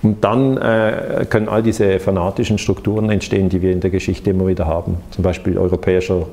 Und 0.05 0.23
dann 0.23 0.57
äh, 0.57 1.25
können 1.27 1.49
all 1.49 1.63
diese 1.63 1.99
fanatischen 1.99 2.59
Strukturen 2.59 3.09
entstehen, 3.09 3.49
die 3.49 3.63
wir 3.63 3.71
in 3.71 3.79
der 3.79 3.89
Geschichte 3.89 4.29
immer 4.29 4.45
wieder 4.45 4.67
haben. 4.67 4.97
Zum 5.09 5.23
Beispiel 5.23 5.57
europäischer 5.57 6.27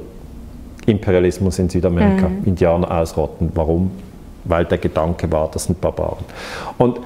Imperialismus 0.85 1.59
in 1.59 1.71
Südamerika, 1.71 2.29
mhm. 2.29 2.45
Indianer 2.45 2.91
ausrotten. 2.91 3.51
Warum? 3.55 3.91
Weil 4.45 4.67
der 4.67 4.77
Gedanke 4.77 5.33
war, 5.33 5.49
das 5.51 5.65
sind 5.65 5.81
Barbaren. 5.81 6.23
Und 6.77 7.01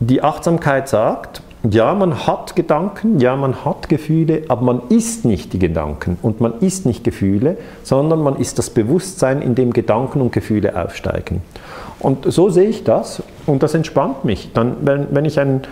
die 0.00 0.22
Achtsamkeit 0.22 0.88
sagt, 0.88 1.42
ja, 1.68 1.92
man 1.92 2.26
hat 2.26 2.56
Gedanken, 2.56 3.20
ja, 3.20 3.36
man 3.36 3.66
hat 3.66 3.90
Gefühle, 3.90 4.44
aber 4.48 4.62
man 4.62 4.80
ist 4.88 5.26
nicht 5.26 5.52
die 5.52 5.58
Gedanken 5.58 6.16
und 6.22 6.40
man 6.40 6.54
ist 6.60 6.86
nicht 6.86 7.04
Gefühle, 7.04 7.58
sondern 7.82 8.22
man 8.22 8.36
ist 8.36 8.58
das 8.58 8.70
Bewusstsein, 8.70 9.42
in 9.42 9.54
dem 9.54 9.74
Gedanken 9.74 10.22
und 10.22 10.32
Gefühle 10.32 10.82
aufsteigen. 10.82 11.42
Und 11.98 12.32
so 12.32 12.48
sehe 12.48 12.68
ich 12.68 12.84
das 12.84 13.22
und 13.44 13.62
das 13.62 13.74
entspannt 13.74 14.24
mich. 14.24 14.52
Dann, 14.54 14.76
wenn, 14.80 15.08
wenn 15.10 15.26
ich 15.26 15.38
einen 15.38 15.62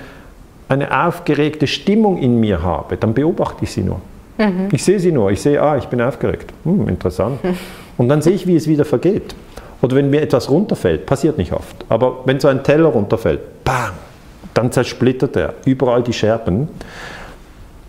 eine 0.69 1.07
aufgeregte 1.07 1.67
Stimmung 1.67 2.19
in 2.19 2.41
mir 2.41 2.63
habe, 2.63 2.97
dann 2.97 3.15
beobachte 3.15 3.65
ich 3.65 3.73
sie 3.73 3.83
nur. 3.83 4.01
Mhm. 4.39 4.69
Ich 4.73 4.85
sehe 4.85 4.99
sie 4.99 5.13
nur, 5.13 5.31
ich 5.31 5.41
sehe, 5.41 5.61
ah, 5.63 5.77
ich 5.77 5.87
bin 5.87 6.01
aufgeregt. 6.01 6.53
Hm, 6.65 6.89
interessant. 6.89 7.43
Mhm. 7.43 7.57
Und 7.97 8.09
dann 8.09 8.21
sehe 8.23 8.35
ich, 8.35 8.47
wie 8.47 8.57
es 8.57 8.67
wieder 8.69 8.85
vergeht. 8.85 9.35
Oder 9.83 9.97
wenn 9.97 10.11
mir 10.11 10.23
etwas 10.23 10.51
runterfällt, 10.51 11.07
passiert 11.07 11.39
nicht 11.39 11.53
oft, 11.53 11.85
aber 11.89 12.23
wenn 12.25 12.41
so 12.41 12.49
ein 12.49 12.65
Teller 12.65 12.89
runterfällt, 12.89 13.65
bam, 13.65 13.93
dann 14.55 14.73
zersplittert 14.73 15.37
er, 15.37 15.55
überall 15.67 16.03
die 16.03 16.13
Scherben. 16.13 16.69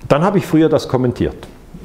Dann 0.08 0.24
habe 0.24 0.38
ich 0.38 0.46
früher 0.46 0.70
das 0.70 0.88
kommentiert, 0.88 1.36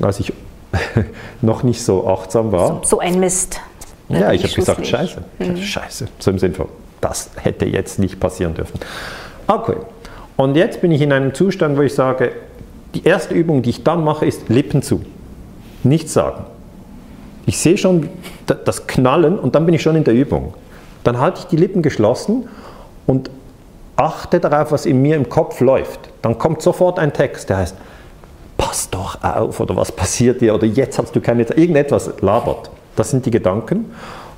als 0.02 0.20
ich 0.20 0.32
noch 1.40 1.62
nicht 1.62 1.82
so 1.82 2.06
achtsam 2.08 2.50
war. 2.50 2.68
So, 2.68 2.80
so 2.84 2.98
ein 2.98 3.20
Mist. 3.20 3.60
Ja, 4.08 4.32
ich 4.32 4.42
habe 4.42 4.54
gesagt, 4.54 4.86
scheiße, 4.86 5.22
mhm. 5.38 5.56
scheiße. 5.56 6.08
So 6.18 6.30
im 6.30 6.38
Sinne 6.38 6.54
von, 6.54 6.66
das 7.00 7.30
hätte 7.36 7.64
jetzt 7.64 7.98
nicht 7.98 8.18
passieren 8.20 8.54
dürfen. 8.54 8.78
Okay, 9.46 9.76
und 10.42 10.56
jetzt 10.56 10.80
bin 10.80 10.90
ich 10.90 11.00
in 11.00 11.12
einem 11.12 11.34
Zustand, 11.34 11.76
wo 11.76 11.82
ich 11.82 11.94
sage, 11.94 12.32
die 12.94 13.04
erste 13.04 13.32
Übung, 13.32 13.62
die 13.62 13.70
ich 13.70 13.84
dann 13.84 14.02
mache, 14.02 14.26
ist 14.26 14.48
Lippen 14.48 14.82
zu. 14.82 15.02
Nichts 15.84 16.12
sagen. 16.12 16.44
Ich 17.46 17.58
sehe 17.58 17.78
schon 17.78 18.08
das 18.46 18.88
Knallen 18.88 19.38
und 19.38 19.54
dann 19.54 19.66
bin 19.66 19.74
ich 19.74 19.82
schon 19.82 19.94
in 19.94 20.02
der 20.02 20.14
Übung. 20.14 20.54
Dann 21.04 21.20
halte 21.20 21.40
ich 21.40 21.44
die 21.46 21.56
Lippen 21.56 21.80
geschlossen 21.80 22.48
und 23.06 23.30
achte 23.94 24.40
darauf, 24.40 24.72
was 24.72 24.84
in 24.84 25.00
mir 25.00 25.14
im 25.14 25.28
Kopf 25.28 25.60
läuft. 25.60 26.00
Dann 26.22 26.38
kommt 26.38 26.60
sofort 26.60 26.98
ein 26.98 27.12
Text, 27.12 27.48
der 27.48 27.58
heißt, 27.58 27.76
pass 28.56 28.90
doch 28.90 29.22
auf 29.22 29.60
oder 29.60 29.76
was 29.76 29.92
passiert 29.92 30.40
dir 30.40 30.56
oder 30.56 30.66
jetzt 30.66 30.98
hast 30.98 31.14
du 31.14 31.20
keine 31.20 31.46
Zeit, 31.46 31.56
irgendetwas 31.56 32.10
labert. 32.20 32.68
Das 32.96 33.10
sind 33.10 33.26
die 33.26 33.30
Gedanken. 33.30 33.92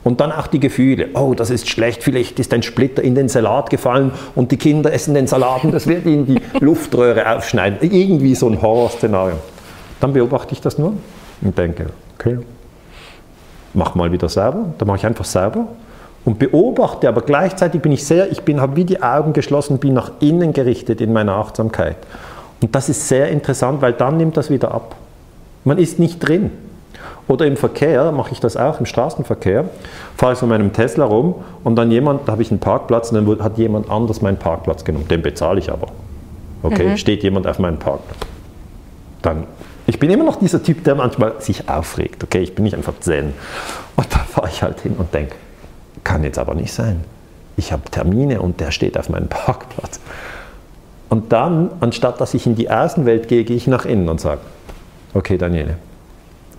Und 0.04 0.20
dann 0.20 0.30
auch 0.30 0.46
die 0.46 0.60
Gefühle. 0.60 1.08
Oh, 1.14 1.34
das 1.34 1.50
ist 1.50 1.68
schlecht, 1.68 2.02
vielleicht 2.02 2.38
ist 2.38 2.52
ein 2.52 2.62
Splitter 2.62 3.02
in 3.02 3.14
den 3.14 3.28
Salat 3.28 3.70
gefallen 3.70 4.12
und 4.34 4.52
die 4.52 4.58
Kinder 4.58 4.92
essen 4.92 5.14
den 5.14 5.26
Salat 5.26 5.64
und 5.64 5.72
das 5.72 5.86
wird 5.86 6.04
ihnen 6.04 6.26
die 6.26 6.40
Luftröhre 6.60 7.34
aufschneiden. 7.34 7.78
Irgendwie 7.90 8.34
so 8.34 8.48
ein 8.48 8.60
Horrorszenario. 8.60 9.36
Dann 10.00 10.12
beobachte 10.12 10.52
ich 10.52 10.60
das 10.60 10.76
nur 10.76 10.92
und 11.40 11.56
denke, 11.56 11.86
okay, 12.18 12.38
mach 13.72 13.94
mal 13.94 14.12
wieder 14.12 14.28
selber. 14.28 14.66
Dann 14.76 14.86
mache 14.86 14.98
ich 14.98 15.06
einfach 15.06 15.24
selber 15.24 15.68
und 16.24 16.38
beobachte, 16.38 17.08
aber 17.08 17.22
gleichzeitig 17.22 17.82
bin 17.82 17.92
ich 17.92 18.04
sehr, 18.04 18.30
ich 18.30 18.42
bin, 18.42 18.60
habe 18.60 18.76
wie 18.76 18.84
die 18.84 19.02
Augen 19.02 19.32
geschlossen, 19.32 19.78
bin 19.78 19.94
nach 19.94 20.12
innen 20.20 20.52
gerichtet 20.52 21.00
in 21.00 21.12
meiner 21.12 21.32
Achtsamkeit. 21.32 21.96
Und 22.60 22.74
das 22.74 22.88
ist 22.88 23.08
sehr 23.08 23.28
interessant, 23.28 23.82
weil 23.82 23.92
dann 23.92 24.16
nimmt 24.16 24.36
das 24.36 24.50
wieder 24.50 24.72
ab. 24.72 24.96
Man 25.64 25.78
ist 25.78 25.98
nicht 25.98 26.20
drin. 26.20 26.50
Oder 27.26 27.46
im 27.46 27.56
Verkehr 27.56 28.12
mache 28.12 28.32
ich 28.32 28.40
das 28.40 28.56
auch, 28.56 28.80
im 28.80 28.86
Straßenverkehr, 28.86 29.64
fahre 30.16 30.34
ich 30.34 30.38
so 30.38 30.46
mit 30.46 30.58
meinem 30.58 30.72
Tesla 30.72 31.06
rum 31.06 31.36
und 31.62 31.76
dann 31.76 31.90
jemand, 31.90 32.28
da 32.28 32.32
habe 32.32 32.42
ich 32.42 32.50
einen 32.50 32.60
Parkplatz 32.60 33.10
und 33.10 33.26
dann 33.26 33.42
hat 33.42 33.56
jemand 33.56 33.90
anders 33.90 34.20
meinen 34.20 34.36
Parkplatz 34.36 34.84
genommen. 34.84 35.08
Den 35.08 35.22
bezahle 35.22 35.58
ich 35.58 35.72
aber. 35.72 35.88
Okay, 36.62 36.88
mhm. 36.88 36.96
steht 36.96 37.22
jemand 37.22 37.46
auf 37.46 37.58
meinem 37.58 37.78
Parkplatz. 37.78 38.18
Dann, 39.22 39.44
ich 39.86 39.98
bin 39.98 40.10
immer 40.10 40.24
noch 40.24 40.36
dieser 40.36 40.62
Typ, 40.62 40.84
der 40.84 40.94
manchmal 40.94 41.40
sich 41.40 41.68
aufregt. 41.68 42.22
Okay, 42.24 42.40
ich 42.40 42.54
bin 42.54 42.64
nicht 42.64 42.74
einfach 42.74 42.94
zen. 43.00 43.32
Und 43.96 44.06
da 44.12 44.18
fahre 44.18 44.48
ich 44.48 44.62
halt 44.62 44.80
hin 44.80 44.94
und 44.98 45.12
denke, 45.14 45.34
kann 46.04 46.24
jetzt 46.24 46.38
aber 46.38 46.54
nicht 46.54 46.72
sein. 46.72 47.04
Ich 47.56 47.72
habe 47.72 47.82
Termine 47.90 48.42
und 48.42 48.60
der 48.60 48.70
steht 48.70 48.98
auf 48.98 49.08
meinem 49.08 49.28
Parkplatz. 49.28 50.00
Und 51.08 51.32
dann, 51.32 51.70
anstatt 51.80 52.20
dass 52.20 52.34
ich 52.34 52.46
in 52.46 52.54
die 52.54 52.70
Außenwelt 52.70 53.28
gehe, 53.28 53.44
gehe 53.44 53.56
ich 53.56 53.66
nach 53.66 53.84
innen 53.84 54.08
und 54.08 54.20
sage, 54.20 54.40
okay 55.14 55.38
Daniele, 55.38 55.76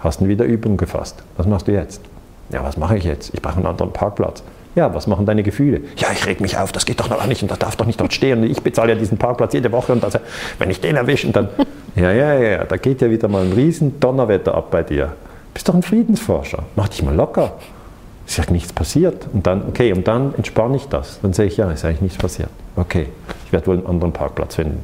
hast 0.05 0.21
du 0.21 0.27
wieder 0.27 0.45
Übung 0.45 0.77
gefasst. 0.77 1.23
Was 1.37 1.47
machst 1.47 1.67
du 1.67 1.71
jetzt? 1.71 2.01
Ja, 2.49 2.63
was 2.63 2.77
mache 2.77 2.97
ich 2.97 3.03
jetzt? 3.03 3.33
Ich 3.33 3.41
brauche 3.41 3.57
einen 3.57 3.65
anderen 3.65 3.91
Parkplatz. 3.91 4.43
Ja, 4.75 4.93
was 4.93 5.07
machen 5.07 5.25
deine 5.25 5.41
Gefühle? 5.41 5.81
Ja, 5.95 6.09
ich 6.11 6.25
reg 6.25 6.41
mich 6.41 6.57
auf, 6.57 6.73
das 6.73 6.85
geht 6.85 6.99
doch 6.99 7.09
noch 7.09 7.25
nicht 7.27 7.41
und 7.41 7.49
das 7.49 7.59
darf 7.59 7.77
doch 7.77 7.85
nicht 7.85 7.99
dort 7.99 8.13
stehen. 8.13 8.43
Ich 8.43 8.61
bezahle 8.61 8.93
ja 8.93 8.99
diesen 8.99 9.17
Parkplatz 9.17 9.53
jede 9.53 9.71
Woche 9.71 9.93
und 9.93 10.03
das, 10.03 10.19
wenn 10.59 10.69
ich 10.69 10.81
den 10.81 10.95
erwische, 10.95 11.29
dann. 11.31 11.49
Ja, 11.97 12.11
ja, 12.11 12.33
ja, 12.33 12.65
da 12.65 12.75
geht 12.75 12.99
ja 12.99 13.09
wieder 13.09 13.29
mal 13.29 13.45
ein 13.45 13.53
riesen 13.53 14.01
Donnerwetter 14.01 14.53
ab 14.53 14.69
bei 14.69 14.83
dir. 14.83 15.13
Bist 15.53 15.69
doch 15.69 15.73
ein 15.73 15.81
Friedensforscher. 15.81 16.63
Mach 16.75 16.89
dich 16.89 17.01
mal 17.03 17.15
locker. 17.15 17.53
Ist 18.27 18.35
ja 18.35 18.43
nichts 18.49 18.73
passiert. 18.73 19.27
Und 19.31 19.47
dann, 19.47 19.63
okay, 19.69 19.93
und 19.93 20.05
dann 20.05 20.35
entspanne 20.35 20.75
ich 20.75 20.89
das. 20.89 21.21
Dann 21.21 21.31
sehe 21.31 21.45
ich, 21.45 21.55
ja, 21.55 21.71
ist 21.71 21.85
eigentlich 21.85 22.01
nichts 22.01 22.17
passiert. 22.17 22.49
Okay, 22.75 23.07
ich 23.45 23.53
werde 23.53 23.67
wohl 23.67 23.77
einen 23.77 23.87
anderen 23.87 24.11
Parkplatz 24.11 24.55
finden. 24.55 24.83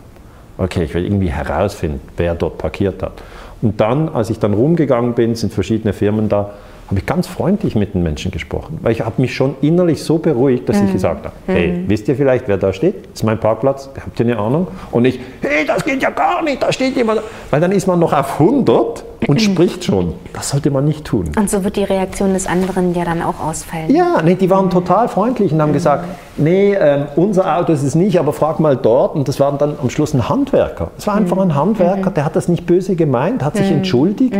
Okay, 0.57 0.83
ich 0.83 0.93
werde 0.93 1.05
irgendwie 1.05 1.29
herausfinden, 1.29 1.99
wer 2.15 2.33
dort 2.33 2.57
parkiert 2.57 3.03
hat. 3.03 3.13
Und 3.61 3.79
dann, 3.79 4.09
als 4.09 4.29
ich 4.29 4.39
dann 4.39 4.53
rumgegangen 4.53 5.13
bin, 5.13 5.35
sind 5.35 5.53
verschiedene 5.53 5.93
Firmen 5.93 6.29
da, 6.29 6.51
habe 6.87 6.99
ich 6.99 7.05
ganz 7.05 7.25
freundlich 7.25 7.75
mit 7.75 7.93
den 7.93 8.03
Menschen 8.03 8.31
gesprochen, 8.31 8.79
weil 8.81 8.91
ich 8.91 8.99
habe 8.99 9.21
mich 9.21 9.33
schon 9.33 9.55
innerlich 9.61 10.03
so 10.03 10.17
beruhigt, 10.17 10.67
dass 10.67 10.77
mhm. 10.77 10.87
ich 10.87 10.93
gesagt 10.93 11.25
habe, 11.25 11.35
hey, 11.47 11.69
mhm. 11.69 11.89
wisst 11.89 12.09
ihr 12.09 12.17
vielleicht, 12.17 12.49
wer 12.49 12.57
da 12.57 12.73
steht? 12.73 13.05
Das 13.05 13.21
ist 13.21 13.23
mein 13.23 13.39
Parkplatz, 13.39 13.89
habt 13.95 14.19
ihr 14.19 14.25
eine 14.25 14.37
Ahnung? 14.37 14.67
Und 14.91 15.05
ich, 15.05 15.17
hey, 15.41 15.65
das 15.65 15.85
geht 15.85 16.03
ja 16.03 16.09
gar 16.09 16.43
nicht, 16.43 16.61
da 16.61 16.69
steht 16.71 16.97
jemand, 16.97 17.21
weil 17.49 17.61
dann 17.61 17.71
ist 17.71 17.87
man 17.87 17.97
noch 17.97 18.11
auf 18.11 18.41
100 18.41 19.05
und 19.27 19.41
spricht 19.41 19.83
schon. 19.83 20.13
Das 20.33 20.49
sollte 20.49 20.71
man 20.71 20.85
nicht 20.85 21.05
tun. 21.05 21.31
Und 21.37 21.49
so 21.49 21.63
wird 21.63 21.75
die 21.75 21.83
Reaktion 21.83 22.33
des 22.33 22.47
anderen 22.47 22.95
ja 22.95 23.05
dann 23.05 23.21
auch 23.21 23.39
ausfallen. 23.39 23.93
Ja, 23.93 24.21
nee, 24.23 24.35
die 24.35 24.49
waren 24.49 24.65
mhm. 24.65 24.71
total 24.71 25.07
freundlich 25.07 25.51
und 25.51 25.61
haben 25.61 25.69
mhm. 25.69 25.73
gesagt, 25.73 26.05
nee, 26.37 26.73
äh, 26.73 27.05
unser 27.15 27.57
Auto 27.57 27.71
ist 27.71 27.83
es 27.83 27.95
nicht, 27.95 28.19
aber 28.19 28.33
frag 28.33 28.59
mal 28.59 28.75
dort. 28.75 29.15
Und 29.15 29.27
das 29.27 29.39
war 29.39 29.55
dann 29.57 29.75
am 29.81 29.89
Schluss 29.89 30.13
ein 30.13 30.27
Handwerker. 30.27 30.91
Es 30.97 31.07
war 31.07 31.15
einfach 31.15 31.35
mhm. 31.35 31.43
ein 31.43 31.55
Handwerker, 31.55 32.09
mhm. 32.09 32.13
der 32.13 32.25
hat 32.25 32.35
das 32.35 32.47
nicht 32.47 32.65
böse 32.65 32.95
gemeint, 32.95 33.43
hat 33.43 33.57
sich 33.57 33.69
entschuldigt. 33.71 34.35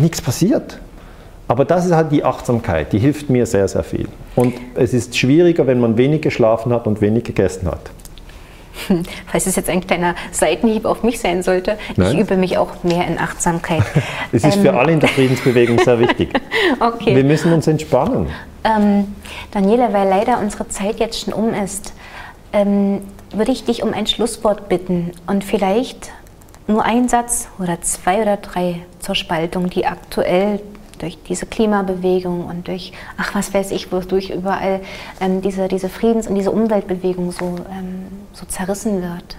Nichts 0.00 0.22
passiert. 0.22 0.78
Aber 1.48 1.64
das 1.64 1.86
ist 1.86 1.92
halt 1.92 2.12
die 2.12 2.24
Achtsamkeit, 2.24 2.92
die 2.92 2.98
hilft 2.98 3.30
mir 3.30 3.46
sehr, 3.46 3.66
sehr 3.68 3.82
viel. 3.82 4.06
Und 4.36 4.52
es 4.74 4.92
ist 4.92 5.16
schwieriger, 5.16 5.66
wenn 5.66 5.80
man 5.80 5.96
wenig 5.96 6.20
geschlafen 6.20 6.74
hat 6.74 6.86
und 6.86 7.00
wenig 7.00 7.24
gegessen 7.24 7.68
hat. 7.68 7.80
Falls 9.26 9.46
es 9.46 9.56
jetzt 9.56 9.70
ein 9.70 9.86
kleiner 9.86 10.14
Seitenhieb 10.30 10.84
auf 10.84 11.02
mich 11.02 11.20
sein 11.20 11.42
sollte, 11.42 11.78
Nein. 11.96 12.14
ich 12.14 12.20
übe 12.20 12.36
mich 12.36 12.58
auch 12.58 12.82
mehr 12.82 13.06
in 13.06 13.18
Achtsamkeit. 13.18 13.82
es 14.32 14.44
ist 14.44 14.56
ähm. 14.56 14.62
für 14.62 14.78
alle 14.78 14.92
in 14.92 15.00
der 15.00 15.08
Friedensbewegung 15.08 15.78
sehr 15.78 15.98
wichtig. 15.98 16.30
okay. 16.80 17.14
Wir 17.14 17.24
müssen 17.24 17.52
uns 17.52 17.66
entspannen. 17.66 18.28
Ähm, 18.64 19.14
Daniela, 19.52 19.92
weil 19.92 20.08
leider 20.08 20.38
unsere 20.40 20.68
Zeit 20.68 21.00
jetzt 21.00 21.20
schon 21.24 21.32
um 21.32 21.54
ist, 21.54 21.92
ähm, 22.52 23.00
würde 23.32 23.52
ich 23.52 23.64
dich 23.64 23.82
um 23.82 23.92
ein 23.92 24.06
Schlusswort 24.06 24.68
bitten 24.68 25.12
und 25.26 25.44
vielleicht 25.44 26.10
nur 26.66 26.84
ein 26.84 27.08
Satz 27.08 27.48
oder 27.58 27.80
zwei 27.80 28.22
oder 28.22 28.36
drei 28.36 28.80
zur 29.00 29.14
Spaltung, 29.14 29.70
die 29.70 29.86
aktuell 29.86 30.60
durch 30.98 31.18
diese 31.28 31.46
Klimabewegung 31.46 32.46
und 32.46 32.68
durch, 32.68 32.92
ach 33.16 33.34
was 33.34 33.52
weiß 33.52 33.70
ich, 33.72 33.90
wodurch 33.92 34.30
überall 34.30 34.80
ähm, 35.20 35.40
diese, 35.40 35.68
diese 35.68 35.88
Friedens- 35.88 36.26
und 36.26 36.34
diese 36.34 36.50
Umweltbewegung 36.50 37.32
so, 37.32 37.56
ähm, 37.70 38.06
so 38.32 38.46
zerrissen 38.46 39.02
wird? 39.02 39.36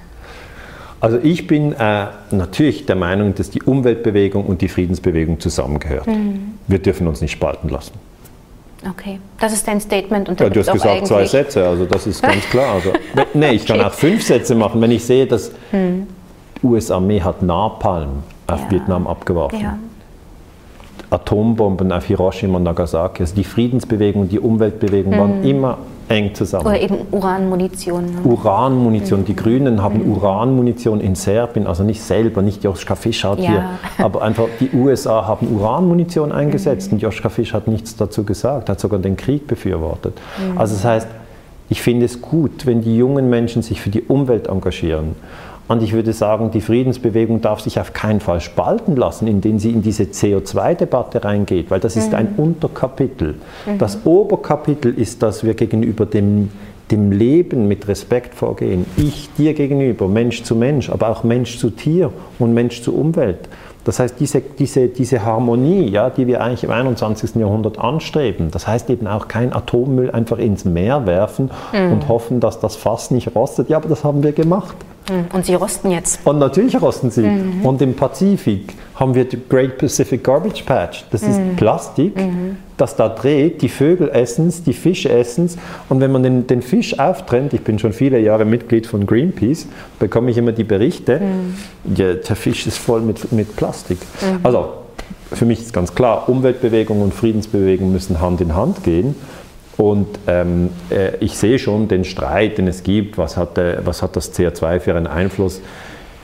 Also 1.02 1.18
ich 1.24 1.48
bin 1.48 1.74
äh, 1.74 2.08
natürlich 2.32 2.86
der 2.86 2.96
Meinung, 2.96 3.34
dass 3.34 3.50
die 3.50 3.62
Umweltbewegung 3.62 4.46
und 4.46 4.62
die 4.62 4.68
Friedensbewegung 4.68 5.40
zusammengehört. 5.40 6.08
Mhm. 6.08 6.56
Wir 6.68 6.80
dürfen 6.80 7.08
uns 7.08 7.22
nicht 7.22 7.32
spalten 7.32 7.70
lassen. 7.70 7.94
Okay, 8.88 9.20
das 9.40 9.54
ist 9.54 9.68
dein 9.68 9.82
Statement. 9.82 10.30
Und 10.30 10.40
ja, 10.40 10.50
du 10.50 10.60
hast 10.60 10.72
gesagt 10.72 11.08
zwei 11.08 11.26
Sätze, 11.26 11.68
also 11.68 11.86
das 11.86 12.08
ist 12.08 12.22
ganz 12.22 12.44
klar. 12.50 12.76
Also, 12.76 12.94
nee, 13.34 13.52
ich 13.52 13.64
okay. 13.64 13.74
kann 13.74 13.86
auch 13.86 13.94
fünf 13.94 14.24
Sätze 14.24 14.56
machen. 14.56 14.80
Wenn 14.82 14.92
ich 14.92 15.04
sehe, 15.04 15.26
dass 15.26 15.52
hm. 15.72 16.08
die 16.62 16.66
US-Armee 16.66 17.22
hat 17.22 17.42
Napalm 17.42 18.24
auf 18.48 18.62
ja. 18.62 18.72
Vietnam 18.72 19.08
abgeworfen. 19.08 19.60
Ja. 19.60 19.78
Atombomben 21.10 21.92
auf 21.92 22.06
Hiroshima 22.06 22.58
und 22.58 22.64
Nagasaki. 22.64 23.24
Also 23.24 23.36
die 23.36 23.44
Friedensbewegung 23.44 24.24
und 24.24 24.32
die 24.32 24.40
Umweltbewegung 24.40 25.14
mhm. 25.14 25.20
waren 25.20 25.44
immer 25.44 25.78
eng 26.10 26.34
zusammen. 26.34 26.66
Oder 26.66 26.82
eben 26.82 26.98
Uranmunition. 27.12 28.06
Ne? 28.06 28.22
Uranmunition. 28.24 29.22
Mhm. 29.22 29.26
Die 29.26 29.36
Grünen 29.36 29.82
haben 29.82 30.04
mhm. 30.06 30.14
Uranmunition 30.14 31.02
in 31.02 31.16
Serbien, 31.16 31.68
also 31.68 31.84
nicht 31.84 32.02
selber, 32.02 32.42
nicht 32.42 32.64
Joschka 32.64 32.96
Fischer 32.96 33.32
hat 33.32 33.40
ja. 33.40 33.50
hier, 33.50 33.66
aber 33.98 34.22
einfach 34.24 34.46
die 34.60 34.72
USA 34.74 35.28
haben 35.28 35.48
Uranmunition 35.56 36.32
eingesetzt 36.32 36.88
mhm. 36.88 36.96
und 36.96 37.02
Joschka 37.02 37.30
Fischer 37.30 37.58
hat 37.58 37.68
nichts 37.68 37.96
dazu 37.96 38.24
gesagt, 38.24 38.70
hat 38.70 38.80
sogar 38.80 39.00
den 39.00 39.16
Krieg 39.16 39.48
befürwortet. 39.48 40.16
Mhm. 40.38 40.58
Also 40.58 40.74
das 40.74 40.84
heißt, 40.84 41.08
ich 41.70 41.82
finde 41.84 42.08
es 42.08 42.22
gut, 42.22 42.66
wenn 42.66 42.82
die 42.82 42.98
jungen 42.98 43.30
Menschen 43.30 43.62
sich 43.62 43.80
für 43.80 43.92
die 43.92 44.02
Umwelt 44.02 44.48
engagieren. 44.48 45.16
Und 45.70 45.84
ich 45.84 45.94
würde 45.94 46.14
sagen, 46.14 46.50
die 46.50 46.62
Friedensbewegung 46.62 47.42
darf 47.42 47.62
sich 47.62 47.80
auf 47.80 47.94
keinen 47.94 48.22
Fall 48.22 48.42
spalten 48.42 48.96
lassen, 48.96 49.28
indem 49.28 49.60
sie 49.60 49.70
in 49.70 49.84
diese 49.84 50.06
CO2-Debatte 50.06 51.24
reingeht, 51.24 51.70
weil 51.70 51.80
das 51.80 51.96
ist 51.96 52.10
mhm. 52.10 52.16
ein 52.16 52.28
Unterkapitel. 52.38 53.36
Mhm. 53.68 53.78
Das 53.78 54.00
Oberkapitel 54.04 54.92
ist, 54.92 55.22
dass 55.22 55.44
wir 55.44 55.54
gegenüber 55.54 56.08
dem, 56.08 56.50
dem 56.90 57.12
Leben 57.12 57.68
mit 57.68 57.88
Respekt 57.88 58.34
vorgehen. 58.34 58.88
Ich 58.98 59.30
dir 59.38 59.54
gegenüber, 59.54 60.08
Mensch 60.08 60.42
zu 60.42 60.56
Mensch, 60.56 60.90
aber 60.90 61.10
auch 61.10 61.24
Mensch 61.24 61.60
zu 61.60 61.70
Tier 61.70 62.12
und 62.40 62.56
Mensch 62.56 62.82
zu 62.82 62.96
Umwelt. 62.96 63.48
Das 63.84 64.00
heißt, 64.00 64.16
diese, 64.20 64.42
diese, 64.42 64.88
diese 64.88 65.24
Harmonie, 65.24 65.88
ja, 65.88 66.10
die 66.10 66.26
wir 66.26 66.42
eigentlich 66.42 66.64
im 66.64 66.72
21. 66.72 67.36
Jahrhundert 67.36 67.78
anstreben, 67.78 68.50
das 68.50 68.66
heißt 68.66 68.90
eben 68.90 69.06
auch 69.06 69.28
kein 69.28 69.54
Atommüll 69.54 70.10
einfach 70.10 70.40
ins 70.40 70.66
Meer 70.66 71.06
werfen 71.06 71.52
mhm. 71.74 71.92
und 71.92 72.08
hoffen, 72.08 72.40
dass 72.40 72.60
das 72.60 72.76
Fass 72.76 73.12
nicht 73.12 73.36
rostet. 73.36 73.70
Ja, 73.70 73.78
aber 73.78 73.88
das 73.88 74.04
haben 74.04 74.24
wir 74.24 74.32
gemacht. 74.32 74.76
Hm, 75.10 75.26
und 75.34 75.46
sie 75.46 75.56
rosten 75.56 75.92
jetzt. 75.92 76.26
Und 76.26 76.40
natürlich 76.40 76.80
rosten 76.82 77.10
sie. 77.12 77.24
Mhm. 77.24 77.66
Und 77.66 77.82
im 77.82 77.96
Pazifik 77.96 78.74
haben 78.96 79.16
wir 79.16 79.26
die 79.26 79.40
Great 79.50 79.78
Pacific 79.78 80.24
Garbage 80.24 80.64
Patch. 80.64 81.06
Das 81.12 81.24
mhm. 81.24 81.30
ist 81.30 81.56
Plastik, 81.58 82.16
mhm. 82.16 82.58
das 82.78 82.96
da 82.96 83.10
dreht. 83.10 83.62
Die 83.62 83.70
Vögel 83.70 84.10
essen 84.10 84.48
es, 84.48 84.64
die 84.64 84.74
Fische 84.74 85.10
essen 85.10 85.46
es. 85.46 85.58
Und 85.90 86.00
wenn 86.00 86.12
man 86.12 86.24
den, 86.24 86.48
den 86.48 86.62
Fisch 86.62 87.00
auftrennt, 87.00 87.54
ich 87.54 87.62
bin 87.62 87.80
schon 87.80 87.94
viele 87.94 88.20
Jahre 88.20 88.46
Mitglied 88.46 88.88
von 88.88 89.06
Greenpeace, 89.06 89.68
bekomme 90.00 90.32
ich 90.32 90.38
immer 90.38 90.52
die 90.52 90.64
Berichte, 90.64 91.20
mhm. 91.20 91.96
ja, 91.96 92.14
der 92.14 92.36
Fisch 92.36 92.68
ist 92.68 92.78
voll 92.78 93.02
mit, 93.02 93.32
mit 93.32 93.56
Plastik. 93.56 93.98
Mhm. 94.22 94.40
Also 94.44 94.74
für 95.32 95.46
mich 95.46 95.62
ist 95.62 95.74
ganz 95.74 95.94
klar, 95.94 96.28
Umweltbewegung 96.28 97.02
und 97.02 97.14
Friedensbewegung 97.14 97.92
müssen 97.92 98.20
Hand 98.20 98.42
in 98.42 98.56
Hand 98.56 98.84
gehen. 98.84 99.16
Und 99.80 100.08
ähm, 100.28 100.72
äh, 100.90 101.16
ich 101.22 101.38
sehe 101.38 101.58
schon 101.58 101.88
den 101.88 102.04
Streit, 102.04 102.58
den 102.58 102.68
es 102.68 102.84
gibt, 102.84 103.18
was 103.18 103.38
hat, 103.38 103.58
äh, 103.58 103.78
was 103.86 104.02
hat 104.02 104.18
das 104.18 104.38
CO2 104.38 104.82
für 104.82 104.94
einen 104.94 105.08
Einfluss 105.08 105.62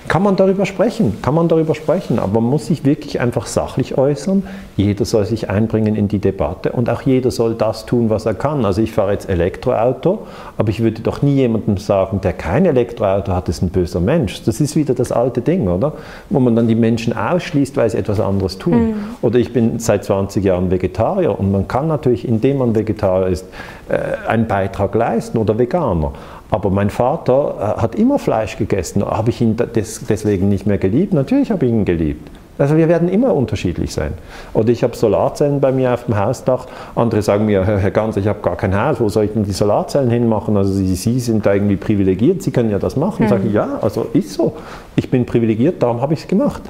kann 0.08 0.24
man 0.24 0.36
darüber 0.36 0.66
sprechen, 0.66 1.18
kann 1.22 1.34
man 1.34 1.47
darüber 1.47 1.76
sprechen, 1.76 2.20
aber 2.20 2.41
man 2.41 2.49
muss 2.49 2.68
sich 2.68 2.86
wirklich 2.86 3.20
einfach 3.20 3.47
sachlich 3.47 3.97
äußern. 3.97 4.43
Jeder 4.78 5.06
soll 5.06 5.26
sich 5.26 5.49
einbringen 5.49 5.95
in 5.95 6.08
die 6.08 6.20
Debatte 6.20 6.72
und 6.72 6.89
auch 6.89 7.01
jeder 7.01 7.32
soll 7.32 7.56
das 7.56 7.86
tun, 7.86 8.10
was 8.10 8.26
er 8.26 8.34
kann. 8.34 8.66
Also 8.66 8.82
ich 8.82 8.91
fahre 8.91 9.14
jetzt 9.14 9.30
Elektroauto, 9.30 10.20
aber 10.58 10.70
ich 10.70 10.82
würde 10.82 11.01
doch 11.01 11.22
nie 11.22 11.36
jemandem 11.36 11.78
sagen, 11.78 12.22
der 12.22 12.34
kein 12.34 12.66
Elektroauto 12.66 13.32
hat, 13.32 13.49
ist 13.49 13.62
ein 13.62 13.70
böser 13.70 13.99
Mensch. 13.99 14.43
Das 14.43 14.62
ist 14.62 14.76
wieder 14.76 14.93
das 14.93 15.12
alte 15.12 15.41
Ding, 15.41 15.68
oder? 15.68 15.93
Wo 16.30 16.39
man 16.39 16.56
dann 16.56 16.68
die 16.68 16.76
Menschen 16.76 17.16
ausschließt, 17.16 17.76
weil 17.78 17.89
sie 17.89 17.97
etwas 17.97 18.20
anderes 18.20 18.58
tun. 18.58 18.89
Mhm. 18.89 18.95
Oder 19.22 19.39
ich 19.39 19.53
bin 19.53 19.80
seit 19.80 20.03
20 20.03 20.43
Jahren 20.43 20.72
Vegetarier 20.72 21.38
und 21.38 21.51
man 21.51 21.68
kann 21.68 21.88
natürlich, 21.88 22.28
indem 22.28 22.60
man 22.60 22.76
Vegetarier 22.76 23.28
ist, 23.28 23.45
äh, 23.89 24.28
einen 24.28 24.47
Beitrag 24.47 24.93
leisten 24.93 25.38
oder 25.38 25.58
Veganer. 25.58 26.12
Aber 26.52 26.70
mein 26.70 26.89
Vater 26.89 27.76
äh, 27.78 27.82
hat 27.82 27.96
immer 27.96 28.20
Fleisch 28.20 28.58
gegessen. 28.58 29.04
Habe 29.04 29.30
ich 29.30 29.41
ihn 29.41 29.58
deswegen 29.58 30.50
nicht 30.50 30.66
mehr 30.66 30.78
geliebt? 30.78 31.14
Natürlich 31.14 31.52
habe 31.52 31.66
ich 31.66 31.72
ihn 31.72 31.86
geliebt. 31.86 32.30
Also 32.58 32.78
wir 32.78 32.88
werden 32.88 33.10
immer 33.10 33.34
unterschiedlich 33.34 33.93
sein. 33.93 34.14
Oder 34.54 34.70
ich 34.70 34.82
habe 34.84 34.96
Solarzellen 34.96 35.60
bei 35.60 35.74
mir 35.74 35.93
auf 35.93 36.06
dem 36.06 36.18
Hausdach. 36.18 36.68
Andere 36.96 37.22
sagen 37.22 37.46
mir, 37.46 37.66
Herr 37.66 37.91
Ganz, 37.91 38.16
ich 38.16 38.28
habe 38.28 38.39
gar 38.41 38.56
kein 38.56 38.80
Haus, 38.80 39.02
wo 39.02 39.10
soll 39.10 39.26
ich 39.26 39.34
denn 39.34 39.43
die 39.43 39.52
Solarzellen 39.52 40.10
hinmachen? 40.10 40.56
Also 40.56 40.72
Sie, 40.72 40.96
Sie 40.96 41.20
sind 41.20 41.46
da 41.46 41.54
irgendwie 41.54 41.76
privilegiert, 41.76 42.41
Sie 42.41 42.52
können 42.52 42.70
ja 42.70 42.80
das 42.80 42.96
machen. 42.96 43.26
Mhm. 43.26 43.30
Sage 43.30 43.48
ich, 43.48 43.54
ja, 43.54 43.80
also 43.82 44.08
ist 44.14 44.34
so. 44.34 44.54
Ich 44.96 45.12
bin 45.12 45.26
privilegiert, 45.26 45.84
darum 45.84 46.00
habe 46.00 46.14
ich 46.14 46.22
es 46.22 46.28
gemacht. 46.28 46.62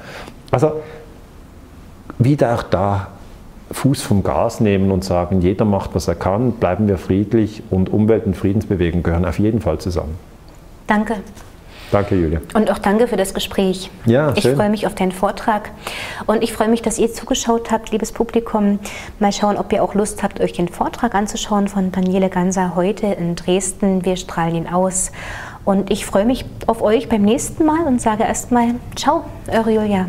Also 0.50 0.72
wieder 2.18 2.54
auch 2.54 2.64
da 2.64 3.08
Fuß 3.70 4.02
vom 4.02 4.22
Gas 4.22 4.60
nehmen 4.60 4.90
und 4.90 5.04
sagen, 5.04 5.40
jeder 5.40 5.64
macht, 5.64 5.94
was 5.94 6.08
er 6.08 6.14
kann, 6.14 6.52
bleiben 6.52 6.88
wir 6.88 6.98
friedlich 6.98 7.62
und 7.70 7.92
Umwelt- 7.92 8.26
und 8.26 8.36
Friedensbewegung 8.36 9.02
gehören 9.02 9.24
auf 9.24 9.38
jeden 9.38 9.60
Fall 9.60 9.78
zusammen. 9.78 10.16
Danke. 10.86 11.16
Danke, 11.92 12.16
Julia. 12.16 12.40
Und 12.54 12.70
auch 12.70 12.78
danke 12.78 13.06
für 13.06 13.16
das 13.16 13.32
Gespräch. 13.32 13.90
Ja, 14.06 14.32
ich 14.34 14.48
freue 14.48 14.70
mich 14.70 14.86
auf 14.86 14.94
deinen 14.94 15.12
Vortrag 15.12 15.70
und 16.26 16.42
ich 16.42 16.52
freue 16.52 16.68
mich, 16.68 16.82
dass 16.82 16.98
ihr 16.98 17.12
zugeschaut 17.12 17.70
habt, 17.70 17.92
liebes 17.92 18.12
Publikum. 18.12 18.80
Mal 19.20 19.32
schauen, 19.32 19.56
ob 19.56 19.72
ihr 19.72 19.82
auch 19.84 19.94
Lust 19.94 20.22
habt, 20.22 20.40
euch 20.40 20.52
den 20.52 20.68
Vortrag 20.68 21.14
anzuschauen 21.14 21.68
von 21.68 21.92
Daniele 21.92 22.28
Ganser 22.28 22.74
heute 22.74 23.06
in 23.06 23.36
Dresden. 23.36 24.04
Wir 24.04 24.16
strahlen 24.16 24.56
ihn 24.56 24.68
aus. 24.68 25.12
Und 25.64 25.90
ich 25.90 26.06
freue 26.06 26.24
mich 26.24 26.44
auf 26.66 26.82
euch 26.82 27.08
beim 27.08 27.22
nächsten 27.22 27.64
Mal 27.64 27.86
und 27.86 28.00
sage 28.00 28.24
erstmal 28.24 28.74
Ciao, 28.96 29.24
eure 29.48 29.70
Julia. 29.70 30.06